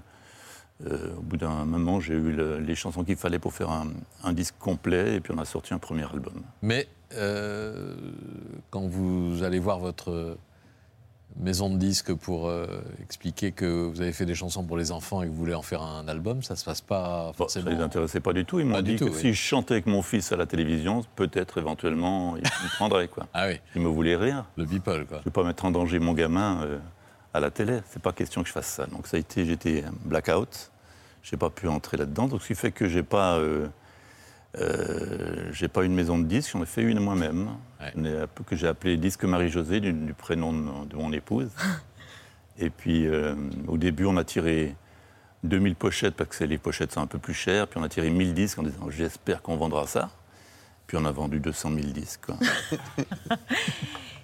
euh, 0.85 1.15
au 1.17 1.21
bout 1.21 1.37
d'un 1.37 1.65
moment, 1.65 1.99
j'ai 1.99 2.13
eu 2.15 2.31
le- 2.31 2.59
les 2.59 2.75
chansons 2.75 3.03
qu'il 3.03 3.15
fallait 3.15 3.39
pour 3.39 3.53
faire 3.53 3.69
un, 3.71 3.87
un 4.23 4.33
disque 4.33 4.55
complet, 4.59 5.15
et 5.15 5.19
puis 5.21 5.33
on 5.35 5.39
a 5.39 5.45
sorti 5.45 5.73
un 5.73 5.79
premier 5.79 6.03
album. 6.03 6.41
Mais 6.61 6.87
euh, 7.13 7.95
quand 8.71 8.85
vous 8.87 9.43
allez 9.43 9.59
voir 9.59 9.79
votre 9.79 10.37
maison 11.37 11.69
de 11.69 11.77
disques 11.77 12.13
pour 12.13 12.47
euh, 12.47 12.65
expliquer 13.03 13.51
que 13.51 13.65
vous 13.87 13.99
avez 13.99 14.13
fait 14.13 14.25
des 14.25 14.35
chansons 14.35 14.63
pour 14.63 14.77
les 14.77 14.91
enfants 14.93 15.21
et 15.21 15.25
que 15.25 15.31
vous 15.31 15.37
voulez 15.37 15.53
en 15.53 15.61
faire 15.61 15.81
un 15.81 16.07
album, 16.07 16.41
ça 16.43 16.55
se 16.55 16.63
passe 16.63 16.79
pas 16.81 17.27
Bon, 17.27 17.33
forcément. 17.33 17.65
ça 17.65 17.71
les 17.75 17.81
intéressait 17.81 18.21
pas 18.21 18.31
du 18.31 18.45
tout. 18.45 18.59
Ils 18.61 18.65
m'ont 18.65 18.81
dit 18.81 18.95
tout, 18.95 19.05
que 19.07 19.11
oui. 19.11 19.19
si 19.19 19.33
je 19.33 19.41
chantais 19.41 19.73
avec 19.73 19.85
mon 19.85 20.01
fils 20.01 20.31
à 20.31 20.37
la 20.37 20.45
télévision, 20.45 21.03
peut-être 21.17 21.57
éventuellement, 21.57 22.37
ils 22.37 22.41
me 22.43 22.75
prendraient. 22.75 23.07
Quoi. 23.09 23.27
Ah 23.33 23.47
oui. 23.47 23.59
Ils 23.75 23.81
me 23.81 23.89
voulaient 23.89 24.15
rire. 24.15 24.45
Le 24.55 24.65
people, 24.65 25.05
quoi. 25.05 25.17
Je 25.17 25.21
ne 25.21 25.25
vais 25.25 25.31
pas 25.31 25.43
mettre 25.43 25.65
en 25.65 25.71
danger 25.71 25.99
mon 25.99 26.13
gamin 26.13 26.61
euh, 26.63 26.77
à 27.35 27.39
la 27.39 27.51
télé. 27.51 27.79
C'est 27.89 28.01
pas 28.01 28.13
question 28.13 28.41
que 28.41 28.47
je 28.47 28.53
fasse 28.53 28.67
ça. 28.67 28.85
Donc 28.87 29.07
ça 29.07 29.17
a 29.17 29.19
été, 29.19 29.45
j'étais 29.45 29.83
blackout. 30.03 30.71
J'ai 31.23 31.37
pas 31.37 31.49
pu 31.49 31.67
entrer 31.67 31.97
là-dedans. 31.97 32.27
Donc 32.27 32.41
ce 32.41 32.47
qui 32.47 32.55
fait 32.55 32.71
que 32.71 32.87
j'ai 32.87 33.03
pas, 33.03 33.37
euh, 33.37 33.67
euh, 34.57 35.49
j'ai 35.51 35.67
pas 35.67 35.83
une 35.83 35.93
maison 35.93 36.17
de 36.17 36.23
disques. 36.25 36.51
J'en 36.53 36.61
ai 36.63 36.65
fait 36.65 36.81
une 36.83 36.99
moi-même, 36.99 37.49
peu- 38.35 38.43
que 38.45 38.55
j'ai 38.55 38.67
appelée 38.67 38.95
Disque 38.97 39.23
Marie-Josée 39.25 39.79
du, 39.79 39.91
du 39.91 40.13
prénom 40.13 40.53
de, 40.53 40.57
mon- 40.59 40.85
de 40.85 40.95
mon 40.95 41.11
épouse. 41.11 41.49
Et 42.57 42.69
puis 42.69 43.05
euh, 43.07 43.35
au 43.67 43.77
début, 43.77 44.05
on 44.05 44.15
a 44.17 44.23
tiré 44.23 44.75
2000 45.43 45.75
pochettes 45.75 46.15
parce 46.15 46.37
que 46.37 46.43
les 46.45 46.57
pochettes 46.57 46.93
sont 46.93 47.01
un 47.01 47.07
peu 47.07 47.19
plus 47.19 47.33
chères. 47.33 47.67
Puis 47.67 47.79
on 47.79 47.83
a 47.83 47.89
tiré 47.89 48.09
1000 48.09 48.33
disques 48.33 48.59
en 48.59 48.63
disant 48.63 48.89
j'espère 48.89 49.41
qu'on 49.41 49.57
vendra 49.57 49.87
ça. 49.87 50.09
Puis 50.87 50.95
on 50.97 51.05
a 51.05 51.11
vendu 51.11 51.39
200 51.39 51.71
000 51.75 51.87
disques. 51.87 52.21
quoi. 52.27 52.37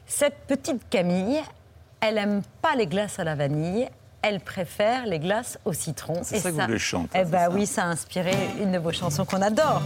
Cette 0.06 0.45
petite 0.47 0.88
Camille, 0.89 1.41
elle 2.02 2.18
aime 2.18 2.42
pas 2.62 2.76
les 2.76 2.88
glaces 2.88 3.20
à 3.20 3.24
la 3.24 3.36
vanille. 3.36 3.88
Elle 4.24 4.40
préfère 4.40 5.06
les 5.08 5.20
glaces 5.20 5.58
au 5.66 5.74
citron. 5.74 6.20
C'est 6.24 6.38
ça 6.40 6.50
que 6.50 6.56
vous 6.56 6.62
voulez 6.62 6.74
que 6.74 6.80
je 6.80 6.86
chante, 6.86 7.10
Eh 7.16 7.24
ben 7.24 7.46
ça 7.46 7.50
oui, 7.50 7.66
ça 7.66 7.84
a 7.84 7.88
inspiré 7.88 8.34
une 8.62 8.72
de 8.72 8.78
vos 8.78 8.92
chansons 8.92 9.26
qu'on 9.26 9.42
adore. 9.42 9.82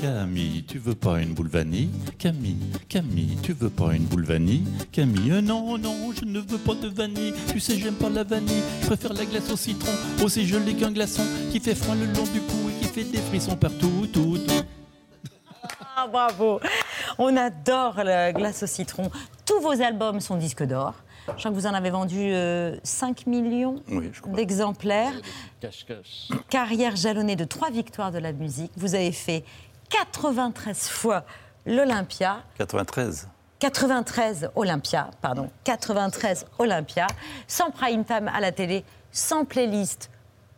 Camille, 0.00 0.62
tu 0.64 0.78
veux 0.78 0.94
pas 0.94 1.18
une 1.20 1.34
boule 1.34 1.48
vanille? 1.48 1.90
Camille, 2.18 2.56
Camille, 2.88 3.36
tu 3.42 3.52
veux 3.52 3.68
pas 3.70 3.94
une 3.94 4.04
boule 4.04 4.24
vanille? 4.24 4.64
Camille, 4.92 5.32
euh, 5.32 5.40
non, 5.40 5.76
non, 5.76 6.12
je 6.16 6.24
ne 6.24 6.38
veux 6.38 6.58
pas 6.58 6.74
de 6.74 6.86
vanille. 6.86 7.34
Tu 7.50 7.58
sais, 7.58 7.76
j'aime 7.76 7.94
pas 7.96 8.08
la 8.08 8.22
vanille, 8.22 8.62
je 8.82 8.86
préfère 8.86 9.12
la 9.12 9.24
glace 9.24 9.50
au 9.50 9.56
citron. 9.56 9.90
Aussi 10.22 10.46
gelé 10.46 10.74
qu'un 10.74 10.92
glaçon 10.92 11.24
qui 11.50 11.58
fait 11.58 11.74
froid 11.74 11.96
le 11.96 12.06
long 12.16 12.26
du 12.32 12.40
cou 12.40 12.70
et 12.70 12.80
qui 12.80 12.92
fait 12.92 13.02
des 13.10 13.18
frissons 13.18 13.56
partout, 13.56 14.06
tout, 14.12 14.38
tout. 14.38 14.64
Ah, 15.96 16.06
bravo 16.06 16.60
On 17.18 17.36
adore 17.36 18.04
la 18.04 18.32
glace 18.32 18.62
au 18.62 18.66
citron. 18.68 19.10
Tous 19.44 19.60
vos 19.60 19.82
albums 19.82 20.20
sont 20.20 20.36
disques 20.36 20.62
d'or. 20.62 20.94
Je 21.36 21.40
crois 21.42 21.50
que 21.50 21.56
vous 21.56 21.66
en 21.66 21.74
avez 21.74 21.90
vendu 21.90 22.18
euh, 22.32 22.76
5 22.82 23.26
millions 23.26 23.82
Oui, 23.90 24.10
d'exemplaires. 24.28 25.12
Carrière 26.50 26.96
jalonnée 26.96 27.36
de 27.36 27.44
trois 27.44 27.70
victoires 27.70 28.10
de 28.10 28.18
la 28.18 28.32
musique. 28.32 28.72
Vous 28.76 28.94
avez 28.94 29.12
fait 29.12 29.44
93 29.90 30.88
fois 30.88 31.24
l'Olympia. 31.66 32.42
93. 32.58 33.28
93 33.60 34.50
Olympia, 34.54 35.10
pardon, 35.20 35.50
93 35.64 36.46
Olympia, 36.58 37.08
sans 37.48 37.70
prime 37.70 38.04
time 38.04 38.30
à 38.32 38.40
la 38.40 38.52
télé, 38.52 38.84
sans 39.10 39.44
playlist, 39.44 40.10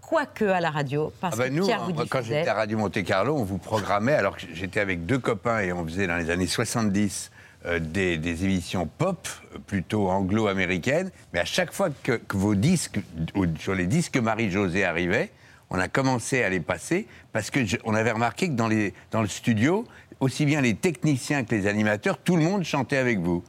quoique 0.02 0.44
à 0.44 0.60
la 0.60 0.70
radio, 0.70 1.10
parce 1.18 1.34
Ah 1.34 1.38
bah 1.38 1.48
que 1.48 1.54
nous, 1.54 1.64
Pierre 1.64 1.84
vous 1.84 1.94
moi, 1.94 2.04
quand 2.08 2.20
j'étais 2.20 2.48
à 2.48 2.54
Radio 2.54 2.76
Monte 2.76 3.02
Carlo, 3.02 3.36
on 3.38 3.44
vous 3.44 3.56
programmait, 3.56 4.12
alors 4.14 4.36
que 4.36 4.42
j'étais 4.52 4.80
avec 4.80 5.06
deux 5.06 5.18
copains 5.18 5.60
et 5.60 5.72
on 5.72 5.82
faisait 5.86 6.06
dans 6.06 6.16
les 6.18 6.28
années 6.28 6.46
70 6.46 7.30
euh, 7.32 7.39
des, 7.78 8.16
des 8.16 8.44
émissions 8.44 8.86
pop, 8.86 9.28
euh, 9.54 9.58
plutôt 9.66 10.08
anglo-américaines, 10.08 11.10
mais 11.32 11.40
à 11.40 11.44
chaque 11.44 11.72
fois 11.72 11.90
que, 12.02 12.12
que 12.12 12.36
vos 12.36 12.54
disques, 12.54 13.00
ou 13.34 13.44
sur 13.58 13.74
les 13.74 13.86
disques 13.86 14.16
Marie-Josée 14.16 14.84
arrivaient, 14.84 15.30
on 15.70 15.78
a 15.78 15.88
commencé 15.88 16.42
à 16.42 16.48
les 16.48 16.60
passer 16.60 17.06
parce 17.32 17.50
que 17.50 17.64
je- 17.64 17.76
on 17.84 17.94
avait 17.94 18.10
remarqué 18.12 18.48
que 18.48 18.54
dans, 18.54 18.66
les, 18.68 18.94
dans 19.10 19.22
le 19.22 19.28
studio, 19.28 19.86
aussi 20.20 20.44
bien 20.46 20.60
les 20.60 20.74
techniciens 20.74 21.44
que 21.44 21.54
les 21.54 21.66
animateurs, 21.66 22.18
tout 22.18 22.36
le 22.36 22.42
monde 22.42 22.64
chantait 22.64 22.96
avec 22.96 23.18
vous. 23.20 23.44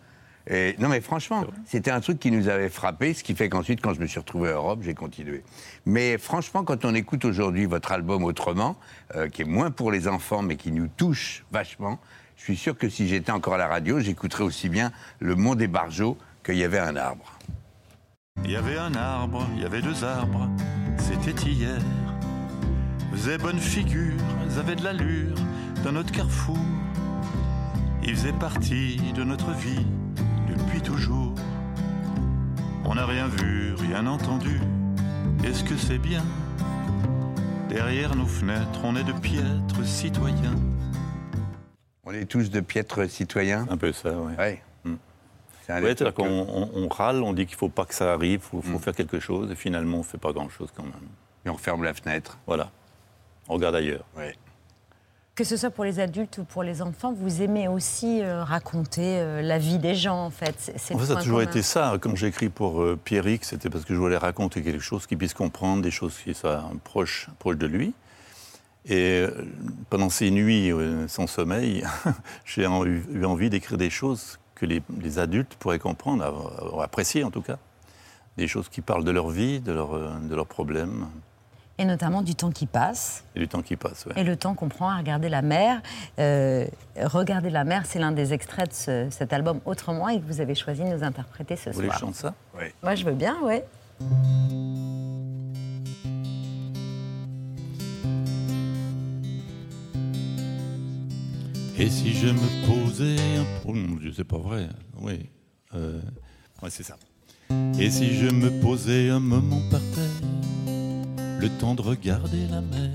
Et, 0.49 0.75
non 0.79 0.89
mais 0.89 1.01
franchement, 1.01 1.45
c'était 1.65 1.91
un 1.91 1.99
truc 2.01 2.19
qui 2.19 2.31
nous 2.31 2.47
avait 2.49 2.69
frappé, 2.69 3.13
ce 3.13 3.23
qui 3.23 3.35
fait 3.35 3.47
qu'ensuite, 3.47 3.79
quand 3.79 3.93
je 3.93 3.99
me 4.01 4.07
suis 4.07 4.19
retrouvé 4.19 4.49
à 4.49 4.53
Europe, 4.53 4.79
j'ai 4.83 4.95
continué. 4.95 5.43
Mais 5.85 6.17
franchement, 6.17 6.63
quand 6.63 6.83
on 6.83 6.95
écoute 6.95 7.25
aujourd'hui 7.25 7.65
votre 7.65 7.91
album 7.91 8.23
Autrement, 8.23 8.75
euh, 9.15 9.29
qui 9.29 9.43
est 9.43 9.45
moins 9.45 9.69
pour 9.71 9.91
les 9.91 10.07
enfants, 10.07 10.41
mais 10.41 10.55
qui 10.55 10.71
nous 10.71 10.87
touche 10.87 11.43
vachement, 11.51 11.99
je 12.41 12.45
suis 12.45 12.57
sûr 12.57 12.75
que 12.75 12.89
si 12.89 13.07
j'étais 13.07 13.31
encore 13.31 13.53
à 13.53 13.57
la 13.59 13.67
radio, 13.67 13.99
j'écouterais 13.99 14.43
aussi 14.43 14.67
bien 14.67 14.91
Le 15.19 15.35
Mont 15.35 15.53
des 15.53 15.67
Bargeaux 15.67 16.17
qu'il 16.43 16.55
y 16.55 16.63
avait 16.63 16.79
un 16.79 16.95
arbre. 16.95 17.37
Il 18.43 18.49
y 18.49 18.55
avait 18.55 18.79
un 18.79 18.95
arbre, 18.95 19.45
il 19.55 19.61
y 19.61 19.65
avait 19.65 19.83
deux 19.83 20.03
arbres, 20.03 20.49
c'était 20.97 21.39
hier. 21.47 21.77
Faisaient 23.11 23.37
bonne 23.37 23.59
figure, 23.59 24.15
ils 24.49 24.57
avaient 24.57 24.75
de 24.75 24.83
l'allure 24.83 25.35
dans 25.83 25.91
notre 25.91 26.11
carrefour. 26.11 26.57
Ils 28.01 28.15
faisaient 28.15 28.33
partie 28.33 28.97
de 29.15 29.23
notre 29.23 29.51
vie 29.51 29.85
depuis 30.49 30.81
toujours. 30.81 31.35
On 32.85 32.95
n'a 32.95 33.05
rien 33.05 33.27
vu, 33.27 33.75
rien 33.75 34.07
entendu. 34.07 34.59
Est-ce 35.43 35.63
que 35.63 35.77
c'est 35.77 35.99
bien? 35.99 36.23
Derrière 37.69 38.15
nos 38.15 38.25
fenêtres, 38.25 38.81
on 38.83 38.95
est 38.95 39.03
de 39.03 39.13
piètres 39.13 39.85
citoyens. 39.85 40.55
On 42.11 42.13
est 42.13 42.25
tous 42.25 42.49
de 42.49 42.59
piètres 42.59 43.05
citoyens 43.09 43.65
Un 43.69 43.77
peu 43.77 43.91
ça, 43.93 44.11
oui. 44.13 44.33
Ouais. 44.37 44.61
C'est 45.65 45.73
un 45.73 45.81
Ouais, 45.83 45.95
qu'on 45.95 46.11
que- 46.11 46.21
on- 46.23 46.69
on 46.73 46.87
râle, 46.89 47.21
on 47.21 47.33
dit 47.33 47.45
qu'il 47.45 47.55
ne 47.55 47.59
faut 47.59 47.69
pas 47.69 47.85
que 47.85 47.93
ça 47.93 48.11
arrive, 48.13 48.41
il 48.43 48.61
faut, 48.61 48.61
faut 48.61 48.79
faire 48.79 48.95
quelque 48.95 49.19
chose, 49.19 49.51
et 49.51 49.55
finalement, 49.55 49.97
on 49.97 49.99
ne 49.99 50.05
fait 50.05 50.17
pas 50.17 50.33
grand-chose 50.33 50.69
quand 50.75 50.83
même. 50.83 50.91
Et 51.45 51.49
on 51.49 51.57
ferme 51.57 51.83
la 51.83 51.93
fenêtre. 51.93 52.39
Voilà. 52.47 52.71
On 53.47 53.53
regarde 53.53 53.75
ailleurs. 53.75 54.03
Ouais. 54.17 54.35
Que 55.35 55.43
ce 55.43 55.55
soit 55.55 55.69
pour 55.69 55.85
les 55.85 55.99
adultes 55.99 56.39
ou 56.39 56.43
pour 56.43 56.63
les 56.63 56.81
enfants, 56.81 57.13
vous 57.13 57.41
aimez 57.43 57.67
aussi 57.67 58.21
euh, 58.21 58.43
raconter 58.43 59.19
euh, 59.19 59.41
la 59.41 59.59
vie 59.59 59.77
des 59.77 59.95
gens, 59.95 60.25
en 60.25 60.29
fait. 60.31 60.55
C'est 60.57 60.77
c'est 60.79 60.95
En 60.95 60.97
fait, 60.97 61.05
ça 61.05 61.13
a 61.13 61.21
toujours 61.21 61.39
commun. 61.39 61.49
été 61.51 61.61
ça. 61.61 61.93
Quand 62.01 62.15
j'ai 62.15 62.27
écrit 62.27 62.49
pour 62.49 62.81
euh, 62.81 62.99
Pierrick, 63.01 63.45
c'était 63.45 63.69
parce 63.69 63.85
que 63.85 63.93
je 63.93 63.99
voulais 63.99 64.17
raconter 64.17 64.61
quelque 64.63 64.81
chose 64.83 65.05
qui 65.07 65.15
puisse 65.15 65.33
comprendre, 65.35 65.83
des 65.83 65.91
choses 65.91 66.17
qui 66.17 66.33
soient 66.33 66.69
proches, 66.83 67.29
proches 67.39 67.57
de 67.57 67.67
lui. 67.67 67.93
Et 68.85 69.19
euh, 69.21 69.45
pendant 69.89 70.09
ces 70.09 70.31
nuits 70.31 70.71
euh, 70.71 71.07
sans 71.07 71.27
sommeil, 71.27 71.83
j'ai 72.45 72.63
eu, 72.63 73.25
envie 73.25 73.49
d'écrire 73.49 73.77
des 73.77 73.89
choses 73.91 74.39
que 74.55 74.65
les, 74.65 74.81
les 74.99 75.19
adultes 75.19 75.55
pourraient 75.55 75.79
comprendre, 75.79 76.79
apprécier 76.81 77.23
en 77.23 77.31
tout 77.31 77.41
cas. 77.41 77.57
Des 78.37 78.47
choses 78.47 78.69
qui 78.69 78.81
parlent 78.81 79.03
de 79.03 79.11
leur 79.11 79.29
vie, 79.29 79.59
de, 79.59 79.71
leur, 79.71 79.93
euh, 79.95 80.09
de 80.23 80.33
leurs 80.35 80.47
problèmes 80.47 81.05
Et 81.77 81.85
notamment 81.85 82.21
du 82.23 82.33
temps 82.33 82.49
qui 82.49 82.65
passe. 82.65 83.23
et 83.35 83.39
du 83.39 83.47
temps 83.47 83.61
qui 83.61 83.75
passe. 83.75 84.05
ouais. 84.07 84.13
Et 84.15 84.23
le 84.23 84.35
temps 84.35 84.55
qu'on 84.55 84.69
prend 84.69 84.89
à 84.89 84.97
regarder 84.97 85.29
la 85.29 85.41
mer. 85.43 85.81
Euh, 86.17 86.65
regarder 87.03 87.49
la 87.51 87.63
mer, 87.65 87.83
c'est 87.85 87.99
l'un 87.99 88.11
des 88.13 88.33
extraits 88.33 88.69
de 88.69 88.73
ce- 88.73 89.07
cet 89.11 89.31
album 89.33 89.59
Autrement 89.65 90.09
et 90.09 90.19
que 90.19 90.25
vous 90.25 90.41
avez 90.41 90.55
choisi 90.55 90.81
de 90.83 90.87
nous 90.89 91.03
interpréter 91.03 91.55
ce 91.55 91.69
Vous 91.69 91.75
voulez 91.75 91.89
que 91.89 91.93
soir. 91.97 91.99
je 91.99 92.05
chante 92.05 92.15
ça? 92.15 92.33
Oui. 92.57 92.65
Moi, 92.81 92.95
je 92.95 93.05
veux 93.05 93.13
bien, 93.13 93.37
ouais. 93.43 93.63
Et 101.81 101.89
si 101.89 102.13
je 102.13 102.27
me 102.27 102.67
posais 102.67 103.15
un... 103.37 103.45
Oh. 103.65 103.73
Euh, 105.73 105.99
ouais, 106.61 106.69
c'est 106.69 106.83
ça. 106.83 106.95
Et 107.79 107.89
si 107.89 108.13
je 108.13 108.27
me 108.27 108.51
posais 108.61 109.09
un 109.09 109.19
moment 109.19 109.61
par 109.71 109.81
terre, 109.95 110.75
le 111.39 111.49
temps 111.49 111.73
de 111.73 111.81
regarder 111.81 112.45
la 112.51 112.61
mer, 112.61 112.91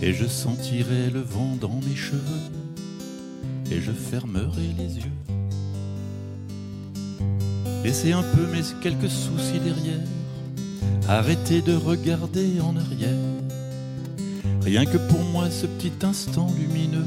et 0.00 0.12
je 0.12 0.26
sentirais 0.26 1.10
le 1.10 1.18
vent 1.18 1.56
dans 1.60 1.74
mes 1.74 1.96
cheveux, 1.96 2.52
et 3.72 3.80
je 3.80 3.90
fermerais 3.90 4.72
les 4.78 4.98
yeux. 4.98 5.18
Laisser 7.82 8.12
un 8.12 8.22
peu 8.22 8.46
mes 8.46 8.62
quelques 8.80 9.10
soucis 9.10 9.58
derrière, 9.58 10.06
arrêter 11.08 11.62
de 11.62 11.74
regarder 11.74 12.60
en 12.60 12.76
arrière. 12.76 13.18
Rien 14.62 14.84
que 14.84 14.98
pour 14.98 15.20
moi 15.20 15.50
ce 15.50 15.66
petit 15.66 15.92
instant 16.02 16.48
lumineux, 16.58 17.06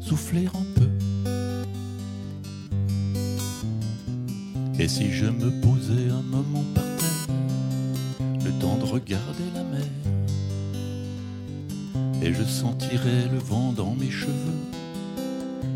souffler 0.00 0.46
un 0.46 0.64
peu. 0.74 0.88
Et 4.80 4.88
si 4.88 5.12
je 5.12 5.26
me 5.26 5.50
posais 5.60 6.08
un 6.10 6.22
moment 6.22 6.64
par 6.74 6.84
terre, 6.84 7.26
le 8.44 8.50
temps 8.60 8.76
de 8.78 8.84
regarder 8.84 9.44
la 9.54 9.64
mer, 9.64 9.86
et 12.22 12.32
je 12.32 12.44
sentirais 12.44 13.28
le 13.30 13.38
vent 13.38 13.72
dans 13.72 13.94
mes 13.94 14.10
cheveux, 14.10 14.32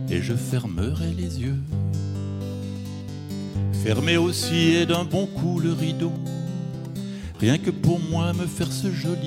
et 0.08 0.22
je 0.22 0.34
fermerais 0.34 1.12
les 1.16 1.40
yeux. 1.40 1.58
Fermer 3.84 4.16
aussi 4.16 4.74
et 4.74 4.86
d'un 4.86 5.04
bon 5.04 5.26
coup 5.26 5.58
le 5.58 5.72
rideau, 5.72 6.12
rien 7.40 7.58
que 7.58 7.70
pour 7.70 7.98
moi 7.98 8.32
me 8.32 8.46
faire 8.46 8.70
ce 8.72 8.90
joli 8.92 9.21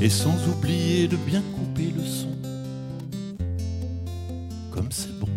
et 0.00 0.08
sans 0.08 0.36
oublier 0.48 1.08
de 1.08 1.16
bien 1.16 1.42
couper 1.56 1.92
le 1.96 2.04
son, 2.04 2.28
comme 4.70 4.90
c'est 4.90 5.18
bon. 5.18 5.28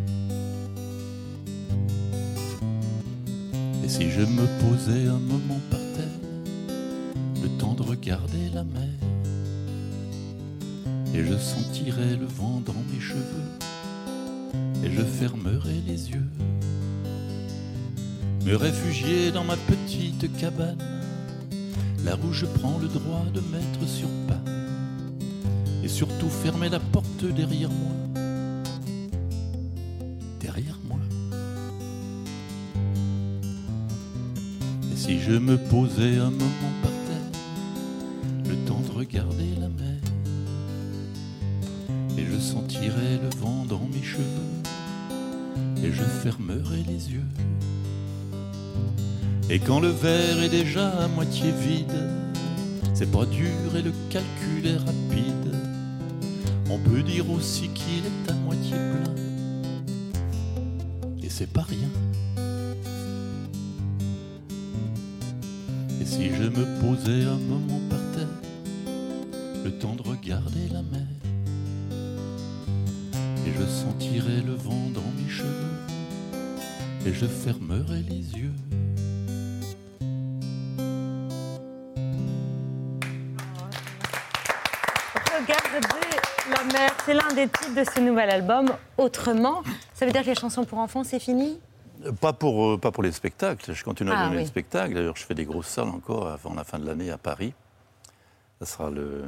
Et 3.84 3.90
si 3.90 4.12
je 4.12 4.22
me 4.22 4.46
posais 4.62 5.08
un 5.08 5.18
moment 5.18 5.60
par 5.72 5.80
terre, 5.96 6.20
le 7.42 7.50
temps 7.58 7.74
de 7.74 7.82
regarder 7.82 8.50
la 8.54 8.64
mer, 8.64 8.84
et 11.16 11.26
je 11.26 11.38
sentirais 11.38 12.16
le 12.16 12.26
vent 12.26 12.62
dans 12.66 12.76
mes 12.94 13.02
cheveux, 13.02 13.50
et 14.84 14.92
je 14.92 15.02
fermerais 15.02 15.82
les 15.88 16.12
yeux, 16.12 16.30
me 18.46 18.56
réfugier 18.56 19.32
dans 19.32 19.44
ma 19.44 19.58
petite 19.58 20.32
cabane, 20.38 20.93
là 22.04 22.18
où 22.24 22.34
je 22.34 22.46
prends 22.46 22.78
le 22.80 22.88
droit 22.88 23.26
de 23.34 23.40
mettre 23.40 23.88
sur 23.88 24.08
pas, 24.28 24.42
et 25.84 25.88
surtout 25.88 26.30
fermer 26.30 26.70
la 26.70 26.80
porte 26.80 27.26
derrière 27.26 27.70
moi, 27.70 28.22
derrière 30.40 30.80
moi. 30.88 31.00
Et 34.92 34.98
si 34.98 35.20
je 35.20 35.34
me 35.34 35.58
posais 35.58 36.18
un 36.18 36.32
moment 36.32 36.74
par 36.82 36.92
terre, 36.92 37.32
le 38.50 38.56
temps 38.68 38.82
de 38.82 38.92
regarder 38.92 39.56
la 39.60 39.70
mer, 39.70 40.02
et 42.18 42.26
je 42.26 42.40
sentirais 42.40 43.20
le 43.22 43.30
vent 43.40 43.66
dans 43.66 43.88
mes 43.94 44.04
cheveux, 44.04 44.24
et 45.84 45.92
je 45.92 46.04
fermerais 46.04 46.84
les 46.88 47.12
yeux. 47.12 47.26
Et 49.50 49.60
quand 49.60 49.80
le 49.80 49.90
verre 49.90 50.42
est 50.42 50.50
déjà 50.50 50.90
à 50.90 51.08
moitié 51.08 51.52
vide, 51.52 52.10
c'est 52.94 53.12
pas 53.12 53.26
dur 53.26 53.76
et 53.76 53.82
le 53.82 53.92
calcul 54.10 54.66
est 54.66 54.78
rapide. 54.78 55.56
On 56.70 56.80
peut 56.80 57.04
dire 57.04 57.30
aussi 57.30 57.70
qu'il 57.70 58.06
est 58.06 58.32
à 58.32 58.34
moitié 58.34 58.72
plein. 58.72 59.14
Et 61.22 61.30
c'est 61.30 61.52
pas 61.52 61.64
rien. 61.64 61.90
Et 66.02 66.06
si 66.06 66.30
je 66.30 66.44
me 66.44 66.82
posais 66.82 67.26
un 67.26 67.38
moment 67.38 67.82
par 67.90 68.00
terre, 68.16 68.28
le 69.64 69.72
temps 69.72 69.96
de 69.96 70.02
regarder 70.02 70.68
la 70.72 70.82
mer. 70.82 71.08
Et 73.46 73.52
je 73.60 73.66
sentirai 73.68 74.42
le 74.42 74.54
vent 74.54 74.90
dans 74.94 75.12
mes 75.22 75.30
cheveux, 75.30 75.48
et 77.06 77.14
je 77.14 77.26
fermerai 77.26 78.02
les 78.10 78.40
yeux. 78.40 78.54
C'est 87.06 87.14
l'un 87.14 87.34
des 87.34 87.48
titres 87.48 87.76
de 87.76 87.84
ce 87.84 88.00
nouvel 88.00 88.30
album. 88.30 88.68
Autrement, 88.98 89.64
ça 89.94 90.06
veut 90.06 90.12
dire 90.12 90.22
que 90.24 90.28
les 90.28 90.36
chansons 90.36 90.64
pour 90.66 90.80
enfants, 90.80 91.04
c'est 91.04 91.20
fini? 91.20 91.60
Pas 92.20 92.34
pour, 92.34 92.72
euh, 92.72 92.78
pas 92.78 92.92
pour 92.92 93.04
les 93.04 93.12
spectacles. 93.12 93.74
Je 93.74 93.84
continue 93.84 94.12
à 94.12 94.16
Ah, 94.18 94.24
donner 94.26 94.36
oui. 94.38 94.42
les 94.44 94.48
spectacles. 94.48 94.94
D'ailleurs, 94.94 95.16
je 95.16 95.24
fais 95.26 95.36
des 95.36 95.46
grosses 95.46 95.68
salles 95.68 95.90
encore 95.90 96.28
avant 96.28 96.54
la 96.54 96.64
fin 96.64 96.80
de 96.80 96.86
l'année 96.86 97.12
à 97.12 97.18
Paris. 97.18 97.54
Ça 98.60 98.66
sera 98.66 98.90
le 98.90 99.24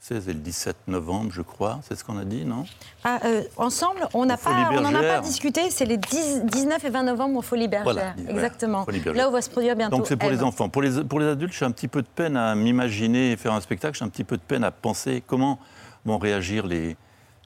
16 0.00 0.28
et 0.28 0.32
le 0.32 0.38
17 0.40 0.76
novembre, 0.88 1.30
je 1.32 1.42
crois. 1.42 1.80
C'est 1.82 1.96
ce 1.96 2.04
qu'on 2.04 2.18
a 2.18 2.24
dit, 2.24 2.44
non? 2.44 2.64
Ah, 3.04 3.18
euh, 3.24 3.42
Ensemble, 3.56 4.08
on 4.14 4.24
n'en 4.26 4.34
a 4.34 5.02
pas 5.02 5.20
discuté. 5.20 5.70
C'est 5.70 5.84
les 5.84 5.96
10 5.96 6.42
19 6.44 6.84
et 6.84 6.90
20 6.90 7.02
novembre 7.04 7.40
Bergères. 7.40 7.82
Voilà, 7.82 8.14
voilà, 8.16 8.30
Exactement. 8.30 8.86
Là 9.14 9.28
où 9.28 9.32
va 9.32 9.42
se 9.42 9.50
produire 9.50 9.76
bientôt. 9.76 9.96
Donc 9.96 10.06
c'est 10.06 10.16
pour 10.16 10.30
les 10.30 10.42
enfants. 10.42 10.68
Pour 10.68 10.82
les, 10.82 11.04
pour 11.04 11.20
les 11.20 11.26
adultes, 11.26 11.52
j'ai 11.52 11.64
un 11.64 11.70
petit 11.70 11.88
peu 11.88 12.02
de 12.02 12.08
peine 12.08 12.36
à 12.36 12.54
m'imaginer 12.54 13.36
faire 13.36 13.52
un 13.52 13.60
spectacle. 13.60 13.96
J'ai 13.98 14.04
un 14.04 14.08
petit 14.08 14.24
peu 14.24 14.36
de 14.36 14.42
peine 14.42 14.64
à 14.64 14.70
penser 14.70 15.22
comment 15.26 15.58
vont 16.06 16.18
réagir 16.18 16.66
les, 16.66 16.96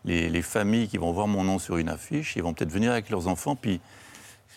les, 0.04 0.28
les 0.28 0.42
familles 0.42 0.88
qui 0.88 0.98
vont 0.98 1.12
voir 1.12 1.26
mon 1.26 1.44
nom 1.44 1.58
sur 1.58 1.76
une 1.76 1.88
affiche. 1.88 2.36
Ils 2.36 2.42
vont 2.42 2.52
peut-être 2.54 2.70
venir 2.72 2.92
avec 2.92 3.10
leurs 3.10 3.26
enfants, 3.28 3.56
puis 3.56 3.80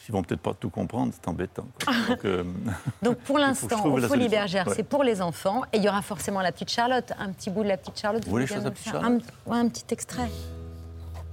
ils 0.09 0.11
vont 0.11 0.21
peut-être 0.23 0.41
pas 0.41 0.53
tout 0.53 0.69
comprendre. 0.69 1.13
C'est 1.13 1.27
embêtant. 1.29 1.65
quoi. 1.83 1.93
Donc, 2.09 2.25
euh, 2.25 2.43
Donc 3.01 3.17
pour 3.19 3.37
l'instant, 3.39 3.81
solution. 3.83 4.29
Bergères, 4.29 4.67
Ouais. 4.67 4.73
c'est 4.75 4.83
pour 4.83 5.03
les 5.03 5.21
enfants. 5.21 5.61
Et 5.71 5.77
il 5.77 5.83
y 5.83 5.87
aura 5.89 6.01
forcément 6.01 6.41
la 6.41 6.51
petite 6.51 6.69
Charlotte. 6.69 7.11
Un 7.17 7.31
petit 7.31 7.49
bout 7.49 7.63
de 7.63 7.69
la 7.69 7.77
petite 7.77 7.99
Charlotte. 7.99 8.23
Vous 8.25 8.31
voulez 8.31 8.45
bien 8.45 8.55
chanter 8.57 8.65
la 8.65 8.71
petite 8.71 8.91
Charlotte 8.91 9.23
un, 9.47 9.51
ouais, 9.51 9.57
un 9.57 9.69
petit 9.69 9.85
extrait. 9.91 10.29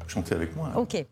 Chantez 0.06 0.34
avec 0.34 0.54
moi. 0.56 0.70
Ok. 0.76 1.04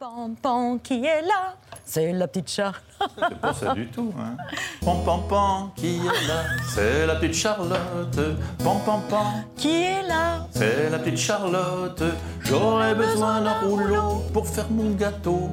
Pan, 0.00 0.10
pan, 0.10 0.34
pan, 0.40 0.78
qui 0.78 1.04
est 1.04 1.22
là 1.22 1.56
C'est 1.84 2.12
la 2.12 2.28
petite 2.28 2.48
Charlotte. 2.48 2.82
C'est 3.00 3.40
pas 3.40 3.52
ça 3.52 3.74
du 3.74 3.88
tout. 3.88 4.14
Hein. 4.16 4.36
Pam, 4.84 5.02
pam, 5.04 5.20
pam, 5.28 5.70
qui 5.74 5.96
est 5.96 6.28
là 6.28 6.44
C'est 6.72 7.04
la 7.04 7.16
petite 7.16 7.34
Charlotte. 7.34 8.20
Pam, 8.62 8.78
pam, 8.86 9.00
pam. 9.10 9.26
Qui 9.56 9.82
est 9.82 10.06
là 10.06 10.46
C'est 10.52 10.88
la 10.88 11.00
petite 11.00 11.18
Charlotte. 11.18 12.00
J'aurais 12.42 12.94
besoin 12.94 13.40
d'un 13.40 13.58
rouleau 13.58 14.22
pour 14.32 14.46
faire 14.46 14.70
mon 14.70 14.92
gâteau. 14.92 15.50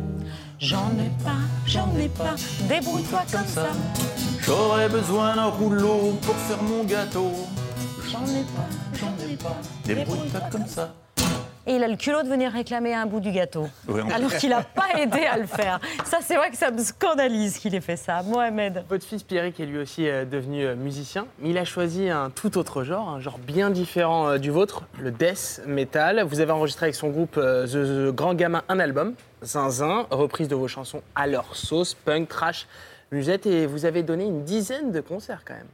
J'en 0.60 0.92
ai 0.92 1.10
pas, 1.24 1.32
j'en 1.66 1.90
ai 1.98 2.08
pas. 2.08 2.36
Débrouille-toi 2.70 3.22
comme 3.32 3.48
ça. 3.48 3.66
J'aurais 4.42 4.90
besoin 4.90 5.36
d'un 5.36 5.46
rouleau 5.46 6.20
pour 6.22 6.36
faire 6.36 6.62
mon 6.62 6.84
gâteau. 6.84 7.32
J'en 8.08 8.24
ai 8.28 8.44
pas, 8.44 8.70
j'en 8.94 9.28
ai 9.28 9.38
pas. 9.38 9.58
Débrouille-toi 9.86 10.42
comme 10.52 10.68
ça. 10.68 10.94
Et 11.68 11.76
il 11.76 11.84
a 11.84 11.88
le 11.88 11.96
culot 11.96 12.22
de 12.22 12.28
venir 12.28 12.52
réclamer 12.52 12.94
un 12.94 13.08
bout 13.08 13.20
du 13.20 13.32
gâteau. 13.32 13.68
Alors 14.14 14.32
qu'il 14.36 14.50
n'a 14.50 14.62
pas 14.62 14.88
aidé 15.00 15.26
à 15.26 15.38
le 15.38 15.48
faire. 15.48 15.80
Ça, 16.06 16.20
c'est 16.22 16.36
vrai 16.36 16.52
que 16.52 16.58
ça 16.58 16.70
me 16.70 16.84
scandalise 16.84 17.58
qu'il 17.58 17.74
ait 17.74 17.82
fait 17.82 17.96
ça. 17.96 18.22
Mohamed. 18.22 18.84
Votre 18.88 19.06
fils 19.06 19.24
Pierrick 19.24 19.60
est 19.60 19.66
lui 19.66 19.80
aussi 19.80 20.08
euh, 20.08 20.26
devenu 20.26 20.64
euh, 20.64 20.76
musicien, 20.76 21.26
mais 21.40 21.50
il 21.50 21.58
a 21.58 21.66
choisi 21.66 22.10
un 22.10 22.30
tout 22.30 22.58
autre 22.60 22.84
genre, 22.84 23.10
un 23.10 23.20
genre 23.20 23.40
bien 23.40 23.72
différent 23.72 24.30
euh, 24.30 24.38
du 24.38 24.52
vôtre, 24.52 24.84
le 25.00 25.10
death 25.12 25.62
metal. 25.66 26.24
Vous 26.24 26.40
avez 26.40 26.52
enregistré 26.52 26.86
avec 26.86 26.96
son 26.96 27.10
groupe 27.10 27.34
The, 27.34 27.68
The 27.68 28.12
Grand 28.14 28.36
Gamin 28.36 28.62
un 28.70 28.80
album, 28.80 29.16
Zinzin, 29.44 30.06
reprise 30.12 30.48
de 30.48 30.56
vos 30.56 30.68
chansons 30.68 31.02
à 31.16 31.26
leur 31.26 31.56
sauce, 31.56 31.96
punk, 31.96 32.30
trash, 32.30 32.68
musette, 33.12 33.48
et 33.48 33.66
vous 33.66 33.86
avez 33.86 34.04
donné 34.04 34.26
une 34.26 34.44
dizaine 34.44 34.92
de 34.92 35.02
concerts 35.02 35.44
quand 35.46 35.56
même. 35.56 35.66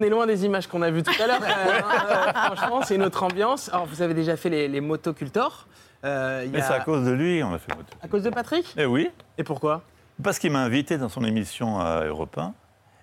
On 0.00 0.04
est 0.04 0.10
loin 0.10 0.26
des 0.26 0.44
images 0.44 0.66
qu'on 0.68 0.82
a 0.82 0.90
vues 0.90 1.02
tout 1.02 1.12
à 1.22 1.26
l'heure. 1.26 1.40
hein. 1.42 1.48
Euh, 1.66 2.54
franchement, 2.54 2.82
c'est 2.82 2.94
une 2.94 3.02
autre 3.02 3.22
ambiance. 3.22 3.68
Alors, 3.72 3.86
vous 3.86 4.00
avez 4.00 4.14
déjà 4.14 4.36
fait 4.36 4.48
les, 4.48 4.68
les 4.68 4.80
motocultors. 4.80 5.66
Euh, 6.04 6.42
il 6.44 6.50
y 6.50 6.52
Mais 6.52 6.60
a- 6.60 6.62
c'est 6.68 6.74
à 6.74 6.80
cause 6.80 7.04
de 7.04 7.10
lui, 7.10 7.42
on 7.42 7.52
a 7.52 7.58
fait 7.58 7.74
moto. 7.74 7.88
À 8.00 8.06
cause 8.06 8.22
de 8.22 8.30
Patrick? 8.30 8.72
Eh 8.76 8.86
oui. 8.86 9.10
Et 9.36 9.42
pourquoi? 9.42 9.82
Parce 10.22 10.38
qu'il 10.38 10.52
m'a 10.52 10.60
invité 10.60 10.98
dans 10.98 11.08
son 11.08 11.24
émission 11.24 11.80
à 11.80 12.04
Europe 12.04 12.38
1. 12.38 12.54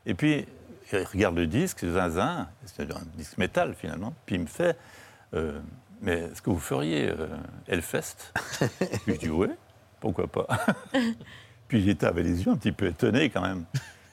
Et 0.06 0.14
puis, 0.14 0.46
il 0.94 1.00
regarde 1.14 1.36
le 1.36 1.48
disque, 1.48 1.86
Zinzin, 1.86 2.48
c'est 2.66 2.92
un 2.92 3.02
disque 3.16 3.38
métal 3.38 3.74
finalement. 3.74 4.14
Puis 4.26 4.36
il 4.36 4.42
me 4.42 4.46
fait 4.48 4.78
euh, 5.34 5.60
Mais 6.02 6.14
est-ce 6.32 6.42
que 6.42 6.50
vous 6.50 6.60
feriez 6.60 7.10
euh, 7.10 7.28
Hellfest 7.68 8.34
Puis 9.06 9.16
je 9.16 9.20
dis 9.20 9.30
Oui, 9.30 9.48
pourquoi 10.00 10.28
pas 10.28 10.48
Puis 11.68 11.84
j'étais 11.84 12.06
avec 12.06 12.24
les 12.26 12.44
yeux 12.46 12.52
un 12.52 12.58
petit 12.58 12.72
peu 12.72 12.88
étonné 12.88 13.30
quand 13.30 13.42
même. 13.42 13.64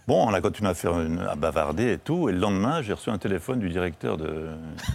Bon, 0.08 0.26
on 0.26 0.32
a 0.34 0.40
continué 0.40 0.68
à 0.70 0.74
faire 0.74 0.98
une- 0.98 1.20
à 1.20 1.36
bavarder 1.36 1.92
et 1.92 1.98
tout. 1.98 2.28
Et 2.28 2.32
le 2.32 2.38
lendemain, 2.38 2.82
j'ai 2.82 2.92
reçu 2.92 3.10
un 3.10 3.18
téléphone 3.18 3.60
du 3.60 3.68
directeur 3.68 4.16
de, 4.16 4.48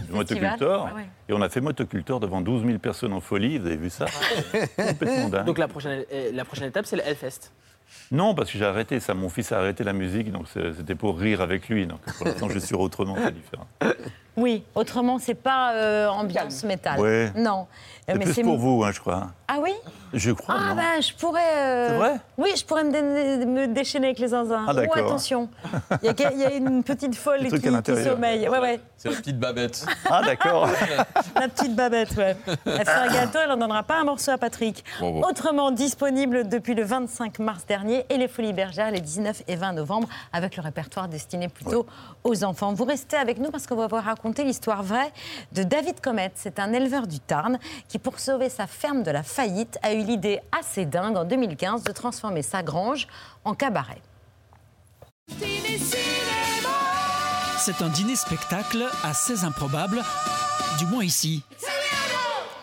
du 0.06 0.12
Motocultor. 0.12 0.86
ouais, 0.86 0.92
ouais. 0.92 1.08
Et 1.28 1.32
on 1.32 1.40
a 1.40 1.48
fait 1.48 1.60
Motocultor 1.62 2.20
devant 2.20 2.40
12 2.42 2.66
000 2.66 2.78
personnes 2.78 3.12
en 3.14 3.20
folie. 3.20 3.56
Vous 3.58 3.66
avez 3.66 3.76
vu 3.76 3.88
ça 3.88 4.04
Complètement 4.76 5.28
dingue. 5.30 5.46
Donc 5.46 5.56
la 5.58 5.68
prochaine, 5.68 6.04
euh, 6.12 6.30
la 6.34 6.44
prochaine 6.44 6.68
étape, 6.68 6.84
c'est 6.84 6.96
le 6.96 7.06
Hellfest. 7.06 7.50
Non, 8.10 8.34
parce 8.34 8.50
que 8.50 8.58
j'ai 8.58 8.64
arrêté 8.64 9.00
ça. 9.00 9.14
Mon 9.14 9.28
fils 9.28 9.52
a 9.52 9.58
arrêté 9.58 9.84
la 9.84 9.92
musique, 9.92 10.32
donc 10.32 10.46
c'était 10.76 10.94
pour 10.94 11.18
rire 11.18 11.40
avec 11.40 11.68
lui. 11.68 11.86
Donc 11.86 12.00
pour 12.16 12.26
l'instant, 12.26 12.48
je 12.48 12.58
suis 12.58 12.74
autrement, 12.74 13.16
c'est 13.22 13.34
différent. 13.34 13.66
Oui, 14.38 14.64
autrement, 14.74 15.18
c'est 15.18 15.34
pas 15.34 15.72
euh, 15.74 16.08
ambiance 16.08 16.64
métal. 16.64 16.98
Ouais. 17.00 17.32
Non. 17.36 17.66
C'est 18.10 18.18
plus 18.18 18.42
pour 18.42 18.56
vous, 18.56 18.82
hein, 18.84 18.90
je 18.92 19.00
crois. 19.00 19.26
Ah 19.48 19.56
oui 19.62 19.72
Je 20.14 20.30
crois, 20.30 20.54
Ah 20.58 20.68
non 20.70 20.74
bah, 20.76 21.00
je 21.00 21.12
pourrais... 21.12 21.40
euh, 21.56 21.88
C'est 21.90 21.96
vrai 21.96 22.20
Oui, 22.38 22.50
je 22.56 22.64
pourrais 22.64 22.84
me, 22.84 22.90
dé- 22.92 23.44
me 23.46 23.66
déchaîner 23.66 24.06
avec 24.08 24.18
les 24.18 24.28
zinzins. 24.28 24.64
Ah, 24.66 24.72
d'accord. 24.72 24.96
Oh, 25.02 25.06
attention. 25.08 25.48
Il 26.02 26.06
y, 26.18 26.24
a, 26.24 26.32
il 26.32 26.38
y 26.38 26.44
a 26.44 26.52
une 26.54 26.82
petite 26.82 27.14
folle 27.14 27.40
qui, 27.48 27.60
qui 27.60 28.02
sommeille. 28.04 28.48
Ouais, 28.48 28.58
ouais. 28.60 28.80
C'est 28.96 29.10
la 29.10 29.16
petite 29.16 29.38
babette. 29.38 29.84
Ah, 30.10 30.22
d'accord. 30.24 30.68
La 31.34 31.48
petite 31.48 31.74
babette, 31.74 32.16
ouais. 32.16 32.36
Elle 32.66 32.84
fait 32.84 32.88
un 32.90 33.12
gâteau, 33.12 33.38
elle 33.42 33.48
n'en 33.50 33.56
donnera 33.58 33.82
pas 33.82 33.96
un 34.00 34.04
morceau 34.04 34.30
à 34.30 34.38
Patrick. 34.38 34.82
Bon, 35.00 35.10
bon. 35.20 35.26
Autrement 35.28 35.70
disponible 35.70 36.48
depuis 36.48 36.74
le 36.74 36.84
25 36.84 37.38
mars 37.40 37.64
dernier 37.66 38.06
et 38.08 38.16
les 38.16 38.28
Folies 38.28 38.54
Bergères 38.54 38.90
les 38.90 39.00
19 39.00 39.42
et 39.48 39.56
20 39.56 39.72
novembre 39.74 40.08
avec 40.32 40.56
le 40.56 40.62
répertoire 40.62 41.08
destiné 41.08 41.48
plutôt 41.48 41.86
aux 42.24 42.42
enfants. 42.44 42.72
Vous 42.72 42.84
restez 42.84 43.16
avec 43.16 43.38
nous 43.38 43.50
parce 43.50 43.66
qu'on 43.66 43.76
va 43.76 43.86
vous 43.86 43.96
raconter 43.96 44.27
l'histoire 44.36 44.82
vraie 44.82 45.12
de 45.52 45.62
David 45.62 46.00
Comet. 46.00 46.32
C'est 46.34 46.58
un 46.58 46.72
éleveur 46.72 47.06
du 47.06 47.20
Tarn 47.20 47.58
qui, 47.88 47.98
pour 47.98 48.18
sauver 48.18 48.48
sa 48.48 48.66
ferme 48.66 49.02
de 49.02 49.10
la 49.10 49.22
faillite, 49.22 49.78
a 49.82 49.92
eu 49.92 50.02
l'idée 50.02 50.40
assez 50.58 50.84
dingue 50.84 51.16
en 51.16 51.24
2015 51.24 51.82
de 51.84 51.92
transformer 51.92 52.42
sa 52.42 52.62
grange 52.62 53.08
en 53.44 53.54
cabaret. 53.54 54.02
C'est 57.58 57.82
un 57.82 57.88
dîner-spectacle 57.88 58.86
assez 59.04 59.44
improbable, 59.44 60.02
du 60.78 60.86
moins 60.86 61.04
ici, 61.04 61.42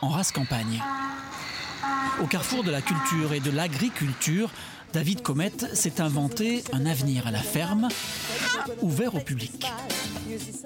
en 0.01 0.09
race 0.09 0.31
campagne. 0.31 0.81
Au 2.21 2.27
carrefour 2.27 2.63
de 2.63 2.71
la 2.71 2.81
culture 2.81 3.33
et 3.33 3.39
de 3.39 3.51
l'agriculture, 3.51 4.49
David 4.95 5.23
Comet 5.23 5.51
s'est 5.73 5.99
inventé 5.99 6.63
un 6.71 6.85
avenir 6.85 7.27
à 7.27 7.31
la 7.31 7.41
ferme, 7.41 7.89
ouvert 8.81 9.13
au 9.13 9.19
public. 9.19 9.69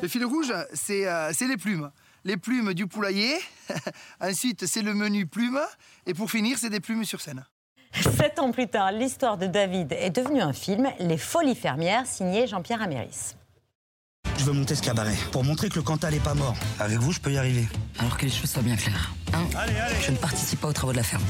Le 0.04 0.08
fil 0.08 0.24
rouge, 0.24 0.54
c'est 0.72 1.08
euh, 1.08 1.32
c'est 1.34 1.48
les 1.48 1.58
plumes. 1.58 1.90
Les 2.26 2.38
plumes 2.38 2.76
du 2.76 2.86
poulailler. 2.86 3.34
Ensuite, 4.22 4.68
c'est 4.68 4.84
le 4.84 4.94
menu 4.94 5.26
plumes. 5.26 5.60
Et 6.06 6.14
pour 6.14 6.30
finir, 6.30 6.60
c'est 6.60 6.70
des 6.70 6.80
plumes 6.80 7.06
sur 7.06 7.22
scène. 7.22 7.44
Sept 7.92 8.38
ans 8.38 8.52
plus 8.52 8.68
tard, 8.68 8.92
l'histoire 8.92 9.40
de 9.40 9.48
David 9.48 9.94
est 9.94 10.12
devenue 10.12 10.42
un 10.42 10.54
film, 10.54 10.88
Les 11.00 11.18
Folies 11.18 11.56
fermières, 11.56 12.06
signé 12.06 12.46
Jean-Pierre 12.46 12.84
Améris. 12.84 13.34
Je 14.40 14.46
veux 14.46 14.54
monter 14.54 14.74
ce 14.74 14.82
cabaret 14.82 15.18
pour 15.34 15.44
montrer 15.44 15.68
que 15.70 15.76
le 15.76 15.82
Cantal 15.82 16.14
est 16.14 16.24
pas 16.24 16.34
mort. 16.34 16.56
Avec 16.80 16.98
vous, 16.98 17.12
je 17.12 17.20
peux 17.20 17.32
y 17.32 17.38
arriver. 17.38 17.68
Alors 18.00 18.18
que 18.18 18.26
les 18.26 18.32
choses 18.32 18.50
soient 18.50 18.62
bien 18.62 18.78
claires. 18.78 19.12
Un, 19.34 19.44
je 20.02 20.12
ne 20.12 20.16
participe 20.16 20.62
pas 20.62 20.70
aux 20.70 20.74
travaux 20.74 20.94
de 20.94 20.98
la 20.98 21.04
ferme. 21.04 21.24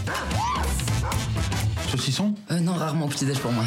Saucisson 1.89 2.35
Euh, 2.51 2.59
non, 2.59 2.73
rarement 2.75 3.05
au 3.05 3.09
petit-déj 3.09 3.39
pour 3.39 3.51
moi. 3.51 3.63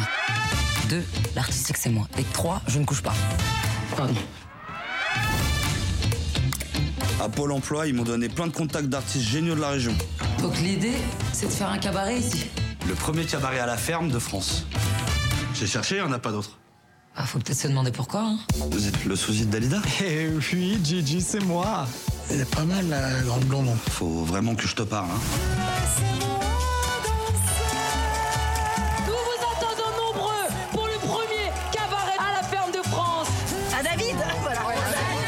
Deux, 0.89 1.03
l'artistique 1.35 1.75
c'est 1.75 1.89
moi. 1.89 2.07
Et 2.17 2.23
trois, 2.31 2.61
je 2.67 2.79
ne 2.79 2.85
couche 2.85 3.01
pas. 3.01 3.13
Pardon. 3.97 4.13
À 7.21 7.27
Pôle 7.27 7.51
emploi, 7.51 7.87
ils 7.87 7.93
m'ont 7.93 8.03
donné 8.03 8.29
plein 8.29 8.47
de 8.47 8.53
contacts 8.53 8.87
d'artistes 8.87 9.27
géniaux 9.27 9.55
de 9.55 9.61
la 9.61 9.69
région. 9.71 9.93
Donc 10.39 10.57
l'idée, 10.59 10.95
c'est 11.33 11.47
de 11.47 11.51
faire 11.51 11.69
un 11.69 11.79
cabaret 11.79 12.17
ici. 12.17 12.45
Le 12.87 12.95
premier 12.95 13.25
cabaret 13.25 13.59
à 13.59 13.65
la 13.65 13.77
ferme 13.77 14.09
de 14.09 14.19
France. 14.19 14.65
J'ai 15.53 15.67
cherché, 15.67 15.97
il 15.97 16.01
n'y 16.01 16.07
en 16.07 16.13
a 16.13 16.19
pas 16.19 16.31
d'autre. 16.31 16.57
Ah, 17.15 17.25
faut 17.25 17.37
peut-être 17.37 17.59
se 17.59 17.67
demander 17.67 17.91
pourquoi. 17.91 18.21
Hein. 18.21 18.37
Vous 18.71 18.87
êtes 18.87 19.05
le 19.05 19.15
sosie 19.15 19.45
de 19.45 19.51
Dalida? 19.51 19.77
Eh 20.03 20.29
oui, 20.29 20.79
Gigi, 20.83 21.21
c'est 21.21 21.43
moi. 21.43 21.87
Elle 22.31 22.41
est 22.41 22.55
pas 22.55 22.63
mal, 22.63 22.87
la 22.89 23.21
grande 23.21 23.45
blonde. 23.45 23.69
Faut 23.91 24.23
vraiment 24.23 24.55
que 24.55 24.67
je 24.67 24.75
te 24.75 24.81
parle. 24.81 25.09
Hein. 25.11 25.19
Nous 29.05 29.13
vous 29.13 29.45
attendons 29.51 29.91
nombreux 30.07 30.47
pour 30.71 30.87
le 30.87 30.97
premier 31.07 31.51
cabaret 31.71 32.17
à 32.17 32.41
la 32.41 32.47
ferme 32.47 32.71
de 32.71 32.81
France. 32.89 33.27
À 33.77 33.83
David? 33.83 34.15
Voilà. 34.41 34.61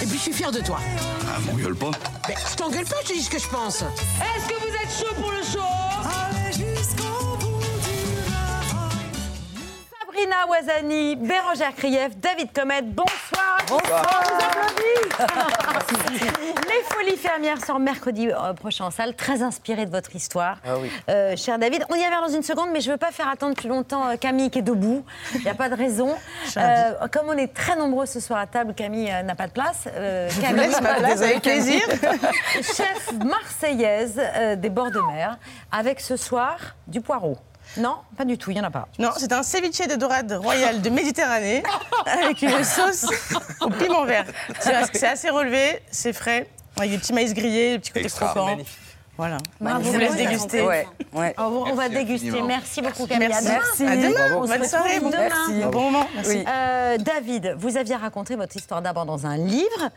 Et 0.02 0.06
puis 0.08 0.18
je 0.18 0.24
suis 0.24 0.34
fier 0.34 0.52
de 0.52 0.62
toi. 0.62 0.80
Ah, 1.28 1.40
m'engueule 1.46 1.76
pas. 1.76 1.92
Mais 2.28 2.36
je 2.50 2.56
t'engueule 2.56 2.86
pas, 2.86 2.96
je 3.04 3.10
te 3.10 3.14
dis 3.14 3.22
ce 3.22 3.30
que 3.30 3.40
je 3.40 3.48
pense. 3.48 3.82
Est-ce 3.82 4.48
que 4.48 4.56
vous 4.60 4.74
êtes 4.74 4.92
chaud 5.00 5.14
pour 5.22 5.32
le 5.32 5.44
show? 5.44 5.85
Sabrina 10.36 10.48
Ouazani, 10.48 11.16
Bérangère 11.16 11.76
Krief, 11.76 12.18
David 12.18 12.52
Comet, 12.54 12.82
bonsoir. 12.82 13.58
Bonsoir. 13.68 14.06
On 14.06 14.24
vous 14.24 14.44
applaudit. 14.44 15.06
Les 16.68 16.84
Folies 16.84 17.18
Fermières 17.18 17.64
sortent 17.64 17.82
mercredi 17.82 18.30
euh, 18.30 18.54
prochain 18.54 18.86
en 18.86 18.92
salle, 18.92 19.16
très 19.16 19.42
inspiré 19.42 19.86
de 19.86 19.92
votre 19.92 20.16
histoire. 20.16 20.58
Ah 20.66 20.78
oui. 20.80 20.90
Euh, 21.10 21.36
cher 21.36 21.58
David, 21.60 21.86
on 21.90 21.96
y 21.96 22.02
va 22.02 22.22
dans 22.22 22.34
une 22.34 22.44
seconde, 22.44 22.70
mais 22.72 22.82
je 22.82 22.88
ne 22.88 22.94
veux 22.94 22.98
pas 22.98 23.12
faire 23.12 23.30
attendre 23.30 23.56
plus 23.56 23.70
longtemps 23.70 24.08
euh, 24.08 24.16
Camille 24.18 24.50
qui 24.50 24.60
est 24.60 24.64
debout. 24.64 25.06
Il 25.36 25.42
n'y 25.42 25.50
a 25.50 25.56
pas 25.56 25.70
de 25.70 25.76
raison. 25.76 26.16
Euh, 26.58 27.08
comme 27.12 27.28
on 27.28 27.38
est 27.38 27.54
très 27.54 27.76
nombreux 27.76 28.06
ce 28.06 28.20
soir 28.20 28.40
à 28.40 28.48
table, 28.48 28.74
Camille 28.74 29.12
euh, 29.12 29.24
n'a 29.24 29.36
pas 29.36 29.48
de 29.48 29.52
place. 29.52 29.84
Je 29.86 30.34
vous 30.34 30.42
Camille, 30.42 30.68
laisse 30.68 30.82
ma 30.82 30.96
place 30.96 31.22
avec 31.22 31.42
plaisir. 31.42 31.82
Chef 32.54 33.12
marseillaise 33.24 34.22
des 34.58 34.70
bords 34.70 34.92
de 34.92 35.02
mer, 35.02 35.38
avec 35.72 36.00
ce 36.00 36.16
soir 36.16 36.58
du 36.88 37.02
poireau. 37.02 37.38
Non, 37.78 37.98
pas 38.18 38.26
du 38.26 38.38
tout, 38.38 38.52
il 38.52 38.56
n'y 38.56 38.62
en 38.62 38.66
a 38.66 38.72
pas. 38.72 38.88
Non, 39.00 39.10
c'est 39.18 39.32
un 39.34 39.44
ceviche 39.44 39.88
de 39.88 39.96
dorade 39.96 40.32
royale 40.34 40.82
de 40.82 40.90
Méditerranée 40.90 41.64
avec 42.06 42.42
une 42.42 42.64
sauce 42.64 43.06
au 43.62 43.70
piment 43.70 44.06
vert. 44.06 44.26
C'est 44.62 45.08
assez 45.08 45.30
relevé, 45.30 45.82
c'est 45.92 46.14
frais, 46.14 46.48
avec 46.78 46.92
des 46.92 46.98
petits 46.98 47.14
maïs 47.14 47.34
grillés, 47.34 47.74
des 47.74 47.80
petits 47.80 47.92
côtés. 47.92 48.08
Oh, 48.10 48.16
croquants. 48.26 48.46
Magnifique. 48.46 48.78
Voilà. 49.18 49.38
Bravo, 49.62 49.82
je 49.86 49.90
vous 49.92 49.98
laisse 49.98 50.10
Camille. 50.10 50.28
déguster. 50.28 50.62
Ouais, 50.62 51.34
On, 51.38 51.44
on 51.44 51.74
va 51.74 51.88
déguster. 51.88 52.28
infiniment. 52.28 52.48
Merci 52.48 52.82
beaucoup, 52.82 53.08
Camille. 53.08 53.30
Merci. 53.30 53.48
À 53.48 53.50
demain. 53.50 53.60
Merci. 53.64 53.86
À 53.86 53.96
demain. 53.96 54.38
On 54.38 54.44
se 54.46 54.58
Bonne 54.58 54.68
soirée. 54.68 55.00
Bon- 55.00 55.10
demain. 55.10 55.30
Merci. 55.30 55.72
Bon 55.72 55.82
moment. 55.84 56.08
Merci. 56.16 56.44
Euh, 56.46 56.98
David, 56.98 57.56
vous 57.58 57.78
aviez 57.78 57.96
raconté 57.96 58.36
votre 58.36 58.56
histoire 58.58 58.82
d'abord 58.82 59.06
dans 59.06 59.26
un 59.26 59.38
livre 59.38 59.90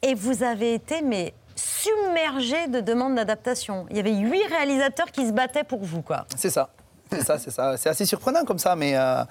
et 0.00 0.14
vous 0.14 0.42
avez 0.42 0.72
été 0.72 1.02
mais 1.02 1.34
submergé 1.56 2.66
de 2.68 2.80
demandes 2.80 3.14
d'adaptation. 3.16 3.86
Il 3.90 3.96
y 3.98 4.00
avait 4.00 4.14
huit 4.14 4.46
réalisateurs 4.48 5.10
qui 5.12 5.26
se 5.26 5.32
battaient 5.32 5.64
pour 5.64 5.84
vous, 5.84 6.00
quoi. 6.00 6.24
C'est 6.34 6.50
ça. 6.50 6.70
C'est 7.14 7.24
ça, 7.24 7.38
c'est 7.38 7.50
ça. 7.50 7.76
C'est 7.76 7.88
assez 7.88 8.06
surprenant 8.06 8.44
comme 8.44 8.58
ça, 8.58 8.76
mais 8.76 8.96
euh, 8.96 9.22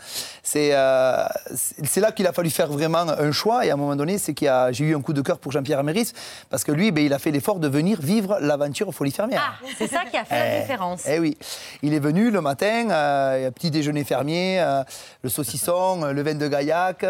c'est 0.41 0.69
euh, 0.73 1.25
c'est 1.55 1.99
là 2.01 2.11
qu'il 2.11 2.25
a 2.27 2.33
fallu 2.33 2.49
faire 2.49 2.67
vraiment 2.67 2.99
un 3.07 3.31
choix. 3.31 3.65
Et 3.65 3.69
à 3.71 3.73
un 3.73 3.77
moment 3.77 3.95
donné, 3.95 4.17
c'est 4.17 4.33
qu'il 4.33 4.47
a- 4.47 4.71
j'ai 4.71 4.85
eu 4.85 4.95
un 4.95 5.01
coup 5.01 5.13
de 5.13 5.21
cœur 5.21 5.37
pour 5.39 5.51
Jean-Pierre 5.51 5.79
Améris, 5.79 6.11
parce 6.49 6.63
que 6.63 6.71
lui, 6.71 6.91
ben, 6.91 7.03
il 7.05 7.13
a 7.13 7.19
fait 7.19 7.31
l'effort 7.31 7.59
de 7.59 7.67
venir 7.67 7.99
vivre 8.01 8.37
l'aventure 8.41 8.93
Folie 8.93 9.11
Fermière. 9.11 9.59
Ah, 9.61 9.65
c'est 9.77 9.87
ça 9.87 10.01
qui 10.09 10.17
a 10.17 10.23
fait 10.25 10.35
la 10.35 10.57
Eh, 10.57 10.61
différence. 10.61 11.03
Eh 11.07 11.19
oui. 11.19 11.37
Il 11.81 11.93
est 11.93 11.99
venu 11.99 12.31
le 12.31 12.41
matin, 12.41 12.89
euh, 12.89 13.51
petit 13.51 13.71
déjeuner 13.71 14.03
fermier, 14.03 14.61
euh, 14.61 14.83
le 15.23 15.29
saucisson, 15.29 16.05
le 16.05 16.21
vin 16.23 16.35
de 16.35 16.47
gaillac, 16.47 17.03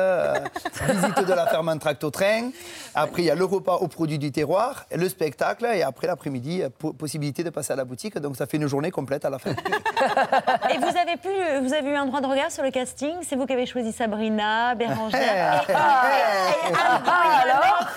visite 0.88 1.28
de 1.28 1.34
la 1.34 1.48
ferme 1.48 1.70
en 1.70 1.78
tracto-train. 1.78 2.50
Après, 2.96 3.22
il 3.24 3.26
y 3.26 3.32
a 3.32 3.36
le 3.36 3.46
repas 3.46 3.76
aux 3.76 3.88
produits 3.88 4.20
du 4.20 4.32
terroir, 4.32 4.86
le 4.96 5.08
spectacle, 5.10 5.66
et 5.74 5.84
après 5.84 6.08
l'après-midi, 6.08 6.64
po- 6.78 6.94
possibilité 6.94 7.44
de 7.44 7.50
passer 7.50 7.74
à 7.74 7.76
la 7.76 7.86
boutique. 7.86 8.18
Donc 8.18 8.36
ça 8.38 8.46
fait 8.46 8.58
une 8.58 8.68
journée 8.68 8.92
complète 8.92 9.26
à 9.26 9.30
la 9.30 9.40
fin. 9.40 9.52
Et 10.72 10.78
vous 10.78 10.86
avez, 10.98 11.18
pu, 11.18 11.30
vous 11.62 11.74
avez 11.74 11.90
eu 11.90 11.96
un 11.96 12.06
droit 12.06 12.22
de 12.22 12.28
regard 12.28 12.52
sur 12.52 12.64
le 12.64 12.72
casting 12.72 13.16
C'est 13.28 13.36
vous 13.36 13.46
qui 13.46 13.54
avez 13.54 13.66
choisi 13.66 13.92
Sabrina, 13.92 14.76
Bérangère 14.76 15.64
et, 15.68 15.72
et- 15.72 16.74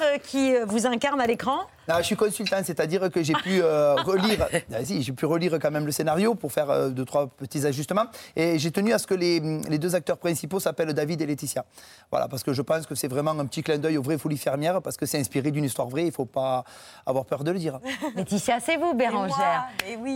euh, 0.02 0.18
qui 0.22 0.54
euh, 0.56 0.64
vous 0.66 0.86
incarne 0.86 1.20
à 1.20 1.26
l'écran 1.26 1.60
Non, 1.88 1.96
je 1.98 2.02
suis 2.02 2.16
consultant, 2.16 2.58
c'est-à-dire 2.64 3.10
que 3.10 3.22
j'ai 3.22 3.34
pu 3.34 3.60
euh, 3.62 3.94
relire, 4.04 4.46
Ah, 4.72 4.84
si, 4.84 5.02
j'ai 5.02 5.12
pu 5.12 5.26
relire 5.26 5.58
quand 5.60 5.70
même 5.70 5.86
le 5.86 5.92
scénario 5.92 6.34
pour 6.34 6.52
faire 6.52 6.70
euh, 6.70 6.88
deux 6.88 7.04
trois 7.04 7.26
petits 7.28 7.64
ajustements, 7.66 8.06
et 8.34 8.58
j'ai 8.58 8.70
tenu 8.70 8.92
à 8.92 8.98
ce 8.98 9.06
que 9.06 9.14
les, 9.14 9.40
les 9.68 9.78
deux 9.78 9.94
acteurs 9.94 10.18
principaux 10.18 10.60
s'appellent 10.60 10.92
David 10.92 11.22
et 11.22 11.26
Laetitia. 11.26 11.64
Voilà, 12.10 12.28
parce 12.28 12.42
que 12.42 12.52
je 12.52 12.62
pense 12.62 12.86
que 12.86 12.94
c'est 12.94 13.08
vraiment 13.08 13.32
un 13.32 13.46
petit 13.46 13.62
clin 13.62 13.78
d'œil 13.78 13.98
aux 13.98 14.02
vraies 14.02 14.18
folies 14.18 14.36
fermières, 14.36 14.82
parce 14.82 14.96
que 14.96 15.06
c'est 15.06 15.18
inspiré 15.18 15.50
d'une 15.50 15.64
histoire 15.64 15.88
vraie. 15.88 16.06
Il 16.06 16.12
faut 16.12 16.24
pas 16.24 16.64
avoir 17.04 17.24
peur 17.24 17.44
de 17.44 17.50
le 17.50 17.58
dire. 17.58 17.78
Laetitia, 18.16 18.58
c'est 18.60 18.76
vous, 18.76 18.94
Bérangère. 18.94 19.66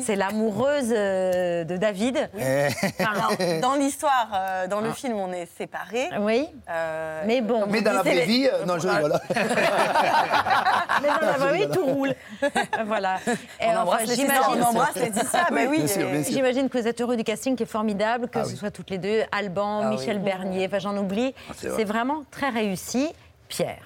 C'est 0.04 0.16
l'amoureuse 0.16 0.92
euh, 0.92 1.64
de 1.64 1.76
David. 1.76 2.30
Eh. 2.38 2.68
Alors, 3.02 3.32
dans 3.62 3.74
l'histoire, 3.74 4.28
euh, 4.34 4.66
dans 4.66 4.80
le 4.80 4.92
film, 4.92 5.14
on 5.14 5.32
est 5.32 5.48
séparés. 5.56 6.08
Oui. 6.20 6.46
Euh, 6.68 7.22
Mais 7.26 7.40
bon. 7.40 7.66
Mais 7.68 7.82
dans 7.82 7.92
la 7.92 8.02
vraie 8.02 8.26
vie, 8.26 8.48
non, 8.66 8.78
je 8.78 8.88
rigole. 8.88 9.14
Mais 11.02 11.08
dans 11.08 11.26
la 11.26 11.38
vraie 11.38 11.58
vie, 11.58 11.59
tout 11.68 11.84
roule. 11.84 12.14
voilà. 12.86 13.18
Et 13.60 13.66
On 13.66 13.76
embrasse 13.80 14.06
Laetitia, 14.06 14.24
j'imagine- 14.26 14.62
on 14.62 14.66
embrasse 14.66 14.94
Laetitia, 14.96 15.46
oui. 15.52 15.78
Bien 15.78 15.86
sûr, 15.86 16.08
bien 16.10 16.22
sûr. 16.22 16.32
J'imagine 16.32 16.68
que 16.68 16.78
vous 16.78 16.86
êtes 16.88 17.00
heureux 17.00 17.16
du 17.16 17.24
casting 17.24 17.56
qui 17.56 17.62
est 17.64 17.66
formidable, 17.66 18.28
que 18.28 18.38
Ah 18.38 18.44
ce 18.44 18.50
oui. 18.50 18.56
soit 18.56 18.70
toutes 18.70 18.90
les 18.90 18.98
deux, 18.98 19.22
Alban, 19.32 19.82
Ah 19.84 19.90
Michel 19.90 20.18
oui. 20.18 20.22
Bernier, 20.24 20.66
enfin 20.66 20.78
j'en 20.78 20.96
oublie. 20.96 21.34
c'est 21.56 21.68
vrai. 21.68 21.76
c'est 21.78 21.84
vraiment 21.84 22.24
très 22.30 22.48
réussi. 22.50 23.08
Pierre. 23.48 23.82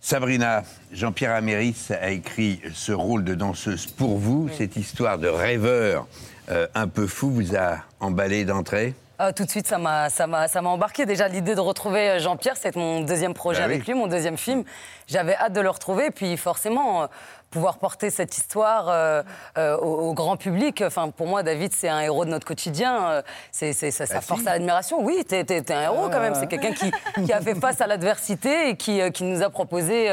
Sabrina, 0.00 0.62
Jean-Pierre 0.92 1.32
Améris 1.34 1.88
a 2.00 2.10
écrit 2.10 2.60
ce 2.72 2.92
rôle 2.92 3.24
de 3.24 3.34
danseuse 3.34 3.86
pour 3.86 4.16
vous. 4.18 4.48
Cette 4.56 4.76
histoire 4.76 5.18
de 5.18 5.28
rêveur 5.28 6.06
euh, 6.50 6.66
un 6.74 6.86
peu 6.88 7.06
fou 7.06 7.30
vous 7.30 7.56
a 7.56 7.78
emballé 8.00 8.44
d'entrée? 8.44 8.94
Ah, 9.20 9.32
tout 9.32 9.44
de 9.44 9.50
suite, 9.50 9.66
ça 9.66 9.78
m'a, 9.78 10.10
ça 10.10 10.28
m'a, 10.28 10.46
ça 10.46 10.62
m'a 10.62 10.68
embarqué. 10.70 11.04
Déjà, 11.04 11.26
l'idée 11.26 11.56
de 11.56 11.60
retrouver 11.60 12.08
euh, 12.08 12.18
Jean-Pierre, 12.20 12.56
c'est 12.56 12.76
mon 12.76 13.00
deuxième 13.00 13.34
projet 13.34 13.58
Bah 13.58 13.64
avec 13.64 13.80
oui. 13.80 13.86
lui, 13.86 13.94
mon 13.94 14.06
deuxième 14.06 14.36
film. 14.36 14.62
J'avais 15.08 15.34
hâte 15.34 15.52
de 15.52 15.60
le 15.60 15.70
retrouver, 15.70 16.12
puis 16.12 16.36
forcément, 16.36 17.02
euh, 17.02 17.06
pouvoir 17.50 17.78
porter 17.78 18.10
cette 18.10 18.36
histoire 18.36 18.88
euh, 18.88 19.22
euh, 19.56 19.76
au, 19.78 20.08
au 20.10 20.14
grand 20.14 20.36
public. 20.36 20.82
Enfin, 20.86 21.08
pour 21.10 21.26
moi, 21.26 21.42
David, 21.42 21.72
c'est 21.72 21.88
un 21.88 22.00
héros 22.00 22.24
de 22.24 22.30
notre 22.30 22.46
quotidien. 22.46 23.10
Euh, 23.10 23.22
C'est, 23.52 23.72
ça, 23.72 23.90
ça 24.06 24.14
Bah 24.14 24.20
force 24.20 24.46
à 24.46 24.52
l'admiration. 24.52 24.98
Oui, 25.02 25.24
t'es, 25.26 25.44
t'es 25.44 25.72
un 25.72 25.82
héros 25.82 26.08
quand 26.10 26.20
même. 26.20 26.32
Ah. 26.36 26.40
C'est 26.40 26.46
quelqu'un 26.46 26.72
qui, 26.72 26.90
qui 27.24 27.32
a 27.32 27.40
fait 27.40 27.54
face 27.54 27.80
à 27.80 27.86
l'adversité 27.86 28.70
et 28.70 28.76
qui, 28.76 29.00
qui 29.12 29.24
nous 29.24 29.42
a 29.42 29.50
proposé. 29.50 30.10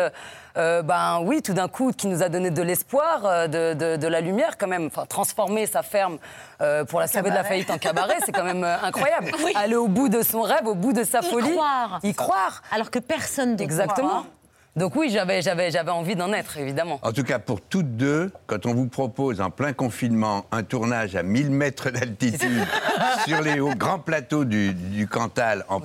euh, 0.58 0.82
ben 0.82 1.20
oui, 1.24 1.42
tout 1.42 1.54
d'un 1.54 1.68
coup, 1.68 1.92
qui 1.92 2.08
nous 2.08 2.24
a 2.24 2.30
donné 2.30 2.50
de 2.50 2.62
l'espoir, 2.62 3.50
de, 3.50 3.74
de- 3.74 3.98
de 3.98 4.08
la 4.08 4.22
lumière 4.22 4.58
quand 4.58 4.68
même. 4.68 4.86
Enfin, 4.88 5.06
transformer 5.06 5.66
sa 5.66 5.84
ferme 5.84 6.18
euh, 6.62 6.86
pour 6.86 7.02
la 7.02 7.08
sauver 7.08 7.30
de 7.30 7.36
la 7.36 7.44
faillite 7.44 7.70
en 7.70 7.78
cabaret, 7.78 8.16
c'est 8.26 8.32
quand 8.32 8.46
même 8.46 8.64
incroyable. 8.64 9.32
Aller 9.56 9.76
au 9.76 9.90
bout 9.90 10.08
de 10.08 10.22
son 10.22 10.42
rêve, 10.42 10.66
au 10.66 10.76
bout 10.76 10.94
de 10.94 11.04
sa 11.04 11.20
Y 11.20 11.30
folie. 11.30 11.52
croire. 11.52 12.00
Y 12.04 12.14
croire. 12.14 12.62
Alors 12.72 12.90
que 12.90 13.00
personne 13.00 13.52
d'autre 13.58 13.64
Exactement. 13.64 14.26
Donc 14.76 14.96
oui, 14.98 15.10
j'avais, 15.10 15.42
j'avais, 15.42 15.72
j'avais 15.72 15.92
envie 15.92 16.16
d'en 16.16 16.34
être, 16.34 16.58
évidemment. 16.58 17.00
En 17.02 17.14
tout 17.14 17.24
cas, 17.24 17.40
pour 17.40 17.62
toutes 17.62 17.96
deux, 17.96 18.32
quand 18.46 18.66
on 18.66 18.74
vous 18.74 18.88
propose 18.88 19.40
en 19.40 19.50
plein 19.50 19.72
confinement 19.72 20.46
un 20.52 20.64
tournage 20.64 21.16
à 21.16 21.24
1000 21.24 21.50
mètres 21.50 21.92
d'altitude 21.92 22.66
sur 23.26 23.42
les 23.42 23.60
hauts 23.62 23.74
grands 23.76 24.00
plateaux 24.00 24.44
du, 24.44 24.74
du 24.74 25.08
Cantal, 25.08 25.64
en- 25.70 25.80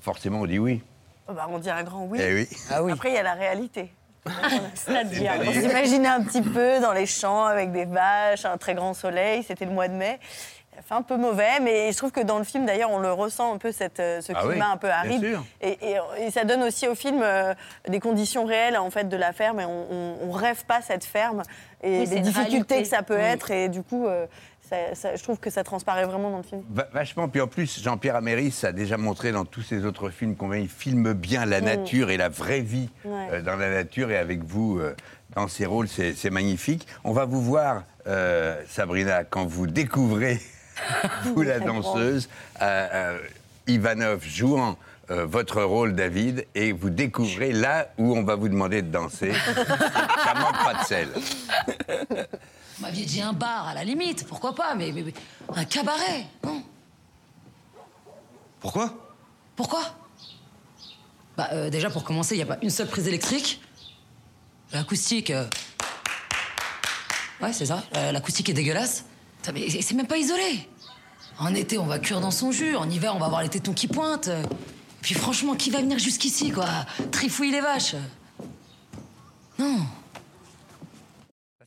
forcément 0.00 0.40
on 0.40 0.46
dit 0.46 0.58
oui. 0.58 0.82
Oh, 1.26 1.32
bah, 1.32 1.46
on 1.50 1.58
dit 1.58 1.70
un 1.70 1.82
grand 1.84 2.04
oui. 2.04 2.18
Eh 2.20 2.34
oui. 2.34 2.48
Ah 2.70 2.82
oui. 2.82 2.92
Après, 2.92 3.08
il 3.10 3.14
y 3.14 3.18
a 3.18 3.22
la 3.22 3.32
réalité. 3.32 3.90
C'est-à-dire. 4.74 5.32
On 5.46 5.52
s'imaginait 5.52 6.08
un 6.08 6.22
petit 6.22 6.42
peu 6.42 6.80
dans 6.80 6.92
les 6.92 7.06
champs 7.06 7.44
avec 7.44 7.72
des 7.72 7.86
vaches, 7.86 8.44
un 8.44 8.58
très 8.58 8.74
grand 8.74 8.92
soleil, 8.92 9.42
c'était 9.42 9.64
le 9.64 9.70
mois 9.70 9.88
de 9.88 9.94
mai. 9.94 10.18
Fait 10.82 10.94
un 10.94 11.02
peu 11.02 11.16
mauvais, 11.16 11.60
mais 11.62 11.92
je 11.92 11.96
trouve 11.96 12.10
que 12.10 12.20
dans 12.20 12.38
le 12.38 12.44
film, 12.44 12.66
d'ailleurs, 12.66 12.90
on 12.90 12.98
le 12.98 13.12
ressent 13.12 13.54
un 13.54 13.58
peu, 13.58 13.72
cette, 13.72 14.00
euh, 14.00 14.20
ce 14.20 14.32
Ah 14.34 14.40
climat 14.40 14.66
oui, 14.66 14.72
un 14.72 14.76
peu 14.76 14.90
aride. 14.90 15.38
Et, 15.60 15.78
et- 15.80 15.96
et 16.26 16.30
ça 16.30 16.44
donne 16.44 16.62
aussi 16.62 16.86
au 16.88 16.94
film 16.94 17.20
euh, 17.22 17.54
des 17.88 18.00
conditions 18.00 18.44
réelles 18.44 18.76
en 18.76 18.90
fait, 18.90 19.08
de 19.08 19.16
la 19.16 19.32
ferme, 19.32 19.60
et 19.60 19.64
on, 19.64 19.86
on, 19.90 20.16
on 20.28 20.30
rêve 20.32 20.64
pas 20.66 20.82
cette 20.82 21.04
ferme, 21.04 21.42
et 21.82 22.00
Oui, 22.00 22.16
une 22.16 22.22
difficultés 22.22 22.82
que 22.82 22.88
ça 22.88 23.02
peut 23.02 23.16
Oui. 23.16 23.22
être, 23.22 23.50
et 23.50 23.68
du 23.68 23.82
coup, 23.82 24.06
euh, 24.06 24.26
ça- 24.68 24.94
ça- 24.94 25.16
je 25.16 25.22
trouve 25.22 25.38
que 25.38 25.48
ça 25.50 25.64
transparaît 25.64 26.04
vraiment 26.04 26.30
dans 26.30 26.38
le 26.38 26.42
film. 26.42 26.62
Va- 26.70 26.88
Vachement. 26.92 27.28
Puis 27.28 27.40
en 27.40 27.46
plus, 27.46 27.82
Jean-Pierre 27.82 28.16
Améris 28.16 28.60
a 28.64 28.72
déjà 28.72 28.96
montré 28.96 29.32
dans 29.32 29.44
tous 29.44 29.62
ses 29.62 29.84
autres 29.86 30.10
films 30.10 30.36
combien 30.36 30.58
il 30.60 30.68
filme 30.68 31.12
bien 31.14 31.46
la 31.46 31.60
Mm. 31.60 31.64
nature 31.64 32.10
et 32.10 32.16
la 32.16 32.28
vraie 32.28 32.60
vie 32.60 32.88
Ouais. 33.04 33.28
euh, 33.32 33.42
dans 33.42 33.56
la 33.56 33.70
nature. 33.70 34.10
Et 34.10 34.16
avec 34.16 34.42
vous, 34.42 34.78
euh, 34.78 34.94
dans 35.36 35.48
ces 35.48 35.66
rôles, 35.66 35.88
c'est 35.88 36.14
c'est 36.14 36.30
magnifique. 36.30 36.86
On 37.04 37.12
va 37.12 37.24
vous 37.26 37.40
voir, 37.42 37.84
euh, 38.06 38.60
Sabrina, 38.68 39.24
quand 39.24 39.44
vous 39.46 39.66
découvrez, 39.66 40.40
vous 41.24 41.42
la 41.42 41.60
danseuse, 41.60 42.28
euh, 42.62 42.88
euh, 42.92 43.18
Ivanov 43.66 44.24
jouant 44.24 44.76
euh, 45.10 45.26
votre 45.26 45.62
rôle, 45.62 45.94
David, 45.94 46.46
et 46.54 46.72
vous 46.72 46.90
découvrez 46.90 47.52
là 47.52 47.88
où 47.98 48.16
on 48.16 48.22
va 48.24 48.34
vous 48.36 48.48
demander 48.48 48.82
de 48.82 48.90
danser. 48.90 49.32
Ça 50.24 50.34
manque 50.34 50.64
pas 50.64 50.74
de 50.82 50.84
sel. 50.86 51.08
Vous 52.76 52.82
m'aviez 52.82 53.04
dit 53.04 53.20
un 53.22 53.32
bar, 53.32 53.68
à 53.68 53.74
la 53.74 53.84
limite, 53.84 54.26
pourquoi 54.26 54.54
pas, 54.54 54.74
mais, 54.74 54.90
mais- 54.92 55.02
mais 55.02 55.14
un 55.56 55.64
cabaret, 55.64 56.26
non 56.42 56.62
Pourquoi? 58.60 58.92
Pourquoi? 59.56 59.82
Bah, 61.36 61.48
euh, 61.52 61.70
déjà, 61.70 61.90
pour 61.90 62.04
commencer, 62.04 62.34
il 62.34 62.38
n'y 62.38 62.42
a 62.44 62.46
pas 62.46 62.58
une 62.62 62.70
seule 62.70 62.88
prise 62.88 63.06
électrique. 63.08 63.60
L'acoustique. 64.72 65.30
euh, 65.30 65.44
Ouais, 67.40 67.52
c'est 67.52 67.66
ça. 67.66 67.82
euh, 67.96 68.12
L'acoustique 68.12 68.48
est 68.48 68.54
dégueulasse. 68.54 69.04
C'est 69.44 69.94
même 69.94 70.06
pas 70.06 70.16
isolé. 70.16 70.68
En 71.38 71.54
été, 71.54 71.78
on 71.78 71.86
va 71.86 71.98
cuire 71.98 72.20
dans 72.20 72.30
son 72.30 72.52
jus. 72.52 72.76
En 72.76 72.88
hiver, 72.88 73.14
on 73.14 73.18
va 73.18 73.26
avoir 73.26 73.42
les 73.42 73.48
tétons 73.48 73.72
qui 73.72 73.88
pointent. 73.88 74.30
Puis 75.02 75.14
franchement, 75.14 75.54
qui 75.54 75.70
va 75.70 75.80
venir 75.80 75.98
jusqu'ici, 75.98 76.50
quoi? 76.50 76.66
Trifouiller 77.10 77.52
les 77.52 77.60
vaches. 77.60 77.96
Non. 79.58 79.80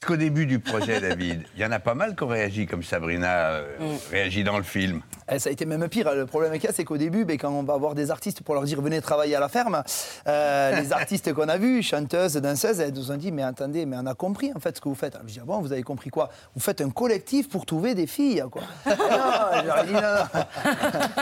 Qu'au 0.05 0.15
début 0.15 0.45
du 0.45 0.59
projet, 0.59 0.99
David, 1.01 1.43
il 1.55 1.61
y 1.61 1.65
en 1.65 1.71
a 1.71 1.79
pas 1.79 1.93
mal 1.95 2.15
qui 2.15 2.23
ont 2.23 2.27
réagi 2.27 2.65
comme 2.67 2.83
Sabrina 2.83 3.49
euh, 3.51 3.63
Mm. 3.79 3.97
réagit 4.11 4.43
dans 4.43 4.57
le 4.57 4.63
film. 4.63 5.01
Eh, 5.31 5.39
Ça 5.39 5.49
a 5.49 5.51
été 5.51 5.65
même 5.65 5.87
pire. 5.89 6.13
Le 6.13 6.25
problème 6.25 6.53
qu'il 6.53 6.63
y 6.63 6.67
a, 6.67 6.73
c'est 6.73 6.83
qu'au 6.85 6.97
début, 6.97 7.25
ben, 7.25 7.37
quand 7.37 7.49
on 7.51 7.63
va 7.63 7.75
voir 7.77 7.95
des 7.95 8.11
artistes 8.11 8.41
pour 8.41 8.55
leur 8.55 8.63
dire 8.63 8.81
venez 8.81 9.01
travailler 9.01 9.35
à 9.35 9.39
la 9.39 9.49
ferme, 9.49 9.83
euh, 10.27 10.75
les 10.81 10.93
artistes 10.93 11.33
qu'on 11.33 11.49
a 11.49 11.57
vus, 11.57 11.83
chanteuses, 11.83 12.33
danseuses, 12.35 12.79
elles 12.79 12.93
nous 12.93 13.11
ont 13.11 13.17
dit 13.17 13.31
mais 13.31 13.43
attendez, 13.43 13.85
mais 13.85 13.97
on 13.99 14.05
a 14.05 14.13
compris 14.15 14.51
en 14.55 14.59
fait 14.59 14.75
ce 14.77 14.81
que 14.81 14.89
vous 14.89 14.95
faites. 14.95 15.15
Alors, 15.15 15.27
je 15.27 15.33
dis 15.33 15.39
ah 15.41 15.45
bon, 15.45 15.59
vous 15.59 15.71
avez 15.73 15.83
compris 15.83 16.09
quoi? 16.09 16.29
Vous 16.55 16.61
faites 16.61 16.81
un 16.81 16.89
collectif 16.89 17.49
pour 17.49 17.65
trouver 17.65 17.93
des 17.95 18.07
filles, 18.07 18.43
quoi. 18.51 18.61
non, 18.85 18.95
je 18.95 19.85
dit 19.87 19.93
non, 19.93 20.01
non. 20.01 20.41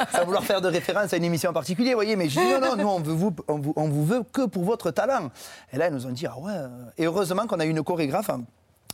Sans 0.13 0.25
vouloir 0.25 0.43
faire 0.43 0.61
de 0.61 0.67
référence 0.67 1.13
à 1.13 1.17
une 1.17 1.23
émission 1.23 1.49
en 1.49 1.53
particulier, 1.53 1.89
vous 1.91 1.95
voyez, 1.97 2.15
mais 2.15 2.29
je 2.29 2.39
dis 2.39 2.45
non, 2.47 2.59
non, 2.61 2.75
nous 2.75 2.87
on, 2.87 2.99
veut 2.99 3.13
vous, 3.13 3.35
on, 3.47 3.59
vous, 3.59 3.73
on 3.75 3.87
vous 3.89 4.05
veut 4.05 4.23
que 4.31 4.45
pour 4.45 4.63
votre 4.63 4.91
talent. 4.91 5.29
Et 5.73 5.77
là, 5.77 5.85
elles 5.87 5.93
nous 5.93 6.05
ont 6.05 6.11
dit 6.11 6.27
ah 6.27 6.37
ouais. 6.39 6.53
Et 6.97 7.05
heureusement 7.05 7.47
qu'on 7.47 7.59
a 7.59 7.65
eu 7.65 7.69
une 7.69 7.83
chorégraphe. 7.83 8.29
hein, 8.29 8.43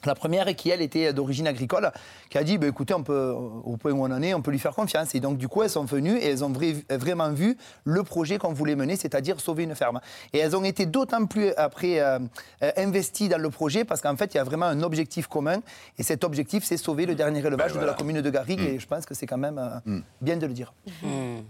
la 0.05 0.15
première, 0.15 0.45
qui 0.55 0.69
elle 0.69 0.81
était 0.81 1.13
d'origine 1.13 1.47
agricole, 1.47 1.91
qui 2.29 2.37
a 2.37 2.43
dit 2.43 2.57
bah, 2.57 2.67
écoutez, 2.67 2.93
on 2.93 3.03
peut, 3.03 3.31
au 3.31 3.77
point 3.77 3.91
où 3.91 4.01
on 4.03 4.11
en 4.11 4.21
est, 4.21 4.33
on 4.33 4.41
peut 4.41 4.51
lui 4.51 4.59
faire 4.59 4.73
confiance. 4.73 5.13
Et 5.15 5.19
donc, 5.19 5.37
du 5.37 5.47
coup, 5.47 5.63
elles 5.63 5.69
sont 5.69 5.85
venues 5.85 6.17
et 6.17 6.27
elles 6.27 6.43
ont 6.43 6.49
vrai- 6.49 6.83
vraiment 6.89 7.31
vu 7.31 7.57
le 7.83 8.03
projet 8.03 8.37
qu'on 8.37 8.53
voulait 8.53 8.75
mener, 8.75 8.95
c'est-à-dire 8.95 9.39
sauver 9.39 9.63
une 9.63 9.75
ferme. 9.75 9.99
Et 10.33 10.39
elles 10.39 10.55
ont 10.55 10.63
été 10.63 10.85
d'autant 10.85 11.25
plus 11.25 11.51
après 11.57 11.99
euh, 11.99 12.19
euh, 12.63 12.71
investies 12.77 13.29
dans 13.29 13.41
le 13.41 13.49
projet 13.49 13.85
parce 13.85 14.01
qu'en 14.01 14.15
fait, 14.15 14.33
il 14.33 14.37
y 14.37 14.39
a 14.39 14.43
vraiment 14.43 14.67
un 14.67 14.81
objectif 14.83 15.27
commun. 15.27 15.61
Et 15.97 16.03
cet 16.03 16.23
objectif, 16.23 16.63
c'est 16.63 16.77
sauver 16.77 17.05
le 17.05 17.15
dernier 17.15 17.39
élevage 17.39 17.73
de 17.73 17.77
voilà. 17.77 17.91
la 17.91 17.97
commune 17.97 18.21
de 18.21 18.29
Garrigue. 18.29 18.61
Mm. 18.61 18.67
Et 18.67 18.79
je 18.79 18.87
pense 18.87 19.05
que 19.05 19.13
c'est 19.13 19.27
quand 19.27 19.37
même 19.37 19.57
euh, 19.57 19.99
bien 20.21 20.37
de 20.37 20.45
le 20.47 20.53
dire. 20.53 20.73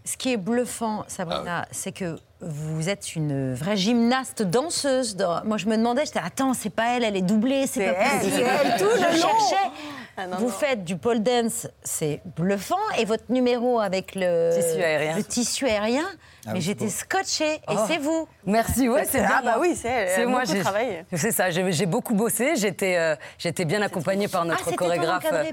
Ce 0.03 0.17
qui 0.17 0.33
est 0.33 0.37
bluffant, 0.37 1.03
Sabrina, 1.07 1.67
c'est 1.71 1.91
que 1.91 2.17
vous 2.41 2.89
êtes 2.89 3.15
une 3.15 3.53
vraie 3.53 3.77
gymnaste 3.77 4.41
danseuse. 4.41 5.15
Dans- 5.15 5.43
Moi, 5.45 5.57
je 5.57 5.67
me 5.67 5.77
demandais, 5.77 6.05
j'étais, 6.05 6.19
attends, 6.23 6.53
c'est 6.53 6.69
pas 6.69 6.95
elle, 6.97 7.03
elle 7.03 7.15
est 7.15 7.21
doublée, 7.21 7.67
c'est 7.67 7.85
pas 7.85 7.99
elle, 7.99 8.19
possible. 8.19 8.35
c'est 8.35 8.67
elle, 8.67 8.79
tout 8.79 8.89
je 8.95 9.17
cherchais. 9.19 9.69
Ah, 10.17 10.27
non, 10.27 10.37
vous 10.37 10.45
non. 10.45 10.51
faites 10.51 10.83
du 10.83 10.97
pole 10.97 11.23
dance, 11.23 11.67
c'est 11.83 12.21
bluffant, 12.35 12.75
et 12.99 13.05
votre 13.05 13.23
numéro 13.29 13.79
avec 13.79 14.13
le 14.15 14.51
Tissu 14.53 14.83
aérien. 14.83 15.15
le 15.17 15.23
tissu 15.23 15.65
aérien, 15.67 16.05
Ah 16.47 16.51
mais 16.53 16.61
j'étais 16.61 16.89
scotchée, 16.89 17.55
et 17.55 17.59
Oh. 17.67 17.75
c'est 17.87 17.97
vous. 17.97 18.27
Merci, 18.45 18.89
ouais, 18.89 19.05
c'est 19.05 19.19
Ah 19.23 19.41
bah 19.43 19.57
oui, 19.59 19.75
c'est 19.75 20.25
moi. 20.25 20.43
j'ai- 20.45 20.59
travaillé. 20.61 21.05
C'est 21.13 21.31
ça, 21.31 21.49
j'ai 21.51 21.85
beaucoup 21.85 22.15
bossé. 22.15 22.55
J'étais 22.55 22.95
euh, 22.97 23.15
j'étais 23.37 23.63
bien 23.65 23.81
accompagnée 23.83 24.27
par 24.27 24.43
notre 24.45 24.67
Ah, 24.67 24.75
chorégraphe 24.75 25.25
euh. 25.31 25.43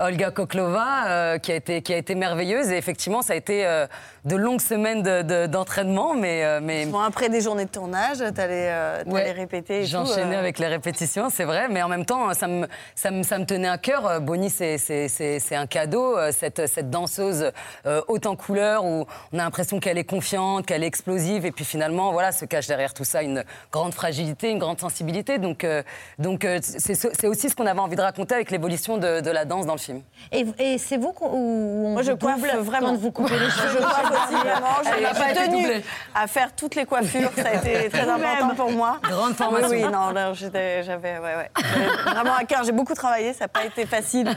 Olga 0.00 0.30
Koklova, 0.30 1.06
euh, 1.06 1.38
qui, 1.38 1.52
a 1.52 1.56
été, 1.56 1.82
qui 1.82 1.92
a 1.92 1.98
été 1.98 2.14
merveilleuse. 2.14 2.70
Et 2.70 2.76
effectivement, 2.78 3.20
ça 3.20 3.34
a 3.34 3.36
été 3.36 3.66
euh, 3.66 3.86
de 4.24 4.36
longues 4.36 4.60
semaines 4.62 5.02
de- 5.02 5.22
de- 5.22 5.46
d'entraînement. 5.46 6.14
mais, 6.14 6.44
euh, 6.44 6.60
mais... 6.62 6.86
Bon, 6.86 7.00
après 7.00 7.28
des 7.28 7.40
journées 7.42 7.66
de 7.66 7.70
tournage, 7.70 8.18
t'allais 8.34 8.70
euh, 8.70 8.98
t'allais 9.04 9.12
Ouais. 9.12 9.32
répéter 9.32 9.84
J'enchaînais 9.84 10.36
euh. 10.36 10.40
avec 10.40 10.58
les 10.58 10.66
répétitions, 10.68 11.28
c'est 11.30 11.44
vrai, 11.44 11.68
mais 11.68 11.82
en 11.82 11.88
même 11.88 12.06
temps, 12.06 12.32
ça 12.32 12.46
me, 12.46 12.66
ça 12.94 13.10
me, 13.10 13.22
ça 13.22 13.38
me 13.38 13.44
tenait 13.44 13.68
à 13.68 13.76
cœur. 13.78 14.20
Bonnie, 14.22 14.50
c'est- 14.50 14.78
c'est 14.78 15.08
c'est- 15.08 15.40
c'est 15.40 15.56
un 15.56 15.66
cadeau, 15.66 16.16
cette, 16.32 16.66
cette 16.66 16.88
danseuse 16.90 17.52
euh, 17.86 18.00
haute 18.08 18.24
en 18.26 18.34
couleur 18.36 18.84
où 18.86 19.04
on 19.32 19.38
a 19.38 19.42
l'impression 19.42 19.78
qu'elle 19.80 19.98
est 19.98 20.04
confiante, 20.04 20.37
qu'elle 20.66 20.84
est 20.84 20.86
explosive, 20.86 21.46
et 21.46 21.52
puis 21.52 21.64
finalement, 21.64 22.12
voilà, 22.12 22.32
se 22.32 22.44
cache 22.44 22.66
derrière 22.66 22.94
tout 22.94 23.04
ça 23.04 23.22
une 23.22 23.44
grande 23.72 23.94
fragilité, 23.94 24.50
une 24.50 24.58
grande 24.58 24.78
sensibilité. 24.80 25.38
Donc, 25.38 25.64
euh, 25.64 25.82
donc 26.18 26.44
euh, 26.44 26.58
c'est 26.62 26.94
c'est 26.94 27.26
aussi 27.26 27.48
ce 27.50 27.56
qu'on 27.56 27.66
avait 27.66 27.80
envie 27.80 27.96
de 27.96 28.00
raconter 28.02 28.34
avec 28.34 28.50
l'évolution 28.50 28.98
de, 28.98 29.20
de 29.20 29.30
la 29.30 29.44
danse 29.44 29.66
dans 29.66 29.74
le 29.74 29.78
film. 29.78 30.02
Et, 30.32 30.46
et 30.58 30.78
c'est 30.78 30.96
vous 30.96 31.12
qu'on- 31.12 31.30
où 31.32 31.86
on 31.86 31.90
Moi, 31.92 32.02
je 32.02 32.12
coiffe 32.12 32.40
vraiment. 32.58 32.94
vous 32.94 33.10
coupez 33.12 33.38
les 33.38 33.50
cheveux 33.50 33.78
Je 33.78 33.78
coiffe 33.78 34.24
aussi, 34.24 34.34
vraiment. 34.34 34.66
Je 34.84 35.18
pas 35.18 35.24
suis 35.26 35.34
tenue 35.34 35.82
à 36.14 36.26
faire 36.26 36.54
toutes 36.54 36.74
les 36.74 36.84
coiffures. 36.86 37.30
Ça 37.36 37.48
a 37.48 37.54
été 37.54 37.88
très 37.90 38.08
important 38.08 38.54
pour 38.56 38.70
moi. 38.72 38.98
Grande 39.02 39.34
formation. 39.34 39.68
Oui, 39.70 39.82
oui, 39.84 39.92
non, 39.92 40.12
non, 40.12 40.34
j'étais- 40.34 40.82
j'avais 40.82 41.18
ouais, 41.18 41.36
ouais. 41.36 41.50
J'avais 41.56 42.14
vraiment 42.14 42.34
à 42.34 42.44
cœur. 42.44 42.64
J'ai 42.64 42.72
beaucoup 42.72 42.94
travaillé. 42.94 43.32
Ça 43.32 43.44
n'a 43.44 43.48
pas 43.48 43.64
été 43.64 43.86
facile 43.86 44.34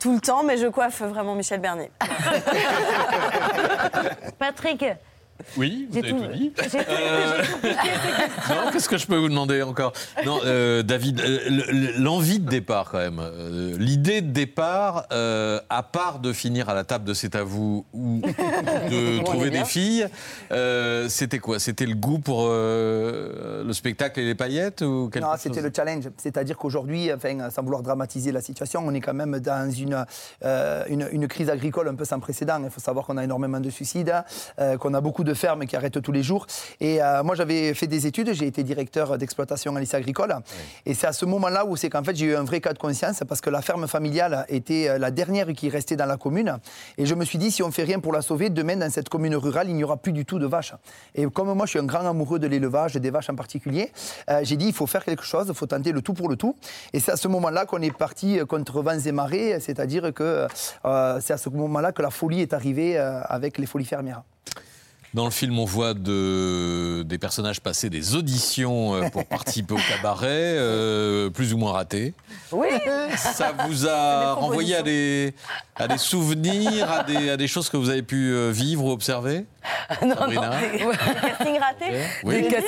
tout 0.00 0.14
le 0.14 0.20
temps, 0.20 0.42
mais 0.42 0.56
je 0.56 0.66
coiffe 0.66 1.02
vraiment 1.02 1.34
Michel 1.34 1.60
Bernier. 1.60 1.90
Patrick, 4.38 4.84
Oui, 5.56 5.88
vous 5.90 5.98
avez 5.98 6.10
tout- 6.10 6.20
tout 6.20 6.32
dit. 6.32 6.52
Euh, 6.88 7.42
non, 8.48 8.70
qu'est-ce 8.72 8.88
que 8.88 8.96
je 8.96 9.06
peux 9.06 9.16
vous 9.16 9.28
demander 9.28 9.62
encore? 9.62 9.92
Non, 10.24 10.38
euh, 10.44 10.82
David, 10.82 11.20
euh, 11.20 11.38
le- 11.48 12.02
l'envie 12.02 12.38
de 12.40 12.48
départ 12.48 12.90
quand 12.90 12.98
même, 12.98 13.20
euh, 13.20 13.76
l'idée 13.78 14.20
de 14.20 14.30
départ, 14.30 15.06
euh, 15.12 15.60
à 15.70 15.82
part 15.82 16.18
de 16.18 16.32
finir 16.32 16.68
à 16.68 16.74
la 16.74 16.84
table 16.84 17.04
de 17.04 17.14
C'est 17.14 17.34
à 17.34 17.42
vous 17.44 17.84
ou 17.92 18.20
de 18.22 19.22
trouver 19.24 19.50
des 19.50 19.64
filles, 19.64 20.06
euh, 20.50 21.08
c'était 21.08 21.38
quoi? 21.38 21.58
C'était 21.58 21.86
le 21.86 21.94
goût 21.94 22.18
pour 22.18 22.46
euh, 22.48 23.64
le 23.64 23.72
spectacle 23.72 24.20
et 24.20 24.24
les 24.24 24.34
paillettes 24.34 24.82
ou 24.82 25.08
quelque 25.12 25.24
Non, 25.24 25.32
c'était 25.38 25.62
le 25.62 25.70
challenge. 25.74 26.08
C'est-à-dire 26.16 26.56
qu'aujourd'hui, 26.56 27.12
enfin, 27.12 27.50
sans 27.50 27.62
vouloir 27.62 27.82
dramatiser 27.82 28.32
la 28.32 28.40
situation, 28.40 28.82
on 28.86 28.94
est 28.94 29.00
quand 29.00 29.14
même 29.14 29.38
dans 29.40 29.70
une, 29.70 30.04
euh, 30.44 30.84
une, 30.88 31.08
une 31.12 31.28
crise 31.28 31.50
agricole 31.50 31.88
un 31.88 31.94
peu 31.94 32.04
sans 32.04 32.20
précédent. 32.20 32.60
Il 32.64 32.70
faut 32.70 32.80
savoir 32.80 33.06
qu'on 33.06 33.16
a 33.16 33.24
énormément 33.24 33.60
de 33.60 33.70
suicides, 33.70 34.12
euh, 34.58 34.76
qu'on 34.78 34.94
a 34.94 35.00
beaucoup 35.00 35.24
de 35.24 35.31
fermes 35.34 35.66
qui 35.66 35.76
arrêtent 35.76 36.00
tous 36.02 36.12
les 36.12 36.22
jours. 36.22 36.46
Et 36.80 37.02
euh, 37.02 37.22
moi, 37.22 37.34
j'avais 37.34 37.74
fait 37.74 37.86
des 37.86 38.06
études, 38.06 38.32
j'ai 38.32 38.46
été 38.46 38.62
directeur 38.62 39.18
d'exploitation 39.18 39.74
à 39.76 39.80
lycée 39.80 39.96
agricole. 39.96 40.36
Et 40.86 40.94
c'est 40.94 41.06
à 41.06 41.12
ce 41.12 41.24
moment-là 41.24 41.64
où 41.64 41.76
c'est 41.76 41.90
qu'en 41.90 42.02
fait, 42.02 42.16
j'ai 42.16 42.26
eu 42.26 42.36
un 42.36 42.44
vrai 42.44 42.60
cas 42.60 42.72
de 42.72 42.78
conscience 42.78 43.22
parce 43.28 43.40
que 43.40 43.50
la 43.50 43.62
ferme 43.62 43.86
familiale 43.86 44.44
était 44.48 44.88
euh, 44.88 44.98
la 44.98 45.10
dernière 45.10 45.46
qui 45.52 45.68
restait 45.68 45.96
dans 45.96 46.06
la 46.06 46.16
commune. 46.16 46.58
Et 46.98 47.06
je 47.06 47.14
me 47.14 47.24
suis 47.24 47.38
dit, 47.38 47.50
si 47.50 47.62
on 47.62 47.70
fait 47.70 47.84
rien 47.84 48.00
pour 48.00 48.12
la 48.12 48.22
sauver, 48.22 48.50
demain, 48.50 48.76
dans 48.76 48.90
cette 48.90 49.08
commune 49.08 49.36
rurale, 49.36 49.68
il 49.68 49.74
n'y 49.74 49.84
aura 49.84 49.96
plus 49.96 50.12
du 50.12 50.24
tout 50.24 50.38
de 50.38 50.46
vaches. 50.46 50.74
Et 51.14 51.26
comme 51.26 51.52
moi, 51.52 51.66
je 51.66 51.70
suis 51.70 51.78
un 51.78 51.84
grand 51.84 52.06
amoureux 52.08 52.38
de 52.38 52.46
l'élevage, 52.46 52.94
des 52.94 53.10
vaches 53.10 53.30
en 53.30 53.34
particulier, 53.34 53.90
euh, 54.30 54.40
j'ai 54.42 54.56
dit, 54.56 54.66
il 54.66 54.74
faut 54.74 54.86
faire 54.86 55.04
quelque 55.04 55.24
chose, 55.24 55.46
il 55.48 55.54
faut 55.54 55.66
tenter 55.66 55.92
le 55.92 56.02
tout 56.02 56.14
pour 56.14 56.28
le 56.28 56.36
tout. 56.36 56.56
Et 56.92 57.00
c'est 57.00 57.12
à 57.12 57.16
ce 57.16 57.28
moment-là 57.28 57.66
qu'on 57.66 57.82
est 57.82 57.96
parti 57.96 58.38
contre 58.48 58.82
vents 58.82 58.98
et 58.98 59.12
marées, 59.12 59.58
c'est-à-dire 59.60 60.12
que 60.12 60.46
euh, 60.84 61.20
c'est 61.20 61.32
à 61.32 61.38
ce 61.38 61.48
moment-là 61.48 61.92
que 61.92 62.02
la 62.02 62.10
folie 62.10 62.40
est 62.40 62.52
arrivée 62.52 62.98
euh, 62.98 63.20
avec 63.24 63.58
les 63.58 63.66
folies 63.66 63.84
fermières. 63.84 64.22
Dans 65.14 65.26
le 65.26 65.30
film, 65.30 65.58
on 65.58 65.66
voit 65.66 65.92
de, 65.92 67.02
des 67.04 67.18
personnages 67.18 67.60
passer 67.60 67.90
des 67.90 68.14
auditions 68.14 68.94
euh, 68.94 69.10
pour 69.10 69.26
participer 69.26 69.74
au 69.74 69.78
cabaret, 69.88 70.26
euh, 70.30 71.28
plus 71.28 71.52
ou 71.52 71.58
moins 71.58 71.72
ratés. 71.72 72.14
Oui. 72.50 72.68
Ça 73.16 73.52
vous 73.68 73.86
a 73.86 73.90
des 74.34 74.40
renvoyé 74.40 74.76
à 74.76 74.82
des, 74.82 75.34
à 75.76 75.86
des 75.86 75.98
souvenirs, 75.98 76.90
à 76.90 77.02
des, 77.02 77.28
à 77.30 77.36
des 77.36 77.46
choses 77.46 77.68
que 77.68 77.76
vous 77.76 77.90
avez 77.90 78.02
pu 78.02 78.32
euh, 78.32 78.50
vivre 78.50 78.84
ou 78.86 78.90
observer 78.90 79.44
non, 80.04 80.16
Sabrina 80.16 80.50
Des 80.60 80.78
castings 80.78 81.58
ratés 81.60 82.00
Oui. 82.24 82.42
Des 82.42 82.48
dire 82.48 82.58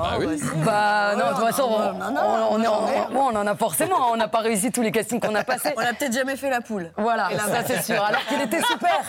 Ah 0.00 0.16
oui 0.18 0.26
Bah 0.64 1.14
non, 1.16 1.24
de 1.30 1.34
toute 1.36 1.46
façon, 1.46 1.62
on, 1.68 1.92
non, 1.98 2.10
non, 2.12 2.20
on- 2.22 2.54
on 2.56 2.62
est 2.62 2.66
en- 2.68 2.80
non, 2.82 2.86
non. 2.86 3.06
bon, 3.12 3.20
on 3.32 3.36
en 3.36 3.46
a 3.48 3.56
forcément. 3.56 4.12
On 4.12 4.16
n'a 4.16 4.28
pas 4.28 4.38
réussi 4.40 4.70
tous 4.70 4.82
les 4.82 4.92
castings 4.92 5.18
qu'on 5.18 5.34
a 5.34 5.42
passés. 5.44 5.72
On 5.76 5.80
a 5.80 5.92
peut-être 5.92 6.12
jamais 6.12 6.36
fait 6.36 6.48
la 6.50 6.60
poule. 6.60 6.90
Voilà, 6.96 7.30
ça 7.36 7.64
c'est 7.66 7.82
sûr. 7.82 8.00
Alors 8.04 8.24
qu'il 8.26 8.40
était 8.40 8.60
super. 8.62 9.00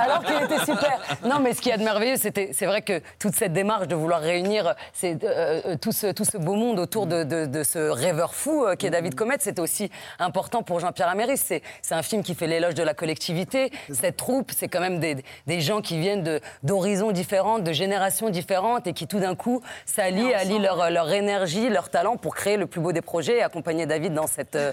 Alors 0.00 0.24
qu'il 0.24 0.34
était 0.42 0.64
super. 0.64 0.98
Non, 1.24 1.38
mais 1.40 1.54
ce 1.54 1.60
qui 1.60 1.70
est 1.70 1.78
de 1.78 1.84
merveilleux, 1.84 2.13
c'était, 2.16 2.50
c'est 2.52 2.66
vrai 2.66 2.82
que 2.82 3.00
toute 3.18 3.34
cette 3.34 3.52
démarche 3.52 3.88
de 3.88 3.94
vouloir 3.94 4.20
réunir 4.20 4.74
c'est, 4.92 5.22
euh, 5.24 5.60
euh, 5.66 5.76
tout, 5.76 5.92
ce, 5.92 6.12
tout 6.12 6.24
ce 6.24 6.36
beau 6.38 6.54
monde 6.54 6.78
autour 6.78 7.06
de, 7.06 7.24
de- 7.24 7.46
de 7.46 7.62
ce 7.62 7.78
rêveur 7.90 8.34
fou 8.34 8.64
euh, 8.64 8.74
qui 8.76 8.86
est 8.86 8.90
David 8.90 9.14
Comet, 9.14 9.36
c'était 9.40 9.60
aussi 9.60 9.90
important 10.18 10.62
pour 10.62 10.80
Jean-Pierre 10.80 11.08
Améris. 11.08 11.38
C'est, 11.38 11.62
c'est 11.82 11.94
un 11.94 12.02
film 12.02 12.22
qui 12.22 12.34
fait 12.34 12.46
l'éloge 12.46 12.74
de 12.74 12.82
la 12.82 12.94
collectivité. 12.94 13.70
Cette 13.92 14.16
troupe, 14.16 14.52
c'est 14.56 14.68
quand 14.68 14.80
même 14.80 14.98
des, 15.00 15.16
des 15.46 15.60
gens 15.60 15.80
qui 15.80 15.98
viennent 15.98 16.22
de, 16.22 16.40
d'horizons 16.62 17.12
différents, 17.12 17.58
de 17.58 17.72
générations 17.72 18.30
différentes 18.30 18.86
et 18.86 18.92
qui 18.92 19.06
tout 19.06 19.20
d'un 19.20 19.34
coup 19.34 19.60
s'allient, 19.86 20.34
allient 20.34 20.58
leur, 20.60 20.90
leur 20.90 21.10
énergie, 21.12 21.68
leur 21.68 21.90
talent 21.90 22.16
pour 22.16 22.34
créer 22.34 22.56
le 22.56 22.66
plus 22.66 22.80
beau 22.80 22.92
des 22.92 23.02
projets 23.02 23.38
et 23.38 23.42
accompagner 23.42 23.86
David 23.86 24.14
dans, 24.14 24.26
cette, 24.26 24.56
euh, 24.56 24.72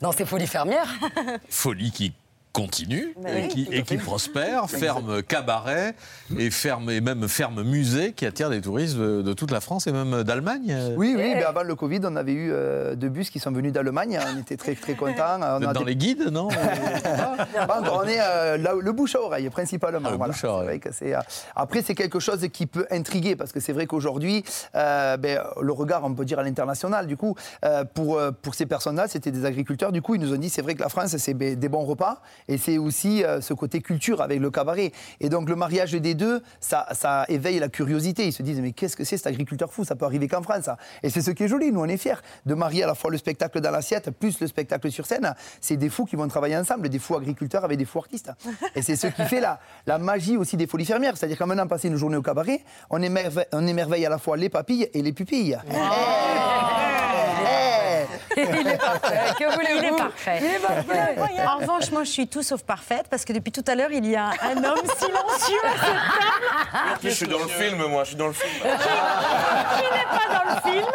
dans 0.00 0.12
ces 0.12 0.24
folies 0.24 0.46
fermières. 0.46 0.88
Folie 1.48 1.90
qui 1.90 2.12
continue 2.52 3.14
Bah 3.22 3.30
et, 3.30 3.42
oui, 3.42 3.48
qui, 3.48 3.68
et 3.70 3.82
prospère, 3.98 4.68
ferme 4.68 5.22
cabaret 5.22 5.94
et, 6.36 6.50
ferme, 6.50 6.90
et 6.90 7.00
même 7.00 7.28
ferme 7.28 7.62
musée 7.62 8.12
qui 8.12 8.26
attire 8.26 8.50
des 8.50 8.60
touristes 8.60 8.96
de, 8.96 9.22
de 9.22 9.32
toute 9.32 9.50
la 9.50 9.60
France 9.60 9.86
et 9.86 9.92
même 9.92 10.22
d'Allemagne. 10.24 10.94
Oui, 10.96 11.14
oui, 11.16 11.32
mais 11.34 11.44
avant 11.44 11.62
le 11.62 11.74
Covid, 11.74 12.00
on 12.04 12.16
avait 12.16 12.32
eu 12.32 12.50
euh, 12.52 12.94
deux 12.94 13.08
bus 13.08 13.30
qui 13.30 13.38
sont 13.38 13.52
venus 13.52 13.72
d'Allemagne. 13.72 14.18
On 14.34 14.40
était 14.40 14.56
très, 14.56 14.74
très 14.74 14.94
contents. 14.94 15.38
On 15.38 15.42
a 15.42 15.72
dans 15.72 15.80
des- 15.80 15.86
les 15.86 15.96
guides, 15.96 16.28
non 16.30 16.48
on 17.92 18.04
est 18.04 18.20
euh, 18.20 18.56
là- 18.56 18.74
le 18.80 18.92
bouche 18.92 19.14
à 19.14 19.20
oreille 19.20 19.48
principalement. 19.50 20.00
Ah, 20.04 20.10
le 20.10 20.16
voilà. 20.16 20.32
bouche 20.32 20.44
à 20.44 20.48
oreille. 20.50 20.80
Vrai 20.80 21.12
euh, 21.14 21.20
Après, 21.54 21.82
c'est 21.82 21.94
quelque 21.94 22.20
chose 22.20 22.46
qui 22.52 22.66
peut 22.66 22.86
intriguer 22.90 23.36
parce 23.36 23.52
que 23.52 23.60
c'est 23.60 23.72
vrai 23.72 23.86
qu'aujourd'hui, 23.86 24.44
euh, 24.74 25.16
ben, 25.16 25.40
le 25.60 25.72
regard, 25.72 26.04
on 26.04 26.14
peut 26.14 26.24
dire 26.24 26.38
à 26.38 26.42
l'international, 26.42 27.06
du 27.06 27.16
coup, 27.16 27.34
euh, 27.64 27.84
pour, 27.84 28.20
pour 28.42 28.54
ces 28.54 28.66
personnes-là, 28.66 29.08
c'était 29.08 29.30
des 29.30 29.44
agriculteurs. 29.44 29.92
Du 29.92 30.02
coup, 30.02 30.14
ils 30.14 30.20
nous 30.20 30.32
ont 30.32 30.38
dit 30.38 30.50
c'est 30.50 30.62
vrai 30.62 30.74
que 30.74 30.82
la 30.82 30.88
France, 30.88 31.16
c'est 31.16 31.34
ben, 31.34 31.54
des 31.56 31.68
bons 31.68 31.84
repas 31.84 32.20
et 32.48 32.58
c'est 32.58 32.78
aussi 32.78 33.24
euh, 33.24 33.40
ce 33.40 33.54
côté 33.54 33.80
culture 33.80 34.20
avec 34.20 34.40
le 34.40 34.50
cabaret. 34.50 34.92
Et 35.20 35.28
donc, 35.28 35.48
le 35.48 35.56
mariage 35.56 35.92
des 35.92 36.14
deux, 36.14 36.42
ça, 36.60 36.86
ça 36.92 37.24
éveille 37.28 37.58
la 37.58 37.68
curiosité. 37.68 38.26
Ils 38.26 38.32
se 38.32 38.42
disent 38.42 38.60
mais 38.60 38.72
qu'est-ce 38.72 38.96
que 38.96 39.04
c'est 39.04 39.16
cet 39.16 39.26
agriculteur 39.26 39.72
fou? 39.72 39.84
Ça 39.84 39.96
peut 39.96 40.04
arriver 40.04 40.28
qu'en 40.28 40.42
France. 40.42 40.68
Et 41.02 41.10
c'est 41.10 41.22
ce 41.22 41.30
qui 41.30 41.44
est 41.44 41.48
joli. 41.48 41.72
Nous, 41.72 41.80
on 41.80 41.86
est 41.86 41.96
fiers 41.96 42.20
de 42.46 42.54
marier 42.54 42.84
à 42.84 42.86
la 42.86 42.94
fois 42.94 43.10
le 43.10 43.18
spectacle 43.18 43.60
dans 43.60 43.70
l'assiette 43.70 44.10
plus 44.10 44.40
le 44.40 44.46
spectacle 44.46 44.90
sur 44.90 45.06
scène. 45.06 45.34
C'est 45.60 45.76
des 45.76 45.88
fous 45.88 46.04
qui 46.04 46.16
vont 46.16 46.28
travailler 46.28 46.56
ensemble, 46.56 46.88
des 46.88 46.98
fous 46.98 47.16
agriculteurs 47.16 47.64
avec 47.64 47.78
des 47.78 47.84
fous 47.84 47.98
artistes. 47.98 48.32
Et 48.74 48.82
c'est 48.82 48.96
ce 48.96 49.06
qui 49.06 49.24
fait 49.24 49.40
la, 49.40 49.98
magie 49.98 50.36
aussi 50.36 50.56
des 50.56 50.66
folies 50.66 50.84
fermières. 50.84 51.16
C'est-à-dire 51.16 51.38
qu'en 51.38 51.46
maintenant 51.46 51.66
passer 51.66 51.88
une 51.88 51.96
journée 51.96 52.16
au 52.16 52.22
cabaret, 52.22 52.60
on 52.90 53.02
émerveille, 53.02 54.06
à 54.06 54.08
la 54.08 54.18
fois 54.18 54.36
les 54.36 54.48
papilles 54.48 54.88
et 54.92 55.02
les 55.02 55.12
pupilles. 55.12 55.58
Il 58.36 58.66
est 58.68 58.76
parfait. 58.78 59.20
Que 59.38 59.44
voulez-vous 59.54 59.78
Il 59.78 59.84
est 59.84 59.96
parfait. 59.96 60.38
Il 60.40 60.46
est 60.46 60.58
parfait. 60.58 61.16
En 61.46 61.56
revanche, 61.58 61.90
moi, 61.90 62.04
je 62.04 62.10
suis 62.10 62.28
tout 62.28 62.42
sauf 62.42 62.62
parfaite 62.62 63.06
parce 63.10 63.24
que 63.24 63.32
depuis 63.32 63.52
tout 63.52 63.64
à 63.66 63.74
l'heure, 63.74 63.90
il 63.92 64.06
y 64.06 64.16
a 64.16 64.30
un 64.42 64.56
homme 64.64 64.84
silencieux 64.98 65.60
à 65.64 65.72
cette 65.72 66.72
table 66.72 66.98
Je 67.02 67.08
suis 67.10 67.26
dans 67.28 67.38
le 67.38 67.48
film, 67.48 67.84
moi, 67.86 68.02
je 68.04 68.08
suis 68.08 68.16
dans 68.16 68.26
le 68.28 68.32
film. 68.32 68.52
qui 68.62 68.68
n'est 68.68 70.10
pas 70.10 70.28
dans 70.32 70.44
le 70.54 70.60
film, 70.72 70.86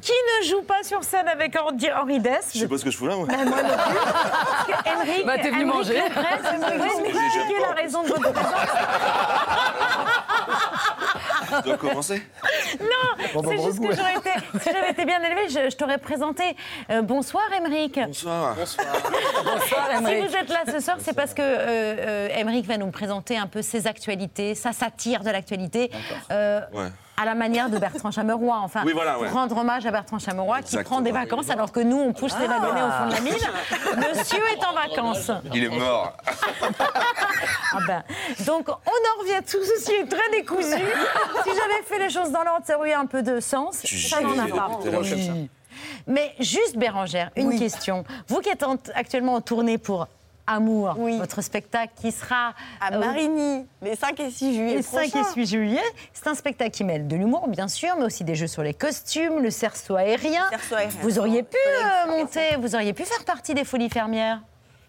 qui 0.00 0.12
ne 0.12 0.46
joue 0.48 0.62
pas 0.62 0.82
sur 0.82 1.02
scène 1.04 1.28
avec 1.28 1.56
Henri 1.56 2.18
Dess. 2.20 2.50
Je 2.54 2.60
sais 2.60 2.68
pas 2.68 2.78
ce 2.78 2.84
que 2.84 2.90
je 2.90 2.96
fous 2.96 3.06
là, 3.06 3.16
moi. 3.16 3.26
Moi 3.26 3.44
non 3.44 3.52
plus. 3.52 3.62
Parce 3.64 4.64
que 4.66 4.72
Henrik, 4.90 5.22
Bah, 5.26 5.38
t'es 5.40 5.50
venu 5.50 5.64
manger. 5.64 6.02
Vous 6.02 7.06
expliquer 7.06 7.60
la 7.60 7.72
raison 7.74 8.02
de 8.02 8.08
votre 8.08 8.32
présence 8.32 8.52
Je 11.60 11.68
dois 11.68 11.76
commencer 11.76 12.22
Non, 12.80 13.24
Bon, 13.34 13.42
c'est 13.48 13.62
juste 13.62 13.78
bon 13.80 13.88
que 13.88 13.96
j'aurais 13.96 14.14
été, 14.16 14.30
si 14.60 14.70
j'avais 14.72 14.90
été 14.90 15.04
bien 15.04 15.22
élevée, 15.22 15.48
je, 15.48 15.70
je 15.70 15.76
t'aurais 15.76 15.98
présenté. 15.98 16.56
Euh, 16.90 17.02
bonsoir, 17.02 17.44
Émeric. 17.56 17.98
Bonsoir. 18.06 18.54
Bonsoir, 18.54 18.88
Si 20.06 20.20
vous 20.20 20.36
êtes 20.36 20.48
là 20.48 20.62
ce 20.66 20.80
soir, 20.80 20.96
c'est 21.00 21.14
parce 21.14 21.34
que 21.34 21.42
euh, 21.42 22.28
euh, 22.28 22.62
va 22.66 22.76
nous 22.76 22.90
présenter 22.90 23.36
un 23.36 23.46
peu 23.46 23.62
ses 23.62 23.86
actualités, 23.86 24.54
sa 24.54 24.72
satire 24.72 25.22
de 25.22 25.30
l'actualité. 25.30 25.90
euh, 26.30 26.60
Ouais. 26.72 26.88
À 27.22 27.24
la 27.24 27.34
manière 27.36 27.70
de 27.70 27.78
Bertrand 27.78 28.10
Chameroy, 28.10 28.52
enfin, 28.64 28.82
Oui, 28.84 28.92
voilà, 28.92 29.16
ouais. 29.16 29.28
pour 29.28 29.36
rendre 29.38 29.56
hommage 29.56 29.86
à 29.86 29.92
Bertrand 29.92 30.18
Chameroy 30.18 30.60
qui 30.62 30.76
prend 30.82 31.00
des 31.00 31.12
vacances 31.12 31.48
alors 31.50 31.70
que 31.70 31.78
nous 31.78 31.96
on 32.00 32.12
pousse 32.12 32.34
les 32.40 32.48
wagonnets 32.48 32.82
au 32.82 32.90
fond 32.90 33.06
de 33.06 33.12
la 33.12 33.20
mine. 33.20 34.08
Monsieur 34.18 34.40
est 34.52 34.64
en 34.64 34.72
vacances. 34.74 35.30
Il 35.54 35.62
est 35.64 35.68
mort. 35.68 36.16
Ah 37.74 37.78
ben, 37.86 38.02
donc 38.44 38.68
on 38.68 38.72
en 38.72 39.20
revient, 39.22 39.40
tout 39.50 39.62
ceci 39.64 39.92
est 39.92 40.06
très 40.06 40.28
décousu. 40.30 40.68
Si 40.68 41.50
j'avais 41.50 41.82
fait 41.86 41.98
les 41.98 42.10
choses 42.10 42.30
dans 42.30 42.42
l'ordre, 42.44 42.66
ça 42.66 42.76
aurait 42.76 42.90
eu 42.90 42.94
un 42.94 43.06
peu 43.06 43.22
de 43.22 43.40
sens. 43.40 43.76
Ça 43.86 44.20
n'en 44.20 44.38
a 44.38 44.46
pas. 44.48 44.78
Mais 46.06 46.34
juste 46.38 46.76
Bérangère, 46.76 47.30
une 47.36 47.58
question. 47.58 48.04
Vous 48.28 48.40
qui 48.40 48.50
êtes 48.50 48.62
en- 48.62 48.76
actuellement 48.94 49.34
en 49.34 49.40
tournée 49.40 49.78
pour 49.78 50.06
Amour, 50.46 50.94
votre 51.18 51.40
spectacle 51.42 51.92
qui 52.00 52.10
sera 52.12 52.54
À 52.80 52.92
euh, 52.94 52.98
Marigny, 52.98 53.66
les 53.80 53.94
5 53.96 54.18
et 54.20 54.30
6 54.30 54.54
juillet. 54.54 54.74
les 54.76 54.82
5 54.82 55.06
et 55.06 55.10
prochains. 55.10 55.32
6 55.32 55.46
juillet. 55.46 55.82
C'est 56.12 56.26
un 56.26 56.34
spectacle 56.34 56.70
qui 56.70 56.84
mêle 56.84 57.06
de 57.06 57.16
l'humour, 57.16 57.48
bien 57.48 57.68
sûr, 57.68 57.94
mais 57.98 58.04
aussi 58.04 58.24
des 58.24 58.34
jeux 58.34 58.46
sur 58.48 58.62
les 58.62 58.74
costumes, 58.74 59.38
le 59.40 59.50
cerceau 59.50 59.96
aérien. 59.96 60.44
Cerceau 60.50 60.74
aérien. 60.74 60.98
Vous 61.02 61.18
auriez 61.18 61.42
pu 61.42 61.56
euh, 61.56 62.18
monter, 62.18 62.56
vous 62.60 62.74
auriez 62.74 62.92
pu 62.92 63.04
faire 63.04 63.24
partie 63.24 63.54
des 63.54 63.64
Folies 63.64 63.90
Fermières. 63.90 64.40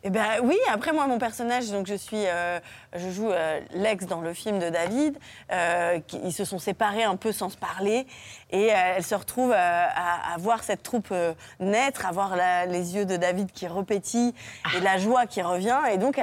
Eh 0.05 0.09
ben 0.09 0.41
oui, 0.43 0.57
après 0.69 0.91
moi 0.91 1.07
mon 1.07 1.17
personnage, 1.17 1.71
donc 1.71 1.87
je 1.87 1.93
suis, 1.93 2.27
euh, 2.27 2.59
je 2.93 3.09
joue 3.09 3.31
euh, 3.31 3.61
l'ex 3.71 4.05
dans 4.05 4.19
le 4.19 4.33
film 4.33 4.59
de 4.59 4.69
David. 4.69 5.17
euh, 5.49 5.97
ils 6.25 6.33
se 6.33 6.43
sont 6.43 6.59
séparés 6.59 7.03
un 7.03 7.15
peu 7.15 7.31
sans 7.31 7.47
se 7.49 7.55
parler 7.55 8.05
et 8.51 8.67
elle 8.67 9.03
se 9.05 9.15
retrouve 9.15 9.53
à, 9.55 10.35
voir 10.39 10.61
cette 10.61 10.83
troupe 10.83 11.13
naître, 11.61 12.05
à 12.05 12.11
voir 12.11 12.35
les 12.67 12.95
yeux 12.95 13.05
de 13.05 13.15
David 13.15 13.51
qui 13.53 13.65
repétillent 13.65 14.33
et 14.75 14.81
la 14.81 14.97
joie 14.97 15.25
qui 15.25 15.41
revient. 15.41 15.79
Et 15.91 15.97
donc 15.97 16.19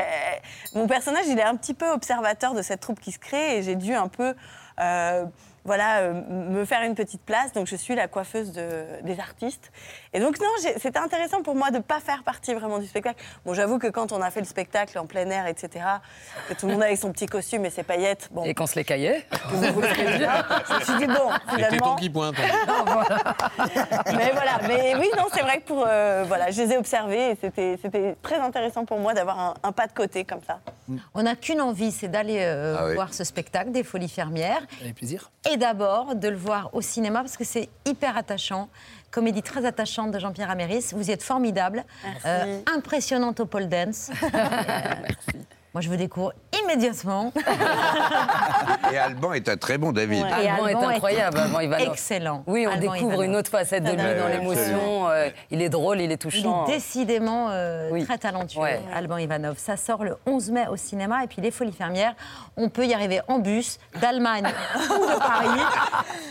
mon 0.74 0.86
personnage, 0.86 1.24
il 1.26 1.38
est 1.38 1.42
un 1.44 1.56
petit 1.56 1.74
peu 1.74 1.90
observateur 1.90 2.52
de 2.52 2.60
cette 2.60 2.80
troupe 2.80 3.00
qui 3.00 3.12
se 3.12 3.18
crée 3.18 3.56
et 3.56 3.62
j'ai 3.62 3.76
dû 3.76 3.94
un 3.94 4.08
peu 4.08 4.34
voilà, 5.64 6.12
me 6.12 6.64
faire 6.64 6.82
une 6.82 6.94
petite 6.94 7.22
place. 7.22 7.52
Donc, 7.52 7.66
je 7.66 7.76
suis 7.76 7.94
la 7.94 8.08
coiffeuse 8.08 8.52
de- 8.52 9.02
des 9.02 9.20
artistes. 9.20 9.70
Et 10.12 10.18
donc, 10.18 10.40
non, 10.40 10.48
c'était 10.78 10.98
intéressant 10.98 11.40
pour 11.42 11.54
moi 11.54 11.70
de 11.70 11.76
ne 11.76 11.82
pas 11.82 12.00
faire 12.00 12.24
partie 12.24 12.52
vraiment 12.52 12.78
du 12.80 12.86
spectacle. 12.86 13.22
Bon, 13.44 13.54
j'avoue 13.54 13.78
que 13.78 13.86
quand 13.86 14.11
on 14.11 14.20
a 14.20 14.30
fait 14.32 14.40
le 14.40 14.46
spectacle 14.46 14.98
en 14.98 15.06
plein 15.06 15.28
air, 15.30 15.46
etc., 15.46 15.84
que 16.48 16.54
tout 16.54 16.66
le 16.66 16.72
monde 16.72 16.82
avec 16.82 16.98
son 16.98 17.12
petit 17.12 17.26
costume 17.26 17.64
et 17.64 17.70
ses 17.70 17.84
paillettes, 17.84 18.28
bon, 18.32 18.42
Et 18.44 18.52
qu'on 18.54 18.66
se 18.66 18.74
les 18.74 18.84
caillait. 18.84 19.24
vous 19.50 19.80
le 19.80 19.86
savez 19.88 20.18
bien, 20.18 20.44
je 20.68 20.74
me 20.74 20.80
suis 20.80 21.06
dit, 21.06 21.06
bon, 21.06 21.30
finalement... 21.54 21.94
qui 21.96 22.11
pointent. 22.11 22.34
Mais 24.16 24.32
voilà, 24.32 24.58
mais 24.66 24.94
oui, 24.96 25.08
non, 25.16 25.24
c'est 25.32 25.42
vrai 25.42 25.61
que 25.61 25.66
pour, 25.66 25.84
euh, 25.86 26.24
voilà, 26.26 26.50
je 26.50 26.61
les 26.62 26.72
ai 26.72 26.76
observés 26.76 27.30
et 27.30 27.38
c'était 27.40 27.78
c'était 27.80 28.16
très 28.22 28.36
intéressant 28.38 28.84
pour 28.84 28.98
moi 28.98 29.14
d'avoir 29.14 29.38
un, 29.38 29.54
un 29.62 29.72
pas 29.72 29.86
de 29.86 29.92
côté 29.92 30.24
comme 30.24 30.40
ça. 30.46 30.61
On 31.14 31.22
n'a 31.22 31.36
qu'une 31.36 31.61
envie, 31.61 31.92
c'est 31.92 32.08
d'aller 32.08 32.38
euh, 32.40 32.76
Ah 32.78 32.86
oui. 32.86 32.94
voir 32.94 33.14
ce 33.14 33.24
spectacle 33.24 33.70
des 33.70 33.84
Folies 33.84 34.08
Fermières. 34.08 34.62
Avec 34.80 34.96
plaisir. 34.96 35.30
Et 35.50 35.56
d'abord 35.56 36.14
de 36.14 36.28
le 36.28 36.36
voir 36.36 36.70
au 36.72 36.80
cinéma 36.80 37.20
parce 37.20 37.36
que 37.36 37.44
c'est 37.44 37.68
hyper 37.86 38.16
attachant. 38.16 38.68
Comédie 39.11 39.42
très 39.42 39.64
attachante 39.64 40.12
de 40.12 40.18
Jean-Pierre 40.18 40.50
Améris. 40.50 40.86
Vous 40.92 41.08
y 41.08 41.12
êtes 41.12 41.22
formidable. 41.22 41.84
Euh, 42.26 42.61
impressionnante 42.72 43.40
au 43.40 43.46
pole 43.46 43.68
dance. 43.68 44.11
Euh, 44.32 44.94
Moi, 45.72 45.80
je 45.82 45.88
vous 45.88 45.96
découvre 45.96 46.32
immédiatement. 46.64 47.32
Et 48.92 48.98
Alban 48.98 49.32
est 49.34 49.48
un 49.48 49.56
très 49.56 49.78
bon 49.78 49.92
David. 49.92 50.26
Et 50.42 50.48
Alban 50.48 50.66
est 50.66 50.74
Alban 50.74 50.90
est 50.90 50.94
incroyable, 50.96 51.38
Alban 51.44 51.60
Ivanov. 51.60 51.88
excellent. 51.92 52.42
Oui, 52.48 52.66
on 52.66 52.70
Alban 52.72 52.80
découvre 52.92 53.12
Ivanov. 53.12 53.24
une 53.24 53.36
autre 53.36 53.50
facette 53.50 53.84
de 53.84 53.90
lui 53.92 53.96
Ouais, 53.96 54.18
dans 54.18 54.26
l'émotion. 54.28 55.08
euh, 55.10 55.28
il 55.52 55.62
est 55.62 55.68
drôle, 55.68 56.00
il 56.00 56.10
est 56.10 56.14
Il 56.14 56.18
touchant. 56.18 56.66
est 56.66 56.72
décidément 56.72 57.48
euh, 57.50 58.04
très 58.04 58.18
talentueux, 58.18 58.60
Ouais. 58.60 58.80
Alban 58.92 59.18
Ivanov. 59.18 59.58
Ça 59.58 59.76
sort 59.76 60.02
le 60.02 60.16
11 60.26 60.50
mai 60.50 60.64
au 60.70 60.76
cinéma. 60.76 61.22
Et 61.22 61.28
puis 61.28 61.40
les 61.40 61.52
Folies 61.52 61.72
Fermières, 61.72 62.14
on 62.56 62.68
peut 62.68 62.86
y 62.86 62.92
arriver 62.92 63.20
en 63.28 63.38
bus, 63.38 63.78
d'Allemagne 64.00 64.46
ou 64.90 65.06
de 65.06 65.18
Paris. 65.18 65.60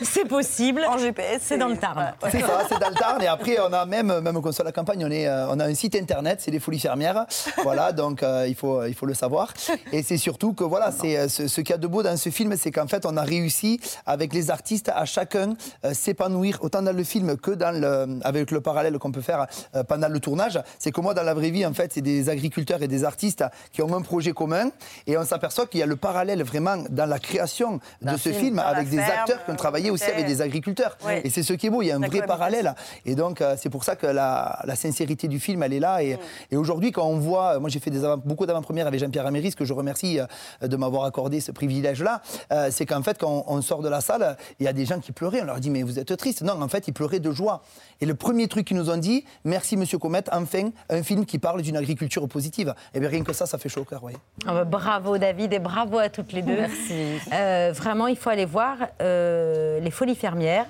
C'est 0.02 0.26
possible. 0.28 0.84
En 0.86 0.98
GPS. 0.98 1.42
C'est 1.44 1.58
dans 1.58 1.70
le 1.70 1.78
Tarn. 1.78 2.14
C'est 2.30 2.42
ça, 2.42 2.64
c'est 2.68 2.80
dans 2.80 2.90
le 2.90 2.96
Tarn. 2.96 3.22
Et 3.22 3.28
après, 3.28 3.58
on 3.62 3.72
a 3.72 3.86
même, 3.86 4.20
même 4.20 4.42
qu'on 4.42 4.52
soit 4.52 4.64
à 4.64 4.68
la 4.68 4.72
campagne, 4.74 5.06
on, 5.06 5.12
est, 5.12 5.28
euh, 5.28 5.48
on 5.50 5.60
a 5.62 5.66
un 5.66 5.74
site 5.76 5.96
internet, 5.96 6.42
c'est 6.42 6.52
les 6.52 6.60
Folies 6.60 6.80
Fermières. 6.80 7.26
Voilà, 7.64 7.94
donc 7.94 8.22
euh, 8.22 8.46
il, 8.48 8.56
faut, 8.56 8.84
il 8.84 8.94
faut 8.94 9.06
le 9.06 9.14
savoir. 9.14 9.29
Et 9.94 10.04
c'est 10.04 10.18
surtout 10.18 10.54
que 10.54 10.64
voilà, 10.64 10.92
c'est 10.92 11.18
euh, 11.18 11.28
ce, 11.30 11.48
ce 11.48 11.62
qu'il 11.62 11.72
y 11.72 11.74
a 11.74 11.78
de 11.78 11.88
beau 11.88 12.04
dans 12.04 12.18
ce 12.18 12.30
film, 12.30 12.56
c'est 12.58 12.72
qu'en 12.72 12.88
fait, 12.88 13.06
on 13.06 13.16
a 13.18 13.22
réussi 13.24 13.80
avec 14.06 14.34
les 14.34 14.52
artistes 14.52 14.90
à 14.94 15.06
chacun 15.06 15.54
euh, 15.86 15.94
s'épanouir 15.94 16.60
autant 16.62 16.82
dans 16.82 16.96
le 16.96 17.04
film 17.04 17.38
que 17.38 17.52
dans 17.52 17.72
le, 17.72 18.20
avec 18.24 18.52
le 18.52 18.62
parallèle 18.62 18.98
qu'on 18.98 19.12
peut 19.12 19.22
faire 19.22 19.46
euh, 19.76 19.84
pendant 19.84 20.08
le 20.10 20.20
tournage. 20.20 20.60
C'est 20.80 20.92
que 20.92 21.02
moi, 21.02 21.14
dans 21.14 21.24
la 21.24 21.34
vraie 21.34 21.50
vie, 21.52 21.66
en 21.66 21.74
fait, 21.74 21.92
c'est 21.94 22.02
des 22.02 22.30
agriculteurs 22.30 22.82
et 22.82 22.88
des 22.88 23.04
artistes 23.04 23.44
qui 23.72 23.82
ont 23.82 23.94
un 23.96 24.02
projet 24.02 24.32
commun. 24.32 24.70
Et 25.08 25.18
on 25.18 25.26
s'aperçoit 25.26 25.68
qu'il 25.68 25.80
y 25.80 25.84
a 25.84 25.86
le 25.86 25.96
parallèle 25.96 26.44
vraiment 26.44 26.78
dans 26.90 27.06
la 27.06 27.20
création 27.20 27.80
de 28.02 28.18
ce 28.18 28.30
film, 28.32 28.60
avec 28.60 28.90
des 28.90 28.98
ferme, 28.98 29.20
acteurs 29.20 29.46
qui 29.46 29.52
ont 29.52 29.56
travaillé 29.56 29.90
aussi 29.92 30.06
avec 30.06 30.26
des 30.26 30.42
agriculteurs. 30.42 30.98
Et 31.24 31.30
c'est 31.30 31.44
ce 31.44 31.54
qui 31.54 31.68
est 31.68 31.70
beau, 31.70 31.82
il 31.82 31.88
y 31.88 31.92
a 31.92 31.96
un 31.96 32.00
vrai 32.00 32.26
parallèle. 32.26 32.74
Et 33.06 33.16
donc, 33.16 33.42
euh, 33.42 33.56
c'est 33.60 33.70
pour 33.70 33.84
ça 33.84 33.96
que 33.96 34.08
la, 34.08 34.60
la 34.66 34.76
sincérité 34.76 35.28
du 35.28 35.40
film, 35.40 35.64
elle 35.64 35.74
est 35.74 35.80
là. 35.80 35.98
Mm. 36.00 36.02
Et, 36.02 36.18
et 36.52 36.58
aujourd'hui, 36.58 36.92
quand 36.92 37.06
on 37.06 37.18
voit, 37.20 37.60
moi 37.60 37.70
j'ai 37.70 37.80
fait 37.80 37.90
des 37.92 38.04
avant- 38.04 38.18
beaucoup 38.18 38.46
d'avant-premières 38.46 38.88
avec 38.88 39.00
Jean-Pierre 39.00 39.19
Améris, 39.26 39.54
que 39.56 39.66
je 39.66 39.74
remercie 39.74 40.20
euh, 40.20 40.68
de 40.68 40.76
m'avoir 40.76 41.04
accordé 41.06 41.40
ce 41.42 41.52
privilège-là, 41.52 42.22
euh, 42.52 42.70
c'est 42.72 42.86
qu'en 42.86 43.02
fait, 43.04 43.18
quand 43.18 43.46
on, 43.48 43.54
on 43.58 43.62
sort 43.62 43.82
de 43.82 43.90
la 43.90 44.02
salle, 44.02 44.38
il 44.60 44.66
y 44.66 44.68
a 44.68 44.74
des 44.74 44.86
gens 44.86 45.00
qui 45.00 45.12
pleuraient. 45.12 45.42
On 45.42 45.46
leur 45.46 45.60
dit, 45.60 45.70
mais 45.70 45.84
vous 45.84 46.00
êtes 46.00 46.16
triste. 46.18 46.42
Non, 46.42 46.62
en 46.62 46.68
fait, 46.68 46.88
ils 46.88 46.94
pleuraient 46.94 47.20
de 47.20 47.32
joie. 47.32 47.62
Et 48.02 48.06
le 48.06 48.16
premier 48.16 48.48
truc 48.48 48.68
qu'ils 48.68 48.78
nous 48.78 48.90
ont 48.90 48.98
dit, 48.98 49.26
merci 49.44 49.78
Monsieur 49.78 49.98
Comet, 49.98 50.24
enfin, 50.32 50.70
un 50.90 51.04
film 51.04 51.26
qui 51.26 51.40
parle 51.40 51.62
d'une 51.62 51.78
agriculture 51.78 52.28
positive. 52.28 52.74
Et 52.94 53.00
bien 53.00 53.10
rien 53.10 53.24
que 53.24 53.34
ça, 53.34 53.46
ça 53.46 53.58
fait 53.58 53.70
chaud 53.70 53.82
au 53.82 53.86
cœur, 53.86 54.04
oui. 54.04 54.14
Ah 54.46 54.54
bah, 54.54 54.64
bravo 54.64 55.18
David 55.18 55.54
et 55.54 55.60
bravo 55.60 55.98
à 56.00 56.10
toutes 56.10 56.32
les 56.34 56.42
deux. 56.42 56.56
Merci. 56.56 57.18
Euh, 57.34 57.72
vraiment, 57.76 58.08
il 58.08 58.16
faut 58.18 58.30
aller 58.30 58.46
voir 58.46 58.78
euh, 59.02 59.80
Les 59.80 59.92
Folies 59.92 60.16
Fermières. 60.16 60.66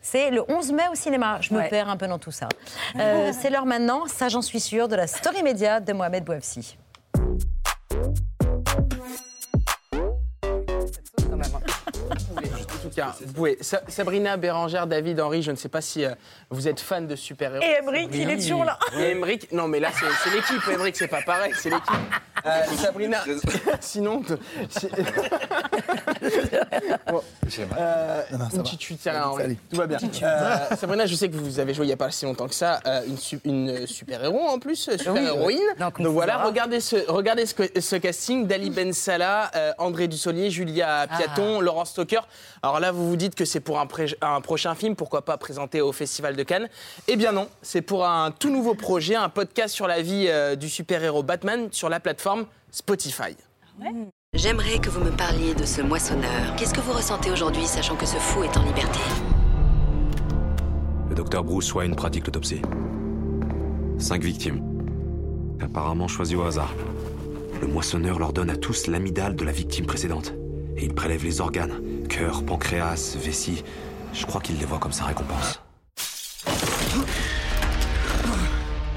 C'est 0.00 0.30
le 0.32 0.42
11 0.50 0.72
mai 0.72 0.82
au 0.90 0.96
cinéma. 0.96 1.38
Je 1.40 1.54
me 1.54 1.60
Ouais. 1.60 1.68
perds 1.68 1.88
un 1.88 1.96
peu 1.96 2.08
dans 2.08 2.18
tout 2.18 2.32
ça. 2.32 2.48
Euh, 2.98 3.32
c'est 3.40 3.50
l'heure 3.50 3.66
maintenant, 3.66 4.06
ça 4.08 4.28
j'en 4.28 4.42
suis 4.42 4.58
sûre, 4.58 4.88
de 4.88 4.96
la 4.96 5.06
story 5.06 5.42
média 5.44 5.78
de 5.78 5.92
Mohamed 5.92 6.24
Bouafsi. 6.24 6.76
Thank 8.02 8.18
you. 8.18 8.31
Cas, 12.94 13.14
vous 13.24 13.32
pouvez. 13.32 13.58
Sa- 13.60 13.82
Sabrina, 13.88 14.36
Bérangère, 14.36 14.86
David, 14.86 15.20
Henri, 15.20 15.42
je 15.42 15.50
ne 15.50 15.56
sais 15.56 15.68
pas 15.68 15.80
si 15.80 16.04
euh, 16.04 16.14
vous 16.50 16.68
êtes 16.68 16.80
fan 16.80 17.06
de 17.06 17.16
super-héros. 17.16 17.64
Et 17.64 17.78
Emmerich, 17.80 18.08
il 18.12 18.30
est 18.30 18.36
toujours 18.38 18.64
là. 18.64 18.78
Et 18.98 19.10
Emmerich, 19.12 19.50
non 19.52 19.68
mais 19.68 19.80
là 19.80 19.88
c'est 19.92 20.30
l'équipe, 20.30 20.62
Emmerich 20.72 20.96
c'est 20.96 21.08
pas 21.08 21.22
pareil, 21.22 21.52
c'est 21.56 21.70
l'équipe. 21.70 21.94
Euh, 22.44 22.62
Sabrina, 22.76 23.18
sinon... 23.80 24.22
si- 24.68 24.88
Bon, 27.10 27.22
euh, 27.78 28.22
Non, 28.32 28.38
non, 28.38 28.44
ça 28.50 28.56
une 28.56 28.62
va. 29.12 29.28
Henri. 29.28 29.58
Tout 29.70 29.76
va 29.76 29.86
bien. 29.86 29.98
Euh, 30.22 30.56
Sabrina, 30.76 31.06
je 31.06 31.14
sais 31.14 31.28
que 31.28 31.36
vous 31.36 31.58
avez 31.60 31.74
joué 31.74 31.84
il 31.84 31.88
n'y 31.88 31.92
a 31.92 31.96
pas 31.96 32.10
si 32.10 32.24
longtemps 32.24 32.48
que 32.48 32.54
ça, 32.54 32.80
euh, 32.86 33.02
une, 33.06 33.18
su- 33.18 33.40
une 33.44 33.86
super-héros 33.86 34.48
en 34.48 34.58
plus, 34.58 34.76
super-héroïne. 34.96 35.60
Donc 35.78 36.12
voilà, 36.12 36.38
regardez 36.44 36.80
ce, 36.80 36.96
regardez 37.10 37.46
ce, 37.46 37.54
que- 37.54 37.80
ce 37.80 37.96
casting 37.96 38.46
d'Ali 38.46 38.70
Ben 38.70 38.92
Salah, 38.92 39.50
euh, 39.54 39.72
André 39.78 40.08
Dussolier, 40.08 40.50
Julia 40.50 41.06
Piaton, 41.16 41.60
Laurent 41.60 41.84
Stoker. 41.84 42.26
Alors 42.62 42.80
là, 42.82 42.92
vous 42.92 43.08
vous 43.08 43.16
dites 43.16 43.34
que 43.34 43.46
c'est 43.46 43.60
pour 43.60 43.80
un, 43.80 43.86
prochain 44.40 44.74
film, 44.74 44.94
pourquoi 44.94 45.24
pas 45.24 45.38
présenté 45.38 45.80
au 45.80 45.92
Festival 45.92 46.36
de 46.36 46.42
Cannes 46.42 46.68
Eh 47.08 47.16
bien 47.16 47.32
non, 47.32 47.48
c'est 47.62 47.80
pour 47.80 48.06
un 48.06 48.30
tout 48.30 48.50
nouveau 48.50 48.74
projet, 48.74 49.14
un 49.14 49.30
podcast 49.30 49.74
sur 49.74 49.86
la 49.86 50.02
vie 50.02 50.26
euh, 50.28 50.56
du 50.56 50.68
super-héros 50.68 51.22
Batman 51.22 51.68
sur 51.70 51.88
la 51.88 52.00
plateforme 52.00 52.44
Spotify. 52.70 53.36
J'aimerais 54.34 54.78
que 54.78 54.90
vous 54.90 55.00
me 55.00 55.10
parliez 55.10 55.54
de 55.54 55.64
ce 55.64 55.80
moissonneur. 55.80 56.56
Qu'est-ce 56.56 56.74
que 56.74 56.80
vous 56.80 56.92
ressentez 56.92 57.30
aujourd'hui, 57.30 57.64
sachant 57.64 57.96
que 57.96 58.06
ce 58.06 58.16
fou 58.16 58.42
est 58.42 58.56
en 58.56 58.64
liberté? 58.64 58.98
Le 61.08 61.14
docteur 61.14 61.44
Bruce 61.44 61.72
Wayne 61.74 61.94
pratique 61.94 62.26
l'autopsie. 62.26 62.62
Cinq 63.98 64.22
victimes. 64.22 64.60
Apparemment 65.60 66.08
choisies 66.08 66.36
au 66.36 66.42
hasard. 66.42 66.74
Le 67.60 67.68
moissonneur 67.68 68.18
leur 68.18 68.32
donne 68.32 68.50
à 68.50 68.56
tous 68.56 68.88
l'amygdale 68.88 69.36
de 69.36 69.44
la 69.44 69.52
victime 69.52 69.86
précédente. 69.86 70.34
Et 70.76 70.84
il 70.84 70.94
prélève 70.94 71.24
les 71.24 71.40
organes. 71.40 71.80
Cœur, 72.08 72.44
pancréas, 72.44 73.16
vessie. 73.18 73.62
Je 74.12 74.26
crois 74.26 74.40
qu'il 74.40 74.58
les 74.58 74.64
voit 74.64 74.78
comme 74.78 74.92
sa 74.92 75.04
récompense. 75.04 75.60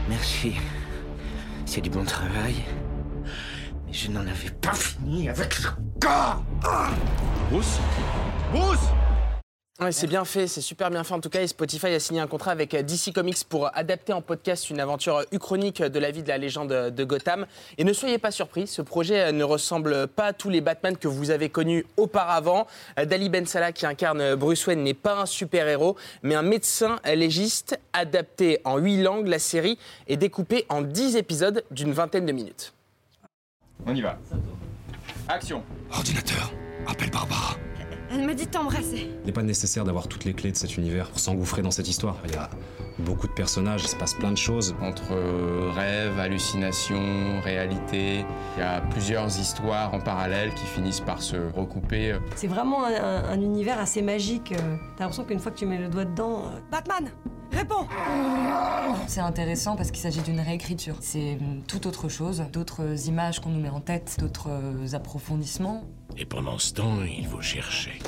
Merci. 0.10 0.56
C'est 1.66 1.82
du 1.82 1.90
bon 1.90 2.04
travail. 2.04 2.56
Mais 3.86 3.94
je 3.94 4.12
n'en 4.12 4.22
avais 4.22 4.52
pas 4.62 4.74
fini 4.74 5.30
avec 5.30 5.54
ce 5.54 5.68
corps 6.00 6.44
Bruce 7.50 7.80
Bruce 8.52 8.90
Ouais, 9.82 9.92
c'est 9.92 10.08
bien 10.08 10.24
fait, 10.24 10.48
c'est 10.48 10.62
super 10.62 10.90
bien 10.90 11.04
fait 11.04 11.14
en 11.14 11.20
tout 11.20 11.30
cas. 11.30 11.42
Et 11.42 11.48
Spotify 11.48 11.88
a 11.88 12.00
signé 12.00 12.22
un 12.22 12.28
contrat 12.28 12.52
avec 12.52 12.74
euh, 12.74 12.82
DC 12.82 13.12
Comics 13.14 13.44
pour 13.44 13.76
adapter 13.76 14.14
en 14.14 14.22
podcast 14.22 14.70
une 14.70 14.80
aventure 14.80 15.26
uchronique 15.34 15.84
de 15.84 16.00
la 16.00 16.12
vie 16.12 16.24
de 16.24 16.30
la 16.30 16.38
légende 16.38 16.70
de 16.70 17.04
Gotham. 17.04 17.46
Et 17.78 17.84
ne 17.84 17.92
soyez 17.92 18.18
pas 18.18 18.32
surpris, 18.32 18.68
ce 18.68 18.82
projet 18.82 19.20
euh, 19.20 19.32
ne 19.34 19.44
ressemble 19.44 20.08
pas 20.08 20.28
à 20.28 20.34
tous 20.34 20.50
les 20.50 20.62
Batman 20.62 20.96
que 20.96 21.10
vous 21.10 21.30
avez 21.30 21.50
connus 21.50 21.86
auparavant. 21.98 22.68
Euh, 22.98 23.04
Dali 23.04 23.28
Ben 23.28 23.46
Salah, 23.46 23.74
qui 23.74 23.86
incarne 23.86 24.36
Bruce 24.36 24.66
Wayne, 24.66 24.82
n'est 24.82 24.94
pas 24.94 25.20
un 25.20 25.26
super-héros, 25.26 25.98
mais 26.24 26.36
un 26.36 26.42
médecin 26.42 26.96
légiste 27.14 27.78
adapté 27.92 28.62
en 28.64 28.78
huit 28.78 29.02
langues. 29.02 29.28
La 29.28 29.40
série 29.40 29.78
est 30.08 30.16
découpée 30.16 30.66
en 30.70 30.84
10 30.84 31.18
épisodes 31.18 31.66
d'une 31.72 31.92
vingtaine 31.92 32.26
de 32.26 32.32
minutes. 32.32 32.72
On 33.86 33.94
y 33.94 34.00
va. 34.00 34.18
Action. 35.28 35.64
Ordinateur, 35.92 36.54
appelle 36.88 37.12
Barbara. 37.12 37.58
Elle 38.12 38.26
m'a 38.26 38.34
dit 38.34 38.46
de 38.46 38.52
t'embrasser. 38.52 39.10
Il 39.24 39.26
n'est 39.26 39.32
pas 39.32 39.44
nécessaire 39.44 39.84
d'avoir 39.84 40.08
toutes 40.08 40.26
les 40.26 40.34
clés 40.34 40.52
de 40.52 40.58
cet 40.58 40.78
univers 40.78 41.10
pour 41.10 41.20
s'engouffrer 41.20 41.62
dans 41.62 41.72
cette 41.72 41.88
histoire. 41.88 42.18
Il 42.26 42.34
y 42.34 42.36
a 42.38 42.50
beaucoup 43.00 43.28
de 43.28 43.34
personnages, 43.34 43.84
il 43.84 43.88
se 43.90 43.96
passe 43.96 44.14
plein 44.14 44.32
de 44.32 44.38
choses. 44.38 44.76
Entre 44.82 45.12
euh, 45.12 45.72
rêve, 45.74 46.20
hallucination, 46.20 47.02
réalité, 47.44 48.26
il 48.56 48.60
y 48.60 48.64
a 48.64 48.82
plusieurs 48.82 49.28
histoires 49.28 49.94
en 49.94 50.00
parallèle 50.00 50.54
qui 50.54 50.66
finissent 50.66 51.02
par 51.02 51.22
se 51.22 51.36
recouper. 51.56 52.16
C'est 52.36 52.48
vraiment 52.48 52.86
un, 52.86 52.94
un- 52.94 53.24
un 53.30 53.42
univers 53.42 53.80
assez 53.80 54.02
magique. 54.02 54.52
euh, 54.54 54.76
T'as 54.98 55.04
l'impression 55.06 55.26
qu'une 55.26 55.40
fois 55.40 55.52
que 55.52 55.58
tu 55.58 55.66
mets 55.66 55.78
le 55.80 55.88
doigt 55.90 56.06
dedans. 56.06 56.44
euh, 56.46 56.60
Batman 56.72 57.10
Réponds 57.52 57.88
C'est 59.08 59.22
intéressant 59.22 59.76
parce 59.76 59.92
qu'il 59.92 60.02
s'agit 60.02 60.22
d'une 60.22 60.40
réécriture. 60.40 60.98
C'est 61.02 61.38
hum, 61.40 61.62
tout 61.68 61.88
autre 61.88 62.10
chose, 62.10 62.44
d'autres 62.52 63.08
images 63.08 63.40
qu'on 63.40 63.50
nous 63.50 63.60
met 63.62 63.70
en 63.70 63.82
tête, 63.82 64.18
d'autres 64.20 64.50
euh, 64.50 64.94
approfondissements. 64.94 65.84
Et 66.18 66.26
pendant 66.26 66.58
ce 66.58 66.74
temps, 66.74 67.04
il 67.04 67.26
faut 67.26 67.42
chercher. 67.42 68.00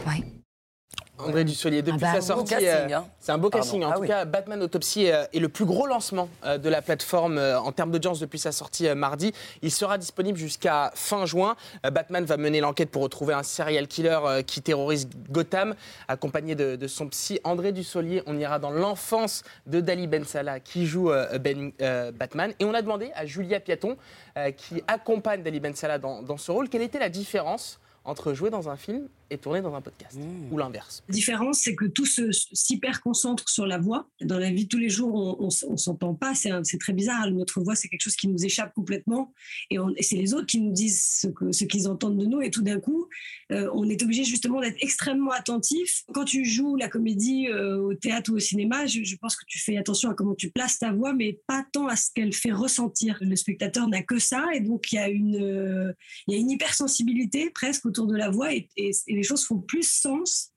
André 1.19 1.43
Dussolier, 1.43 1.81
depuis 1.81 1.99
bah, 1.99 2.21
sa 2.21 2.33
beau 2.35 2.45
sortie, 2.45 2.65
euh, 2.67 2.87
hein. 2.93 3.05
c'est 3.19 3.31
un 3.31 3.37
beau 3.37 3.49
Pardon. 3.49 3.63
casting. 3.63 3.83
En 3.83 3.91
Ah 3.91 3.95
tout 3.95 4.01
oui. 4.01 4.07
cas, 4.07 4.25
Batman 4.25 4.61
Autopsy 4.61 5.09
euh, 5.11 5.25
est 5.33 5.39
le 5.39 5.49
plus 5.49 5.65
gros 5.65 5.87
lancement 5.87 6.29
euh, 6.45 6.57
de 6.57 6.69
la 6.69 6.81
plateforme 6.81 7.37
en 7.39 7.71
termes 7.71 7.91
d'audience 7.91 8.19
depuis 8.19 8.39
sa 8.39 8.51
sortie 8.51 8.87
mardi. 8.95 9.33
Il 9.61 9.71
sera 9.71 9.97
disponible 9.97 10.37
jusqu'à 10.37 10.91
fin 10.95 11.25
juin. 11.25 11.55
Batman 11.91 12.23
va 12.25 12.37
mener 12.37 12.59
l'enquête 12.61 12.89
pour 12.91 13.01
retrouver 13.03 13.33
un 13.33 13.43
serial 13.43 13.87
killer 13.87 14.19
qui 14.45 14.61
terrorise 14.61 15.07
Gotham, 15.29 15.75
accompagné 16.07 16.55
de, 16.55 16.75
de 16.75 16.87
son 16.87 17.07
psy 17.09 17.39
André 17.43 17.71
Dussolier. 17.71 18.23
On 18.27 18.37
ira 18.37 18.59
dans 18.59 18.71
l'enfance 18.71 19.43
de 19.65 19.79
Dali 19.81 20.07
Ben 20.07 20.23
Salah 20.25 20.59
qui 20.59 20.85
joue 20.85 21.11
ben, 21.39 21.71
euh, 21.81 22.11
Batman. 22.11 22.53
Et 22.59 22.65
on 22.65 22.73
a 22.73 22.81
demandé 22.81 23.11
à 23.15 23.25
Julia 23.25 23.59
Piaton, 23.59 23.97
euh, 24.37 24.51
qui 24.51 24.83
accompagne 24.87 25.43
Dali 25.43 25.59
Ben 25.59 25.73
Salah 25.75 25.97
dans, 25.97 26.21
dans 26.21 26.37
ce 26.37 26.51
rôle, 26.51 26.69
quelle 26.69 26.81
était 26.81 26.99
la 26.99 27.09
différence 27.09 27.79
entre 28.05 28.33
jouer 28.33 28.49
dans 28.49 28.69
un 28.69 28.77
film 28.77 29.07
et 29.29 29.37
tourner 29.37 29.61
dans 29.61 29.73
un 29.75 29.81
podcast, 29.81 30.17
ou 30.51 30.57
l'inverse. 30.57 31.03
La 31.07 31.13
différence, 31.13 31.59
c'est 31.59 31.75
que 31.75 31.85
tout 31.85 32.05
se 32.05 32.31
s'hyper 32.31 33.01
concentre 33.01 33.49
sur 33.49 33.65
la 33.65 33.77
voix. 33.77 34.07
Dans 34.21 34.37
la 34.39 34.49
vie 34.51 34.63
de 34.63 34.69
tous 34.69 34.77
les 34.77 34.89
jours, 34.89 35.13
on, 35.13 35.45
on, 35.45 35.49
on 35.69 35.77
s'entend 35.77 36.13
pas. 36.15 36.33
C'est 36.35 36.77
très 36.79 36.93
bizarre. 36.93 37.29
Notre 37.31 37.61
voix, 37.61 37.75
c'est 37.75 37.89
quelque 37.89 38.01
chose 38.01 38.15
qui 38.15 38.27
nous 38.27 38.45
échappe 38.45 38.73
complètement. 38.73 39.33
Et, 39.69 39.77
c'est 40.01 40.15
les 40.15 40.33
autres 40.33 40.45
qui 40.47 40.61
nous 40.61 40.71
disent 40.71 41.27
ce 41.51 41.63
qu'ils 41.65 41.87
entendent 41.87 42.17
de 42.17 42.25
nous. 42.25 42.41
Et 42.41 42.51
tout 42.51 42.61
d'un 42.61 42.79
coup, 42.79 43.07
euh, 43.51 43.69
on 43.73 43.89
est 43.89 44.01
obligé 44.03 44.23
justement 44.23 44.61
d'être 44.61 44.77
extrêmement 44.81 45.31
attentif. 45.31 46.03
Quand 46.13 46.23
tu 46.25 46.45
joues 46.45 46.75
la 46.75 46.87
comédie 46.87 47.47
euh, 47.49 47.77
au 47.81 47.93
théâtre 47.93 48.31
ou 48.31 48.35
au 48.35 48.39
cinéma, 48.39 48.85
je, 48.85 49.03
je 49.03 49.15
pense 49.17 49.35
que 49.35 49.43
tu 49.47 49.59
fais 49.59 49.77
attention 49.77 50.09
à 50.09 50.13
comment 50.13 50.35
tu 50.35 50.51
places 50.51 50.79
ta 50.79 50.91
voix, 50.93 51.13
mais 51.13 51.39
pas 51.47 51.65
tant 51.73 51.87
à 51.87 51.95
ce 51.95 52.11
qu'elle 52.13 52.33
fait 52.33 52.51
ressentir. 52.51 53.17
Le 53.21 53.35
spectateur 53.35 53.87
n'a 53.89 54.03
que 54.03 54.19
ça. 54.19 54.45
Et 54.53 54.59
donc, 54.61 54.91
il 54.91 54.95
y 54.95 54.99
a 54.99 55.09
une, 55.09 55.35
euh, 55.35 55.93
il 56.27 56.33
y 56.33 56.37
a 56.37 56.39
une 56.39 56.49
hypersensibilité 56.51 57.49
presque 57.49 57.85
autour 57.85 58.07
de 58.07 58.15
la 58.15 58.29
voix. 58.29 58.53
Et, 58.53 58.69
et- 58.77 58.91
et 59.07 59.16
les 59.17 59.23
choses 59.23 59.45
font 59.45 59.59
plus 59.59 59.83
sens 59.83 60.53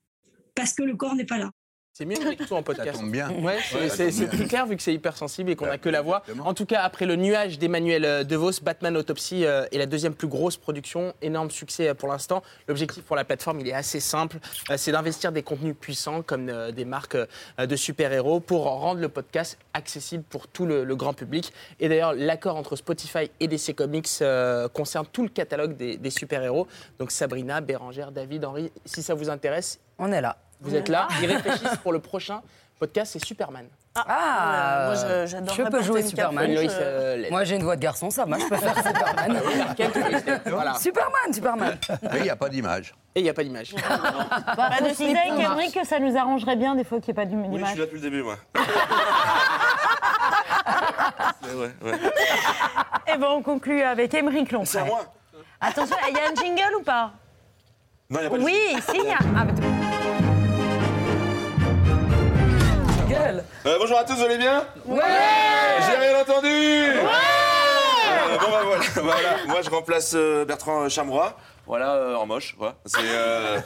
parce 0.55 0.73
que 0.73 0.83
le 0.83 0.95
corps 0.95 1.15
n'est 1.15 1.25
pas 1.25 1.37
là. 1.37 1.51
C'est 2.01 2.05
mieux 2.07 2.25
avec 2.25 2.39
tout 2.47 2.53
en 2.55 2.63
podcast. 2.63 2.99
tombe 2.99 3.11
bien. 3.11 3.29
Ouais, 3.29 3.59
c'est- 3.61 4.21
Ouais, 4.21 4.27
plus 4.27 4.47
clair 4.47 4.65
vu 4.65 4.75
que 4.75 4.81
c'est 4.81 4.93
hypersensible 4.93 5.51
et 5.51 5.55
qu'on 5.55 5.67
n'a 5.67 5.77
que 5.77 5.87
la 5.89 6.01
voix. 6.01 6.23
En 6.43 6.55
tout 6.55 6.65
cas, 6.65 6.81
après 6.81 7.05
le 7.05 7.15
nuage 7.15 7.59
d'Emmanuel 7.59 8.05
euh, 8.05 8.23
DeVos, 8.23 8.53
Batman 8.63 8.97
Autopsy 8.97 9.45
euh, 9.45 9.65
est 9.71 9.77
la 9.77 9.85
deuxième 9.85 10.15
plus 10.15 10.27
grosse 10.27 10.57
production. 10.57 11.13
Énorme 11.21 11.51
succès 11.51 11.89
euh, 11.89 11.93
pour 11.93 12.09
l'instant. 12.09 12.41
L'objectif 12.67 13.03
pour 13.03 13.15
la 13.15 13.23
plateforme, 13.23 13.59
il 13.59 13.67
est 13.67 13.73
assez 13.73 13.99
simple. 13.99 14.37
C'est 14.77 14.91
d'investir 14.91 15.31
des 15.31 15.43
contenus 15.43 15.75
puissants 15.79 16.23
comme 16.23 16.51
des 16.71 16.85
marques 16.85 17.17
de 17.59 17.75
super-héros 17.75 18.39
pour 18.39 18.63
rendre 18.63 18.99
le 18.99 19.09
podcast 19.09 19.59
accessible 19.75 20.23
pour 20.23 20.47
tout 20.47 20.65
le, 20.65 20.83
le 20.83 20.95
grand 20.95 21.13
public. 21.13 21.53
Et 21.79 21.87
d'ailleurs, 21.87 22.13
l'accord 22.15 22.55
entre 22.55 22.75
Spotify 22.75 23.29
et 23.39 23.47
DC 23.47 23.75
Comics 23.75 24.23
concerne 24.73 25.05
tout 25.13 25.21
le 25.21 25.29
catalogue 25.29 25.77
des, 25.77 25.97
des 25.97 26.09
super-héros. 26.09 26.67
Donc 26.97 27.11
Sabrina, 27.11 27.61
Bérangère, 27.61 28.11
David, 28.11 28.43
Henri, 28.45 28.71
si 28.85 29.03
ça 29.03 29.13
vous 29.13 29.29
intéresse, 29.29 29.79
on 29.99 30.11
est 30.11 30.21
là. 30.21 30.37
Vous 30.61 30.75
êtes 30.75 30.89
là. 30.89 31.07
Ils 31.21 31.31
réfléchissent 31.31 31.77
pour 31.83 31.91
le 31.93 31.99
prochain 31.99 32.41
podcast, 32.79 33.11
c'est 33.13 33.23
Superman. 33.25 33.65
Ah, 33.93 34.85
moi, 34.85 34.95
je- 34.95 35.25
j'adorerais 35.29 35.63
Je 35.65 35.69
peux 35.69 35.81
jouer 35.83 36.01
Superman. 36.01 36.49
euh, 36.57 37.25
Moi, 37.29 37.43
j'ai 37.43 37.57
une 37.57 37.63
voix 37.63 37.75
de 37.75 37.81
garçon, 37.81 38.09
ça 38.09 38.25
marche. 38.25 38.43
Je 38.43 38.47
peux 38.47 38.55
faire 38.55 38.75
Superman. 38.77 39.41
Voilà. 40.45 40.73
Superman, 40.75 41.33
Superman. 41.33 41.77
Mais 42.03 42.17
il 42.19 42.23
n'y 42.23 42.29
a 42.29 42.35
pas 42.37 42.47
d'image. 42.49 42.95
Et 43.13 43.19
il 43.19 43.23
n'y 43.23 43.29
a 43.29 43.33
pas 43.33 43.43
d'image. 43.43 43.75
Bah, 43.75 44.69
de 44.79 44.85
je 44.87 45.43
qu'Henri, 45.45 45.71
que 45.73 45.85
ça 45.85 45.99
nous 45.99 46.15
arrangerait 46.17 46.55
bien 46.55 46.75
des 46.75 46.85
fois 46.85 47.01
qu'il 47.01 47.13
n'y 47.13 47.19
ait 47.21 47.25
pas 47.25 47.29
Oui, 47.29 47.43
je 47.43 47.49
d'image. 47.51 47.69
suis 47.71 47.79
là 47.79 47.85
depuis 47.85 47.95
le 47.99 48.01
début, 48.01 48.23
moi. 48.23 48.37
C'est 51.43 51.49
vrai, 51.53 51.71
ouais. 51.83 51.99
Et 53.13 53.17
bon, 53.17 53.27
on 53.37 53.41
conclut 53.41 53.81
avec 53.81 54.13
Émeric 54.13 54.51
Lompré. 54.51 54.67
C'est 54.71 54.79
à 54.79 54.85
moi 54.85 55.01
Attention, 55.59 55.95
il 56.09 56.15
y 56.15 56.19
a 56.19 56.23
un 56.31 56.35
jingle 56.35 56.75
ou 56.79 56.83
pas? 56.83 57.11
Non, 58.09 58.19
il 58.19 58.21
n'y 58.21 58.27
a 58.27 58.29
pas 58.29 58.37
de 58.37 58.43
Oui, 58.43 58.57
si, 58.89 58.97
il 58.97 59.05
y 59.05 59.11
a. 59.11 59.17
Ah, 59.37 59.43
bah, 59.45 59.53
Euh, 63.65 63.77
bonjour 63.79 63.97
à 63.97 64.03
tous, 64.03 64.13
vous 64.15 64.23
allez 64.23 64.37
bien 64.37 64.65
Ouais 64.85 65.01
J'ai 65.85 65.97
rien 65.97 66.19
entendu 66.19 66.47
Euh, 66.47 68.37
Bon 68.39 68.49
bah 68.49 68.61
voilà, 68.63 68.83
voilà. 68.95 69.45
moi 69.47 69.61
je 69.61 69.69
remplace 69.69 70.13
euh, 70.15 70.45
Bertrand 70.45 70.87
Chamroy. 70.89 71.35
Voilà, 71.67 71.93
euh, 71.93 72.15
en 72.15 72.25
moche, 72.25 72.55
voilà. 72.57 72.75
C'est 72.85 72.97
euh, 73.03 73.59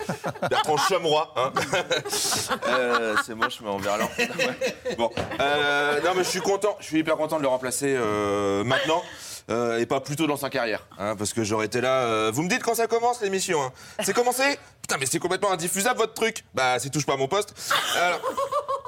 Bertrand 0.50 0.76
Chamroy, 0.78 1.28
hein. 1.38 1.52
Euh, 2.68 3.16
c'est 3.26 3.36
moche, 3.36 3.60
mais 3.62 3.70
en 3.70 3.78
verlan. 3.78 4.10
Ouais. 4.18 4.96
Bon, 4.98 5.10
euh, 5.40 6.02
non 6.04 6.12
mais 6.16 6.24
je 6.24 6.30
suis 6.30 6.42
content, 6.42 6.76
je 6.80 6.86
suis 6.86 7.00
hyper 7.00 7.16
content 7.16 7.38
de 7.38 7.42
le 7.44 7.48
remplacer 7.48 7.96
euh, 7.98 8.64
maintenant. 8.64 9.02
euh, 9.50 9.80
et 9.80 9.86
pas 9.86 10.00
plus 10.02 10.16
tôt 10.16 10.28
dans 10.28 10.38
sa 10.38 10.50
carrière, 10.50 10.82
hein, 10.98 11.16
parce 11.16 11.32
que 11.34 11.44
j'aurais 11.44 11.68
été 11.68 11.80
là. 11.80 12.02
euh, 12.02 12.32
vous 12.34 12.42
me 12.44 12.50
dites 12.50 12.64
quand 12.64 12.76
ça 12.76 12.88
commence 12.88 13.22
l'émission 13.22 13.62
hein 13.64 13.72
C'est 14.04 14.14
commencé? 14.14 14.44
Putain, 14.82 14.98
mais 15.00 15.06
c'est 15.06 15.20
complètement 15.20 15.52
indiffusable 15.52 16.00
votre 16.00 16.14
truc. 16.14 16.44
Bah, 16.54 16.78
c'est 16.80 16.90
touche 16.90 17.06
pas 17.06 17.14
à 17.14 17.18
mon 17.18 17.28
poste. 17.28 17.54
Alors, 18.00 18.20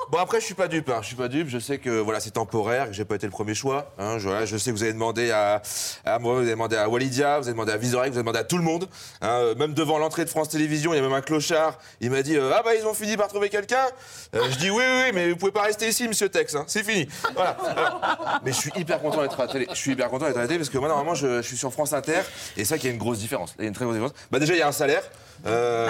Bon 0.09 0.19
après 0.19 0.39
je 0.39 0.45
suis 0.45 0.53
pas 0.53 0.69
dupe, 0.69 0.87
hein. 0.89 0.99
je 1.01 1.07
suis 1.07 1.17
pas 1.17 1.27
dupe, 1.27 1.49
je 1.49 1.59
sais 1.59 1.79
que 1.79 1.89
voilà 1.89 2.21
c'est 2.21 2.31
temporaire, 2.31 2.87
que 2.87 2.93
j'ai 2.93 3.03
pas 3.03 3.15
été 3.15 3.27
le 3.27 3.31
premier 3.31 3.53
choix. 3.53 3.91
Hein. 3.99 4.17
Je, 4.19 4.57
sais 4.57 4.71
que 4.71 4.75
vous 4.75 4.83
avez 4.83 4.93
demandé 4.93 5.31
à, 5.31 5.61
moi, 6.21 6.35
vous 6.35 6.39
avez 6.39 6.51
demandé 6.51 6.77
à 6.77 6.87
Walidia, 6.87 7.39
vous 7.39 7.47
avez 7.47 7.51
demandé 7.51 7.73
à 7.73 7.77
Vizorek, 7.77 8.11
vous 8.11 8.17
avez 8.17 8.23
demandé 8.23 8.39
à 8.39 8.45
tout 8.45 8.57
le 8.57 8.63
monde. 8.63 8.87
hein. 9.21 9.27
Euh, 9.27 9.55
Même 9.55 9.73
devant 9.73 9.97
l'entrée 9.97 10.23
de 10.23 10.29
France 10.29 10.47
Télévisions, 10.47 10.93
il 10.93 10.95
y 10.95 10.99
a 10.99 11.01
même 11.01 11.11
un 11.11 11.19
clochard. 11.19 11.77
Il 11.99 12.11
m'a 12.11 12.21
dit 12.21 12.37
euh, 12.37 12.53
ah 12.55 12.61
bah 12.63 12.73
ils 12.75 12.87
ont 12.87 12.93
fini 12.93 13.17
par 13.17 13.27
trouver 13.27 13.49
quelqu'un. 13.49 13.85
Euh, 14.33 14.49
je 14.49 14.57
dis 14.57 14.69
oui 14.69 14.81
oui 14.81 15.01
oui 15.07 15.11
mais 15.13 15.29
vous 15.31 15.35
pouvez 15.35 15.51
pas 15.51 15.63
rester 15.63 15.89
ici 15.89 16.07
Monsieur 16.07 16.29
Tex, 16.29 16.55
c'est 16.67 16.83
fini. 16.83 17.05
Alors, 17.35 18.41
mais 18.45 18.53
je 18.53 18.57
suis 18.57 18.71
hyper 18.77 19.01
content 19.01 19.21
d'être 19.21 19.37
à 19.41 19.47
la 19.47 19.51
télé. 19.51 19.67
Je 19.69 19.75
suis 19.75 19.91
hyper 19.91 20.07
content 20.09 20.27
d'être 20.27 20.37
à 20.37 20.41
la 20.41 20.47
télé 20.47 20.59
parce 20.59 20.69
que 20.69 20.77
moi 20.77 20.87
normalement 20.87 21.15
je, 21.15 21.41
suis 21.41 21.57
sur 21.57 21.73
France 21.73 21.91
Inter 21.91 22.21
et 22.55 22.63
ça 22.63 22.77
qu'il 22.77 22.87
y 22.87 22.91
a 22.91 22.93
une 22.93 22.99
grosse 22.99 23.19
différence. 23.19 23.55
Il 23.59 23.63
y 23.63 23.65
a 23.65 23.67
une 23.67 23.73
très 23.73 23.83
grosse 23.83 23.95
différence. 23.95 24.15
Bah 24.31 24.39
déjà 24.39 24.53
il 24.53 24.59
y 24.59 24.61
a 24.61 24.67
un 24.69 24.71
salaire. 24.71 25.03
Euh, 25.45 25.89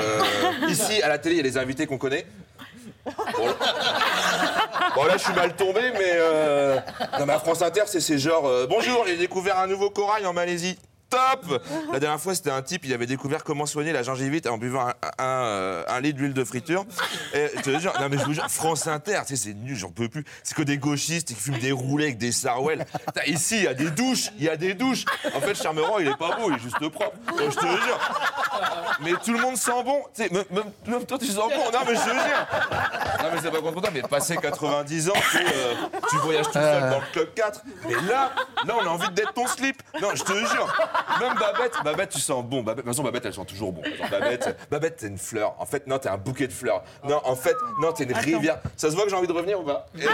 ici 0.69 1.03
à 1.03 1.07
la 1.07 1.19
télé 1.19 1.35
il 1.35 1.37
y 1.37 1.41
a 1.41 1.43
les 1.43 1.57
invités 1.59 1.85
qu'on 1.85 1.99
connaît. 1.99 2.25
Bon, 4.95 5.05
là 5.05 5.17
je 5.17 5.23
suis 5.23 5.33
mal 5.33 5.55
tombé 5.55 5.81
mais 5.93 6.13
euh... 6.15 6.79
non 7.19 7.25
mais 7.25 7.33
France 7.39 7.61
Inter 7.61 7.83
c'est 7.85 7.99
c'est 7.99 8.17
genre 8.17 8.47
euh, 8.47 8.67
bonjour 8.67 9.05
j'ai 9.05 9.17
découvert 9.17 9.59
un 9.59 9.67
nouveau 9.67 9.89
corail 9.89 10.25
en 10.25 10.33
Malaisie. 10.33 10.77
Top 11.09 11.61
La 11.93 11.99
dernière 11.99 12.19
fois, 12.19 12.35
c'était 12.35 12.51
un 12.51 12.61
type, 12.61 12.83
il 12.85 12.93
avait 12.93 13.05
découvert 13.05 13.43
comment 13.43 13.65
soigner 13.65 13.93
la 13.93 14.03
gingivite 14.03 14.47
en 14.47 14.57
buvant 14.57 14.87
un, 14.87 14.93
un, 15.19 15.45
euh, 15.45 15.83
un 15.87 16.01
litre 16.01 16.17
d'huile 16.17 16.33
de 16.33 16.43
friture. 16.43 16.85
Et 17.33 17.47
je 17.55 17.61
te 17.61 17.79
jure, 17.79 17.93
non 17.99 18.07
mais 18.09 18.17
je 18.17 18.25
vous 18.25 18.33
jure, 18.33 18.49
France 18.49 18.87
Inter, 18.87 19.19
tu 19.25 19.35
sais, 19.35 19.47
c'est 19.49 19.53
nul, 19.53 19.75
j'en 19.75 19.91
peux 19.91 20.09
plus. 20.09 20.25
C'est 20.43 20.55
que 20.55 20.63
des 20.63 20.77
gauchistes 20.77 21.29
qui 21.29 21.35
fument 21.35 21.59
des 21.59 21.71
roulets 21.71 22.05
avec 22.05 22.17
des 22.17 22.31
sarouels. 22.31 22.85
Ici, 23.25 23.57
il 23.57 23.63
y 23.63 23.67
a 23.67 23.73
des 23.73 23.89
douches, 23.89 24.29
il 24.37 24.43
y 24.43 24.49
a 24.49 24.57
des 24.57 24.73
douches. 24.73 25.05
En 25.33 25.39
fait, 25.41 25.55
Charmeron, 25.55 25.99
il 25.99 26.07
est 26.07 26.17
pas 26.17 26.35
beau, 26.35 26.49
il 26.49 26.55
est 26.55 26.59
juste 26.59 26.79
propre. 26.89 27.15
Je 27.37 27.55
te 27.55 27.65
jure. 27.65 27.99
mais 29.01 29.13
tout 29.23 29.33
le 29.33 29.39
monde 29.39 29.55
sent 29.57 29.83
bon. 29.85 30.03
Tu 30.15 30.23
sais, 30.23 30.29
même, 30.31 31.05
toi, 31.05 31.17
tu 31.17 31.27
sens 31.27 31.49
bon. 31.49 31.71
Non, 31.71 31.79
mais 31.87 31.95
je 31.95 32.01
te 32.01 32.09
jure. 32.09 32.47
Non, 33.23 33.29
mais 33.33 33.39
c'est 33.41 33.51
pas 33.51 33.61
contre 33.61 33.81
toi, 33.81 33.89
mais 33.93 34.01
passé 34.01 34.37
90 34.37 35.09
ans, 35.09 35.13
tu, 35.31 35.37
euh, 35.37 35.73
tu 36.09 36.17
voyages 36.17 36.45
tout 36.47 36.53
seul 36.53 36.89
dans 36.89 36.99
le 36.99 37.11
club 37.13 37.33
4. 37.33 37.61
Mais 37.87 37.95
là, 38.09 38.31
là, 38.65 38.75
on 38.81 38.85
a 38.85 38.89
envie 38.89 39.09
d'être 39.11 39.33
ton 39.33 39.47
slip. 39.47 39.81
Non, 40.01 40.09
je 40.13 40.23
te 40.23 40.33
jure. 40.33 40.73
Même 41.19 41.33
Babette, 41.35 41.73
Babette, 41.83 42.09
tu 42.09 42.19
sens 42.19 42.43
bon. 42.43 42.61
Babette, 42.63 42.85
de 42.85 42.89
toute 42.89 42.95
façon, 42.97 43.03
Babette, 43.03 43.25
elle 43.25 43.33
sent 43.33 43.45
toujours 43.45 43.71
bon. 43.73 43.83
Genre, 43.83 44.09
Babette, 44.09 44.57
Babette, 44.69 44.97
t'es 44.97 45.07
une 45.07 45.17
fleur. 45.17 45.55
En 45.59 45.65
fait, 45.65 45.87
non, 45.87 45.97
t'es 45.99 46.09
un 46.09 46.17
bouquet 46.17 46.47
de 46.47 46.53
fleurs. 46.53 46.83
Non, 47.03 47.21
en 47.23 47.35
fait, 47.35 47.55
non, 47.81 47.91
t'es 47.91 48.03
une 48.03 48.13
rivière. 48.13 48.59
Ça 48.75 48.89
se 48.89 48.95
voit 48.95 49.03
que 49.05 49.09
j'ai 49.09 49.15
envie 49.15 49.27
de 49.27 49.33
revenir 49.33 49.59
ou 49.59 49.63
pas? 49.63 49.85
Et, 49.97 50.05
euh, 50.05 50.09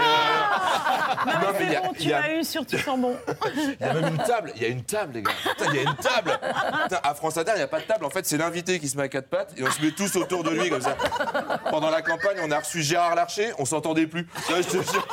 Non, 1.26 1.32
non, 1.32 1.48
mais 1.58 1.66
il 1.66 1.80
bon, 1.82 1.92
tu 1.98 2.12
a- 2.12 2.20
l'as 2.20 2.32
eu 2.34 2.44
sur 2.44 2.64
Tu 2.66 2.78
sens 2.78 2.98
bon. 2.98 3.16
il 3.54 3.76
y 3.80 3.88
a 3.88 3.94
même 3.94 4.08
une 4.14 4.22
table, 4.22 4.52
il 4.56 4.62
y 4.62 4.64
a 4.64 4.68
une 4.68 4.82
table, 4.84 5.14
les 5.14 5.22
gars. 5.22 5.32
Putain, 5.42 5.70
il 5.70 5.76
y 5.76 5.78
a 5.78 5.82
une 5.90 5.96
table. 5.96 6.38
Putain, 6.84 7.00
à 7.02 7.14
France 7.14 7.36
Inter, 7.36 7.52
il 7.54 7.58
n'y 7.58 7.62
a 7.62 7.68
pas 7.68 7.80
de 7.80 7.84
table. 7.86 8.04
En 8.04 8.10
fait, 8.10 8.26
c'est 8.26 8.36
l'invité 8.36 8.78
qui 8.78 8.88
se 8.88 8.96
met 8.96 9.04
à 9.04 9.08
quatre 9.08 9.28
pattes 9.28 9.52
et 9.56 9.62
on 9.62 9.70
se 9.70 9.80
met 9.82 9.90
tous 9.92 10.14
autour 10.16 10.42
de 10.44 10.50
lui 10.50 10.68
comme 10.70 10.80
ça. 10.82 10.96
Pendant 11.70 11.90
la 11.90 12.02
campagne, 12.02 12.38
on 12.42 12.50
a 12.50 12.58
reçu 12.58 12.82
Gérard 12.82 13.14
Larcher, 13.14 13.52
on 13.58 13.64
s'entendait 13.64 14.06
plus. 14.06 14.26
Ouais, 14.50 14.62
je 14.62 14.68
te 14.78 14.82
jure. 14.92 15.06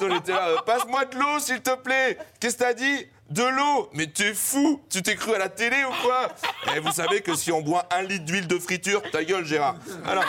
On 0.00 0.14
était 0.16 0.32
là, 0.32 0.62
passe-moi 0.64 1.04
de 1.06 1.16
l'eau, 1.18 1.38
s'il 1.40 1.60
te 1.60 1.74
plaît. 1.74 2.18
Qu'est-ce 2.40 2.56
que 2.56 2.62
t'as 2.62 2.72
dit? 2.74 3.08
De 3.30 3.42
l'eau 3.42 3.88
Mais 3.92 4.06
t'es 4.06 4.34
fou 4.34 4.80
Tu 4.90 5.02
t'es 5.02 5.16
cru 5.16 5.34
à 5.34 5.38
la 5.38 5.48
télé 5.48 5.76
ou 5.84 5.92
quoi? 6.02 6.28
Et 6.74 6.80
vous 6.80 6.92
savez 6.92 7.20
que 7.20 7.34
si 7.34 7.52
on 7.52 7.60
boit 7.60 7.86
un 7.90 8.02
litre 8.02 8.24
d'huile 8.24 8.46
de 8.46 8.58
friture, 8.58 9.02
ta 9.10 9.24
gueule, 9.24 9.44
Gérard. 9.44 9.76
Alors, 10.06 10.24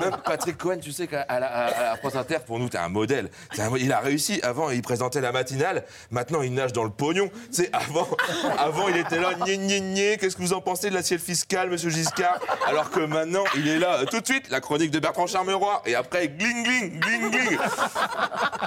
même 0.00 0.16
Patrick 0.24 0.56
Cohen, 0.58 0.78
tu 0.80 0.92
sais 0.92 1.06
qu'à 1.06 1.24
la, 1.28 1.38
la 1.38 1.96
France 1.96 2.16
Inter, 2.16 2.38
pour 2.46 2.58
nous, 2.58 2.68
t'es 2.68 2.78
un 2.78 2.88
modèle. 2.88 3.30
Il 3.78 3.92
a 3.92 4.00
réussi. 4.00 4.40
Avant, 4.42 4.70
il 4.70 4.82
présentait 4.82 5.20
la 5.20 5.32
matinale. 5.32 5.84
Maintenant, 6.10 6.42
il 6.42 6.52
nage 6.54 6.72
dans 6.72 6.84
le 6.84 6.90
pognon. 6.90 7.30
Sais, 7.50 7.70
avant, 7.72 8.08
avant, 8.58 8.88
il 8.88 8.96
était 8.96 9.18
là, 9.20 9.34
gné, 9.34 9.56
gné, 9.58 9.80
gné. 9.80 10.16
Qu'est-ce 10.18 10.36
que 10.36 10.42
vous 10.42 10.52
en 10.52 10.60
pensez 10.60 10.90
de 10.90 10.94
l'assiette 10.94 11.20
fiscale, 11.22 11.70
monsieur 11.70 11.90
Giscard? 11.90 12.38
Alors 12.66 12.90
que 12.90 13.00
maintenant, 13.00 13.44
il 13.56 13.68
est 13.68 13.78
là, 13.78 14.00
euh, 14.00 14.04
tout 14.04 14.20
de 14.20 14.26
suite, 14.26 14.48
la 14.50 14.60
chronique 14.60 14.90
de 14.90 14.98
Bertrand 14.98 15.26
Charmeroy. 15.26 15.82
Et 15.86 15.94
après, 15.94 16.28
gling, 16.28 16.62
gling, 16.64 17.00
gling, 17.00 17.30
gling. 17.30 17.58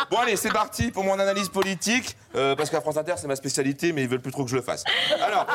Bon, 0.09 0.17
allez, 0.17 0.35
c'est 0.35 0.51
parti 0.51 0.91
pour 0.91 1.03
mon 1.03 1.19
analyse 1.19 1.49
politique. 1.49 2.15
euh, 2.35 2.55
parce 2.55 2.69
qu'à 2.69 2.81
France 2.81 2.97
Inter, 2.97 3.13
c'est 3.17 3.27
ma 3.31 3.35
spécialité, 3.37 3.93
mais 3.93 4.03
ils 4.03 4.09
veulent 4.09 4.21
plus 4.21 4.31
trop 4.31 4.43
que 4.43 4.51
je 4.51 4.55
le 4.57 4.61
fasse. 4.61 4.83
Alors, 5.21 5.47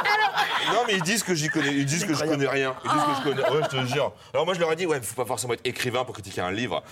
non, 0.73 0.81
mais 0.87 0.95
ils 0.95 1.03
disent 1.03 1.23
que 1.23 1.35
j'y 1.35 1.49
connais, 1.49 1.75
ils 1.75 1.85
disent 1.85 2.05
que 2.07 2.15
je 2.15 2.25
connais 2.25 2.49
rien. 2.49 2.75
Ils 2.85 2.91
disent 2.91 3.03
que 3.03 3.15
je 3.17 3.23
connais. 3.23 3.51
Ouais, 3.51 3.63
je 3.71 3.77
te 3.77 3.87
jure. 3.87 4.13
Alors 4.33 4.47
moi, 4.47 4.55
je 4.55 4.61
leur 4.61 4.73
ai 4.73 4.77
dit, 4.77 4.87
ouais, 4.87 5.01
faut 5.03 5.15
pas 5.15 5.27
forcément 5.27 5.53
être 5.53 5.65
écrivain 5.65 6.05
pour 6.05 6.15
critiquer 6.15 6.41
un 6.41 6.51
livre. 6.51 6.83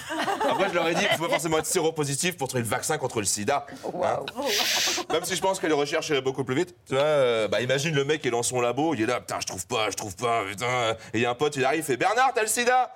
Après, 0.50 0.68
je 0.68 0.74
leur 0.74 0.88
ai 0.88 0.94
dit, 0.94 1.04
faut 1.16 1.24
pas 1.24 1.30
forcément 1.30 1.58
être 1.58 1.66
séropositif 1.66 2.36
pour 2.36 2.48
trouver 2.48 2.62
le 2.62 2.68
vaccin 2.68 2.98
contre 2.98 3.20
le 3.20 3.26
sida. 3.26 3.66
Hein 4.02 4.20
Même 5.12 5.24
si 5.24 5.36
je 5.36 5.40
pense 5.40 5.60
que 5.60 5.66
les 5.68 5.72
recherches 5.72 6.08
iraient 6.08 6.20
beaucoup 6.20 6.44
plus 6.44 6.56
vite. 6.56 6.74
Tu 6.88 6.94
vois, 6.94 7.04
euh, 7.04 7.48
bah 7.48 7.60
imagine 7.60 7.94
le 7.94 8.04
mec 8.04 8.20
qui 8.22 8.28
est 8.28 8.32
dans 8.32 8.42
son 8.42 8.60
labo, 8.60 8.94
il 8.94 9.02
est 9.02 9.06
là, 9.06 9.20
putain, 9.20 9.38
je 9.40 9.46
trouve 9.46 9.66
pas, 9.66 9.90
je 9.90 9.96
trouve 9.96 10.16
pas, 10.16 10.44
putain. 10.44 10.96
Et 11.12 11.18
il 11.18 11.20
y 11.20 11.26
a 11.26 11.30
un 11.30 11.34
pote, 11.34 11.54
il 11.56 11.64
arrive, 11.64 11.80
il 11.80 11.84
fait 11.84 11.96
Bernard, 11.96 12.32
t'as 12.34 12.42
le 12.42 12.48
sida? 12.48 12.90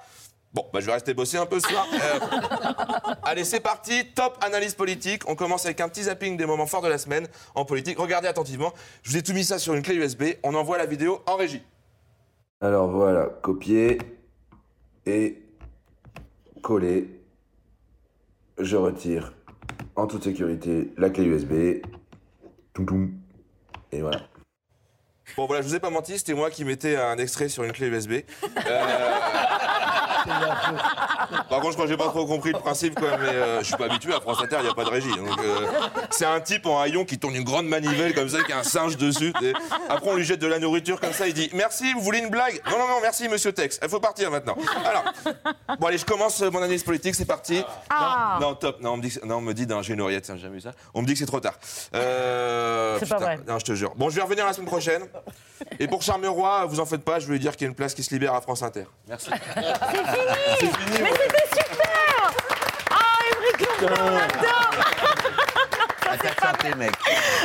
Bon, 0.58 0.66
bah 0.72 0.80
je 0.80 0.86
vais 0.86 0.92
rester 0.92 1.14
bosser 1.14 1.36
un 1.36 1.46
peu 1.46 1.60
ce 1.60 1.68
soir. 1.68 1.86
Euh, 1.94 3.14
Allez, 3.22 3.44
c'est 3.44 3.60
parti. 3.60 4.06
Top 4.12 4.36
analyse 4.40 4.74
politique. 4.74 5.22
On 5.28 5.36
commence 5.36 5.64
avec 5.66 5.80
un 5.80 5.88
petit 5.88 6.04
zapping 6.04 6.36
des 6.36 6.46
moments 6.46 6.66
forts 6.66 6.82
de 6.82 6.88
la 6.88 6.98
semaine 6.98 7.28
en 7.54 7.64
politique. 7.64 7.96
Regardez 7.98 8.26
attentivement. 8.26 8.72
Je 9.04 9.10
vous 9.12 9.16
ai 9.18 9.22
tout 9.22 9.34
mis 9.34 9.44
ça 9.44 9.60
sur 9.60 9.74
une 9.74 9.82
clé 9.82 9.94
USB. 9.94 10.24
On 10.42 10.54
envoie 10.56 10.76
la 10.76 10.86
vidéo 10.86 11.20
en 11.26 11.36
régie. 11.36 11.62
Alors 12.60 12.88
voilà, 12.88 13.26
copier 13.40 13.98
et 15.06 15.40
coller. 16.60 17.08
Je 18.58 18.76
retire 18.76 19.34
en 19.94 20.08
toute 20.08 20.24
sécurité 20.24 20.92
la 20.96 21.10
clé 21.10 21.24
USB. 21.24 21.82
Toum, 22.74 22.86
toum. 22.86 23.12
Et 23.92 24.00
voilà. 24.00 24.22
Bon, 25.36 25.46
voilà, 25.46 25.62
je 25.62 25.68
vous 25.68 25.76
ai 25.76 25.80
pas 25.80 25.90
menti, 25.90 26.18
c'était 26.18 26.34
moi 26.34 26.50
qui 26.50 26.64
mettais 26.64 26.96
un 26.96 27.16
extrait 27.16 27.48
sur 27.48 27.62
une 27.62 27.72
clé 27.72 27.86
USB. 27.86 28.12
Euh, 28.12 28.24
Par 30.24 31.60
contre, 31.60 31.70
je 31.70 31.72
crois 31.72 31.84
que 31.84 31.90
j'ai 31.90 31.96
pas 31.96 32.08
trop 32.08 32.26
compris 32.26 32.52
le 32.52 32.58
principe, 32.58 32.98
quoi, 32.98 33.16
mais 33.18 33.28
euh, 33.28 33.58
je 33.60 33.64
suis 33.64 33.76
pas 33.76 33.86
habitué 33.86 34.12
à 34.14 34.20
France 34.20 34.38
Inter, 34.42 34.56
il 34.60 34.64
n'y 34.64 34.70
a 34.70 34.74
pas 34.74 34.84
de 34.84 34.90
régie. 34.90 35.14
Donc, 35.14 35.38
euh, 35.38 35.66
c'est 36.10 36.24
un 36.24 36.40
type 36.40 36.66
en 36.66 36.80
haillon 36.80 37.04
qui 37.04 37.18
tourne 37.18 37.34
une 37.34 37.44
grande 37.44 37.66
manivelle 37.66 38.14
comme 38.14 38.28
ça, 38.28 38.42
qui 38.42 38.52
a 38.52 38.58
un 38.58 38.62
singe 38.62 38.96
dessus. 38.96 39.32
et 39.42 39.52
après, 39.88 40.10
on 40.10 40.16
lui 40.16 40.24
jette 40.24 40.40
de 40.40 40.46
la 40.46 40.58
nourriture 40.58 41.00
comme 41.00 41.12
ça, 41.12 41.26
il 41.28 41.34
dit 41.34 41.50
Merci, 41.54 41.92
vous 41.94 42.00
voulez 42.00 42.18
une 42.18 42.30
blague? 42.30 42.60
Non, 42.70 42.78
non, 42.78 42.88
non, 42.88 42.98
merci, 43.02 43.28
monsieur 43.28 43.52
Tex. 43.52 43.78
Il 43.82 43.88
faut 43.88 44.00
partir 44.00 44.30
maintenant. 44.30 44.56
Alors, 44.84 45.04
bon, 45.78 45.86
allez, 45.86 45.98
je 45.98 46.04
commence 46.04 46.40
mon 46.40 46.58
analyse 46.58 46.82
politique, 46.82 47.14
c'est 47.14 47.24
parti. 47.24 47.62
Ah. 47.90 48.38
Non, 48.40 48.48
non, 48.48 48.54
top. 48.54 48.80
Non, 48.80 48.92
on 48.92 48.96
me 48.96 49.02
dit, 49.02 49.18
non, 49.24 49.36
on 49.36 49.40
me 49.40 49.54
dit 49.54 49.66
d'un 49.66 49.82
j'ai 49.82 49.94
une 49.94 50.00
oreillette, 50.00 50.24
tiens, 50.24 50.36
j'ai 50.36 50.42
jamais 50.42 50.56
vu 50.56 50.60
ça. 50.60 50.72
On 50.94 51.02
me 51.02 51.06
dit 51.06 51.12
que 51.14 51.18
c'est 51.18 51.26
trop 51.26 51.40
tard. 51.40 51.54
Euh, 51.94 52.96
C'est 52.98 53.08
pas 53.08 53.18
vrai. 53.18 53.38
Non, 53.46 53.58
je 53.58 53.64
te 53.64 53.74
jure. 53.74 53.94
Bon, 53.96 54.10
je 54.10 54.16
vais 54.16 54.22
revenir 54.22 54.46
la 54.46 54.52
semaine 54.52 54.68
prochaine. 54.68 55.02
Et 55.80 55.88
pour 55.88 56.02
Charmeroy, 56.02 56.66
vous 56.66 56.80
en 56.80 56.86
faites 56.86 57.02
pas, 57.02 57.18
je 57.18 57.26
vais 57.26 57.32
lui 57.32 57.40
dire 57.40 57.52
qu'il 57.52 57.62
y 57.62 57.64
a 57.66 57.68
une 57.70 57.74
place 57.74 57.94
qui 57.94 58.02
se 58.02 58.10
libère 58.10 58.34
à 58.34 58.40
France 58.40 58.62
Inter. 58.62 58.84
Merci. 59.08 59.30
Fini 60.58 61.02
Mais 61.02 61.10
c'était 61.12 61.60
super. 61.62 62.32
Ah, 62.90 63.20
Émeric 63.32 63.60
Lefebvre, 63.60 64.02
on 64.04 64.16
adore 64.16 64.74
Mec. 66.76 66.92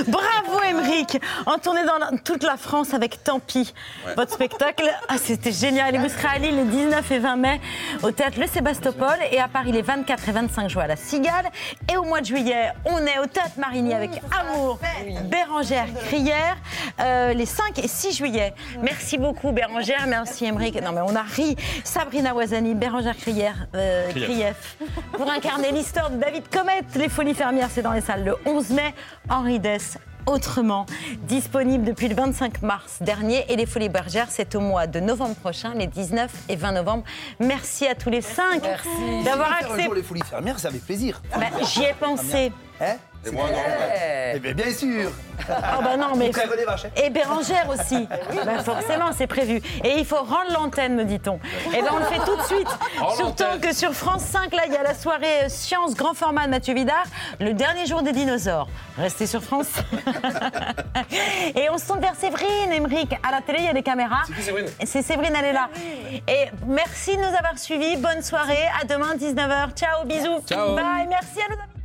Bravo, 0.08 0.62
Émeric 0.68 1.22
En 1.46 1.58
tournée 1.58 1.84
dans 1.86 1.98
la- 1.98 2.18
toute 2.24 2.44
la 2.44 2.58
France 2.58 2.94
avec 2.94 3.24
Tant 3.24 3.40
pis. 3.40 3.74
Ouais. 4.06 4.16
Votre 4.16 4.34
spectacle, 4.34 4.84
ah, 5.08 5.16
c'était 5.18 5.52
génial. 5.52 5.96
Et 5.96 5.98
vous 5.98 6.10
serez 6.10 6.28
à 6.36 6.38
Lille 6.40 6.56
les 6.56 6.64
19 6.66 7.12
et 7.12 7.20
20 7.20 7.36
mai 7.36 7.62
au 8.02 8.12
théâtre 8.12 8.40
Le 8.40 8.48
Sébastopol 8.48 9.16
et 9.32 9.40
à 9.40 9.48
Paris 9.48 9.72
les 9.72 9.82
24 9.82 10.28
et 10.28 10.32
25 10.32 10.70
juin 10.70 10.84
à 10.84 10.88
la 10.88 10.96
Cigale. 10.96 11.50
Et 11.92 11.98
au 11.98 12.04
mois 12.04 12.22
de 12.22 12.26
juillet, 12.26 12.72
on 12.86 12.98
est 13.06 13.20
au 13.20 13.26
théâtre 13.28 13.52
Marigny 13.58 13.94
avec 13.94 14.12
Amour, 14.40 14.80
Bérangère 15.26 15.88
Crière, 16.06 16.58
euh, 17.00 17.34
les 17.34 17.46
5 17.46 17.78
et 17.80 17.88
6 17.88 18.14
juillet. 18.18 18.54
Merci 18.82 19.18
beaucoup, 19.18 19.52
Bérangère. 19.52 20.06
Merci, 20.08 20.46
Émeric. 20.46 20.82
Non, 20.82 20.92
mais 20.92 21.02
on 21.02 21.16
a 21.16 21.22
ri. 21.24 21.56
Sabrina 21.84 22.34
Ouazani, 22.34 22.74
Bérangère 22.76 23.16
Crière, 23.18 23.68
euh, 23.76 24.10
Krief. 24.10 24.24
Krief, 24.26 24.76
pour 25.14 25.30
incarner 25.30 25.72
l'histoire 25.72 26.10
de 26.10 26.18
David 26.18 26.44
Comet. 26.50 26.82
Les 26.96 27.10
Folies 27.10 27.34
Fermières, 27.36 27.70
c'est 27.72 27.82
dans 27.82 27.92
les 27.94 28.02
salles 28.02 28.24
le 28.24 28.36
11 28.46 28.70
mai. 28.74 28.94
Henri 29.30 29.60
Dess, 29.60 29.98
autrement, 30.26 30.86
disponible 31.24 31.84
depuis 31.86 32.08
le 32.08 32.16
25 32.16 32.62
mars 32.62 32.98
dernier. 33.02 33.46
Et 33.52 33.56
les 33.56 33.66
Folies 33.66 33.90
Bergères, 33.90 34.28
c'est 34.30 34.56
au 34.56 34.60
mois 34.60 34.88
de 34.88 35.00
novembre 35.00 35.36
prochain, 35.36 35.74
les 35.76 35.88
19 35.88 36.32
et 36.50 36.56
20 36.56 36.72
novembre. 36.74 37.04
Merci 37.40 37.88
à 37.88 37.96
tous 37.96 38.10
les 38.10 38.22
cinq 38.22 38.64
d'avoir 39.24 39.52
accepté. 39.54 39.90
les 39.96 40.04
folies 40.04 40.22
fermières, 40.24 40.60
ça 40.60 40.70
avec 40.70 40.86
plaisir. 40.86 41.22
Bah, 41.32 41.48
J'y 41.64 41.84
ai 41.84 41.94
pensé. 41.94 42.52
Hein? 42.82 42.96
Et 43.26 43.32
moi, 43.32 43.46
non. 43.50 43.58
Eh 44.36 44.40
bien, 44.40 44.54
bien 44.54 44.72
sûr. 44.74 45.12
Ah 45.50 45.80
bah 45.84 45.98
non, 45.98 46.16
mais. 46.16 46.32
Les 46.58 46.66
vaches, 46.66 46.86
hein. 46.86 46.90
Et 47.04 47.10
Bérangère 47.10 47.68
aussi. 47.70 48.08
Bah 48.46 48.64
forcément, 48.64 49.12
c'est 49.16 49.28
prévu. 49.28 49.62
Et 49.84 49.98
il 49.98 50.06
faut 50.06 50.18
rendre 50.18 50.52
l'antenne, 50.54 50.96
me 50.96 51.06
dit-on. 51.06 51.40
Et 51.76 51.82
ben 51.82 51.90
on 51.94 51.98
le 51.98 52.06
fait 52.06 52.20
tout 52.20 52.36
de 52.36 52.42
suite. 52.44 52.68
Rends 53.00 53.16
Surtout 53.16 53.44
l'antenne. 53.44 53.60
que 53.62 53.74
sur 53.74 53.94
France 53.94 54.24
5, 54.24 54.54
là, 54.54 54.64
il 54.68 54.74
y 54.74 54.78
a 54.78 54.84
la 54.84 54.94
soirée 54.94 55.44
euh, 55.46 55.50
Science 55.50 55.96
Grand 55.96 56.14
Format 56.14 56.46
de 56.46 56.50
Mathieu 56.52 56.74
Vidard, 56.74 57.06
le 57.40 57.54
dernier 57.54 57.86
jour 57.86 58.02
des 58.04 58.12
dinosaures. 58.12 58.68
Restez 58.98 59.28
sur 59.28 59.42
France. 59.44 59.68
Et 61.56 61.70
on 61.70 61.78
se 61.78 61.88
tourne 61.88 62.00
vers 62.02 62.16
Séverine, 62.16 62.72
Emeric. 62.72 63.14
À 63.28 63.32
la 63.32 63.42
télé, 63.42 63.60
il 63.60 63.66
y 63.66 63.70
a 63.70 63.74
des 63.74 63.84
caméras. 63.84 64.24
C'est 64.28 64.34
qui, 64.34 64.42
Séverine? 64.44 64.68
C'est 64.86 65.02
Séverine, 65.02 65.34
elle 65.38 65.46
est 65.46 65.54
là. 65.54 65.70
Et 66.28 66.50
merci 66.68 67.16
de 67.18 67.22
nous 67.22 67.36
avoir 67.38 67.58
suivis. 67.58 67.98
Bonne 67.98 68.22
soirée. 68.22 68.66
À 68.82 68.86
demain, 68.86 69.16
19h. 69.16 69.76
Ciao, 69.76 70.06
bisous. 70.06 70.42
Ciao. 70.48 70.76
Bye. 70.76 71.08
Merci 71.10 71.40
à 71.46 71.50
nos 71.54 71.62
amis. 71.62 71.83